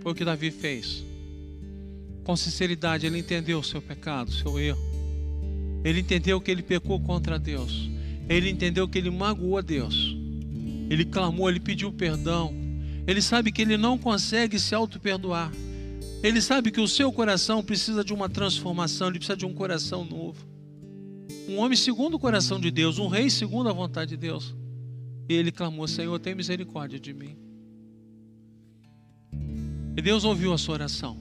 Foi 0.00 0.12
o 0.12 0.14
que 0.14 0.24
Davi 0.24 0.50
fez. 0.50 1.04
Com 2.22 2.36
sinceridade, 2.36 3.06
ele 3.06 3.18
entendeu 3.18 3.58
o 3.58 3.64
seu 3.64 3.82
pecado, 3.82 4.28
o 4.28 4.32
seu 4.32 4.58
erro. 4.58 4.95
Ele 5.86 6.00
entendeu 6.00 6.40
que 6.40 6.50
ele 6.50 6.64
pecou 6.64 6.98
contra 6.98 7.38
Deus. 7.38 7.88
Ele 8.28 8.50
entendeu 8.50 8.88
que 8.88 8.98
ele 8.98 9.08
magoou 9.08 9.56
a 9.56 9.60
Deus. 9.60 10.16
Ele 10.90 11.04
clamou, 11.04 11.48
ele 11.48 11.60
pediu 11.60 11.92
perdão. 11.92 12.52
Ele 13.06 13.22
sabe 13.22 13.52
que 13.52 13.62
ele 13.62 13.76
não 13.76 13.96
consegue 13.96 14.58
se 14.58 14.74
auto-perdoar. 14.74 15.52
Ele 16.24 16.42
sabe 16.42 16.72
que 16.72 16.80
o 16.80 16.88
seu 16.88 17.12
coração 17.12 17.62
precisa 17.62 18.02
de 18.02 18.12
uma 18.12 18.28
transformação, 18.28 19.06
ele 19.06 19.18
precisa 19.18 19.36
de 19.36 19.46
um 19.46 19.54
coração 19.54 20.04
novo. 20.04 20.44
Um 21.48 21.58
homem 21.58 21.76
segundo 21.76 22.14
o 22.14 22.18
coração 22.18 22.58
de 22.58 22.72
Deus, 22.72 22.98
um 22.98 23.06
rei 23.06 23.30
segundo 23.30 23.68
a 23.68 23.72
vontade 23.72 24.10
de 24.10 24.16
Deus. 24.16 24.56
E 25.28 25.34
ele 25.34 25.52
clamou: 25.52 25.86
Senhor, 25.86 26.18
tem 26.18 26.34
misericórdia 26.34 26.98
de 26.98 27.14
mim. 27.14 27.36
E 29.96 30.02
Deus 30.02 30.24
ouviu 30.24 30.52
a 30.52 30.58
sua 30.58 30.74
oração. 30.74 31.16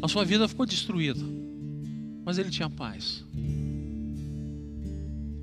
A 0.00 0.06
sua 0.06 0.24
vida 0.24 0.46
ficou 0.46 0.64
destruída, 0.64 1.37
mas 2.28 2.36
ele 2.36 2.50
tinha 2.50 2.68
paz. 2.68 3.24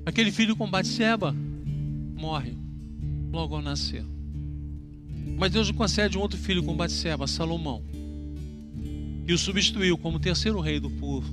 Aquele 0.06 0.30
filho 0.30 0.54
com 0.54 0.70
Batseba 0.70 1.34
morre 2.14 2.56
logo 3.32 3.56
ao 3.56 3.60
nascer. 3.60 4.04
Mas 5.36 5.50
Deus 5.50 5.66
lhe 5.66 5.72
concede 5.72 6.16
um 6.16 6.20
outro 6.20 6.38
filho 6.38 6.62
com 6.62 6.76
Batseba, 6.76 7.26
Salomão, 7.26 7.82
e 9.26 9.32
o 9.32 9.36
substituiu 9.36 9.98
como 9.98 10.20
terceiro 10.20 10.60
rei 10.60 10.78
do 10.78 10.88
povo, 10.88 11.28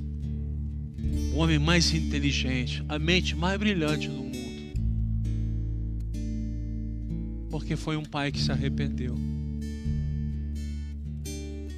o 1.36 1.38
homem 1.38 1.60
mais 1.60 1.94
inteligente, 1.94 2.84
a 2.90 2.98
mente 2.98 3.36
mais 3.36 3.60
brilhante 3.60 4.08
do 4.08 4.24
mundo, 4.24 4.74
porque 7.52 7.76
foi 7.76 7.96
um 7.96 8.06
pai 8.06 8.32
que 8.32 8.42
se 8.42 8.52
arrependeu. 8.52 9.16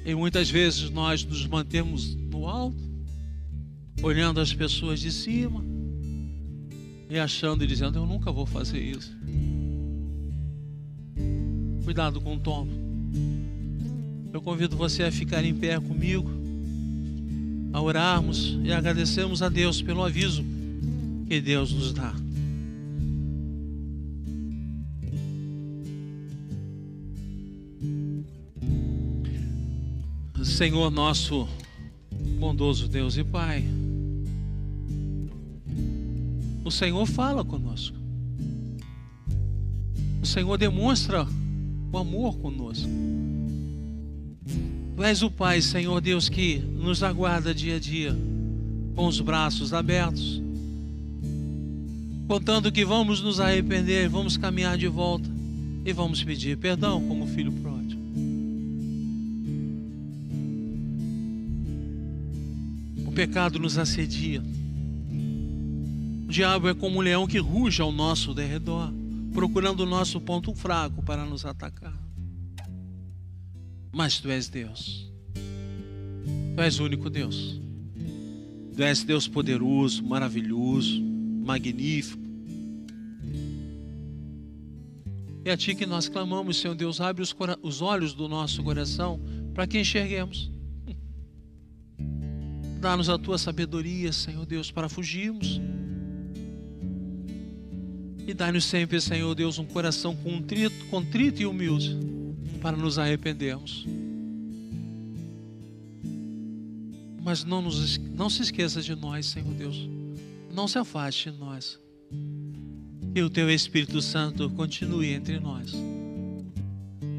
E 0.02 0.14
muitas 0.14 0.48
vezes 0.48 0.88
nós 0.88 1.22
nos 1.26 1.46
mantemos 1.46 2.14
no 2.14 2.46
alto, 2.46 2.85
olhando 4.02 4.40
as 4.40 4.52
pessoas 4.52 5.00
de 5.00 5.10
cima 5.10 5.64
e 7.08 7.18
achando 7.18 7.64
e 7.64 7.66
dizendo: 7.66 7.98
Eu 7.98 8.06
nunca 8.06 8.30
vou 8.30 8.46
fazer 8.46 8.80
isso. 8.80 9.16
Cuidado 11.84 12.20
com 12.20 12.34
o 12.36 12.40
tom. 12.40 12.66
Eu 14.32 14.42
convido 14.42 14.76
você 14.76 15.04
a 15.04 15.12
ficar 15.12 15.44
em 15.44 15.54
pé 15.54 15.80
comigo, 15.80 16.30
a 17.72 17.80
orarmos 17.80 18.58
e 18.62 18.72
agradecermos 18.72 19.40
a 19.42 19.48
Deus 19.48 19.80
pelo 19.80 20.04
aviso 20.04 20.44
que 21.26 21.40
Deus 21.40 21.72
nos 21.72 21.92
dá. 21.92 22.14
Senhor 30.56 30.90
nosso 30.90 31.46
bondoso 32.38 32.88
Deus 32.88 33.18
e 33.18 33.22
Pai, 33.22 33.62
o 36.66 36.70
Senhor 36.70 37.06
fala 37.06 37.44
conosco. 37.44 37.96
O 40.20 40.26
Senhor 40.26 40.58
demonstra 40.58 41.24
o 41.92 41.96
amor 41.96 42.36
conosco. 42.38 42.88
Tu 44.96 45.04
és 45.04 45.22
o 45.22 45.30
Pai, 45.30 45.62
Senhor 45.62 46.00
Deus, 46.00 46.28
que 46.28 46.58
nos 46.58 47.04
aguarda 47.04 47.54
dia 47.54 47.76
a 47.76 47.78
dia, 47.78 48.16
com 48.96 49.06
os 49.06 49.20
braços 49.20 49.72
abertos, 49.72 50.42
contando 52.26 52.72
que 52.72 52.84
vamos 52.84 53.20
nos 53.20 53.38
arrepender, 53.38 54.08
vamos 54.08 54.36
caminhar 54.36 54.76
de 54.76 54.88
volta 54.88 55.30
e 55.84 55.92
vamos 55.92 56.24
pedir 56.24 56.56
perdão 56.56 57.06
como 57.06 57.28
filho 57.28 57.52
pródigo. 57.52 58.02
O 63.06 63.12
pecado 63.12 63.60
nos 63.60 63.78
assedia. 63.78 64.42
O 66.26 66.28
diabo 66.28 66.68
é 66.68 66.74
como 66.74 66.98
um 66.98 67.00
leão 67.00 67.24
que 67.24 67.38
ruge 67.38 67.80
ao 67.80 67.92
nosso 67.92 68.34
derredor, 68.34 68.92
procurando 69.32 69.84
o 69.84 69.86
nosso 69.86 70.20
ponto 70.20 70.52
fraco 70.52 71.00
para 71.04 71.24
nos 71.24 71.46
atacar. 71.46 71.96
Mas 73.92 74.18
tu 74.18 74.28
és 74.28 74.48
Deus. 74.48 75.08
Tu 76.56 76.60
és 76.60 76.80
o 76.80 76.84
único 76.84 77.08
Deus. 77.08 77.60
Tu 78.74 78.82
és 78.82 79.04
Deus 79.04 79.28
poderoso, 79.28 80.04
maravilhoso, 80.04 81.00
magnífico. 81.00 82.26
É 85.44 85.52
a 85.52 85.56
Ti 85.56 85.76
que 85.76 85.86
nós 85.86 86.08
clamamos, 86.08 86.56
Senhor 86.56 86.74
Deus, 86.74 87.00
abre 87.00 87.22
os, 87.22 87.34
os 87.62 87.80
olhos 87.80 88.12
do 88.12 88.28
nosso 88.28 88.64
coração 88.64 89.20
para 89.54 89.64
que 89.64 89.78
enxerguemos. 89.78 90.50
Dá-nos 92.80 93.08
a 93.08 93.16
Tua 93.16 93.38
sabedoria, 93.38 94.12
Senhor 94.12 94.44
Deus, 94.44 94.72
para 94.72 94.88
fugirmos. 94.88 95.60
E 98.26 98.34
dá-nos 98.34 98.64
sempre, 98.64 99.00
Senhor 99.00 99.34
Deus, 99.34 99.58
um 99.58 99.64
coração 99.64 100.16
contrito, 100.16 100.84
contrito 100.86 101.40
e 101.40 101.46
humilde 101.46 101.96
para 102.60 102.76
nos 102.76 102.98
arrependermos. 102.98 103.86
Mas 107.22 107.44
não, 107.44 107.62
nos, 107.62 107.98
não 107.98 108.28
se 108.28 108.42
esqueça 108.42 108.82
de 108.82 108.94
nós, 108.94 109.26
Senhor 109.26 109.52
Deus. 109.54 109.88
Não 110.52 110.66
se 110.66 110.78
afaste 110.78 111.30
de 111.30 111.38
nós. 111.38 111.78
Que 113.14 113.22
o 113.22 113.30
Teu 113.30 113.50
Espírito 113.50 114.02
Santo 114.02 114.50
continue 114.50 115.12
entre 115.12 115.38
nós, 115.38 115.72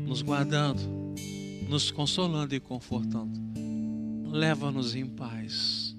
nos 0.05 0.21
guardando, 0.21 0.81
nos 1.69 1.89
consolando 1.89 2.53
e 2.53 2.59
confortando. 2.59 3.39
Leva-nos 4.29 4.93
em 4.93 5.05
paz. 5.05 5.95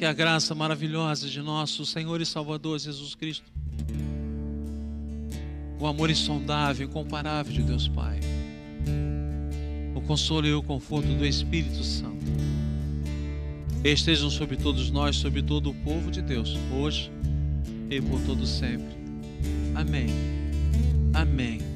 Que 0.00 0.06
a 0.06 0.14
graça 0.14 0.54
maravilhosa 0.54 1.28
de 1.28 1.42
nosso 1.42 1.84
Senhor 1.84 2.22
e 2.22 2.24
Salvador 2.24 2.78
Jesus 2.78 3.14
Cristo 3.14 3.44
o 5.78 5.86
amor 5.86 6.08
insondável, 6.08 6.86
incomparável 6.86 7.52
de 7.52 7.62
Deus 7.62 7.86
Pai, 7.86 8.18
o 9.94 10.00
consolo 10.00 10.46
e 10.46 10.54
o 10.54 10.62
conforto 10.62 11.08
do 11.08 11.26
Espírito 11.26 11.84
Santo 11.84 12.24
estejam 13.84 14.30
sobre 14.30 14.56
todos 14.56 14.90
nós, 14.90 15.16
sobre 15.16 15.42
todo 15.42 15.68
o 15.68 15.74
povo 15.74 16.10
de 16.10 16.22
Deus, 16.22 16.56
hoje 16.72 17.12
e 17.90 18.00
por 18.00 18.22
todo 18.22 18.46
sempre. 18.46 18.96
Amém. 19.74 20.06
Amém. 21.12 21.69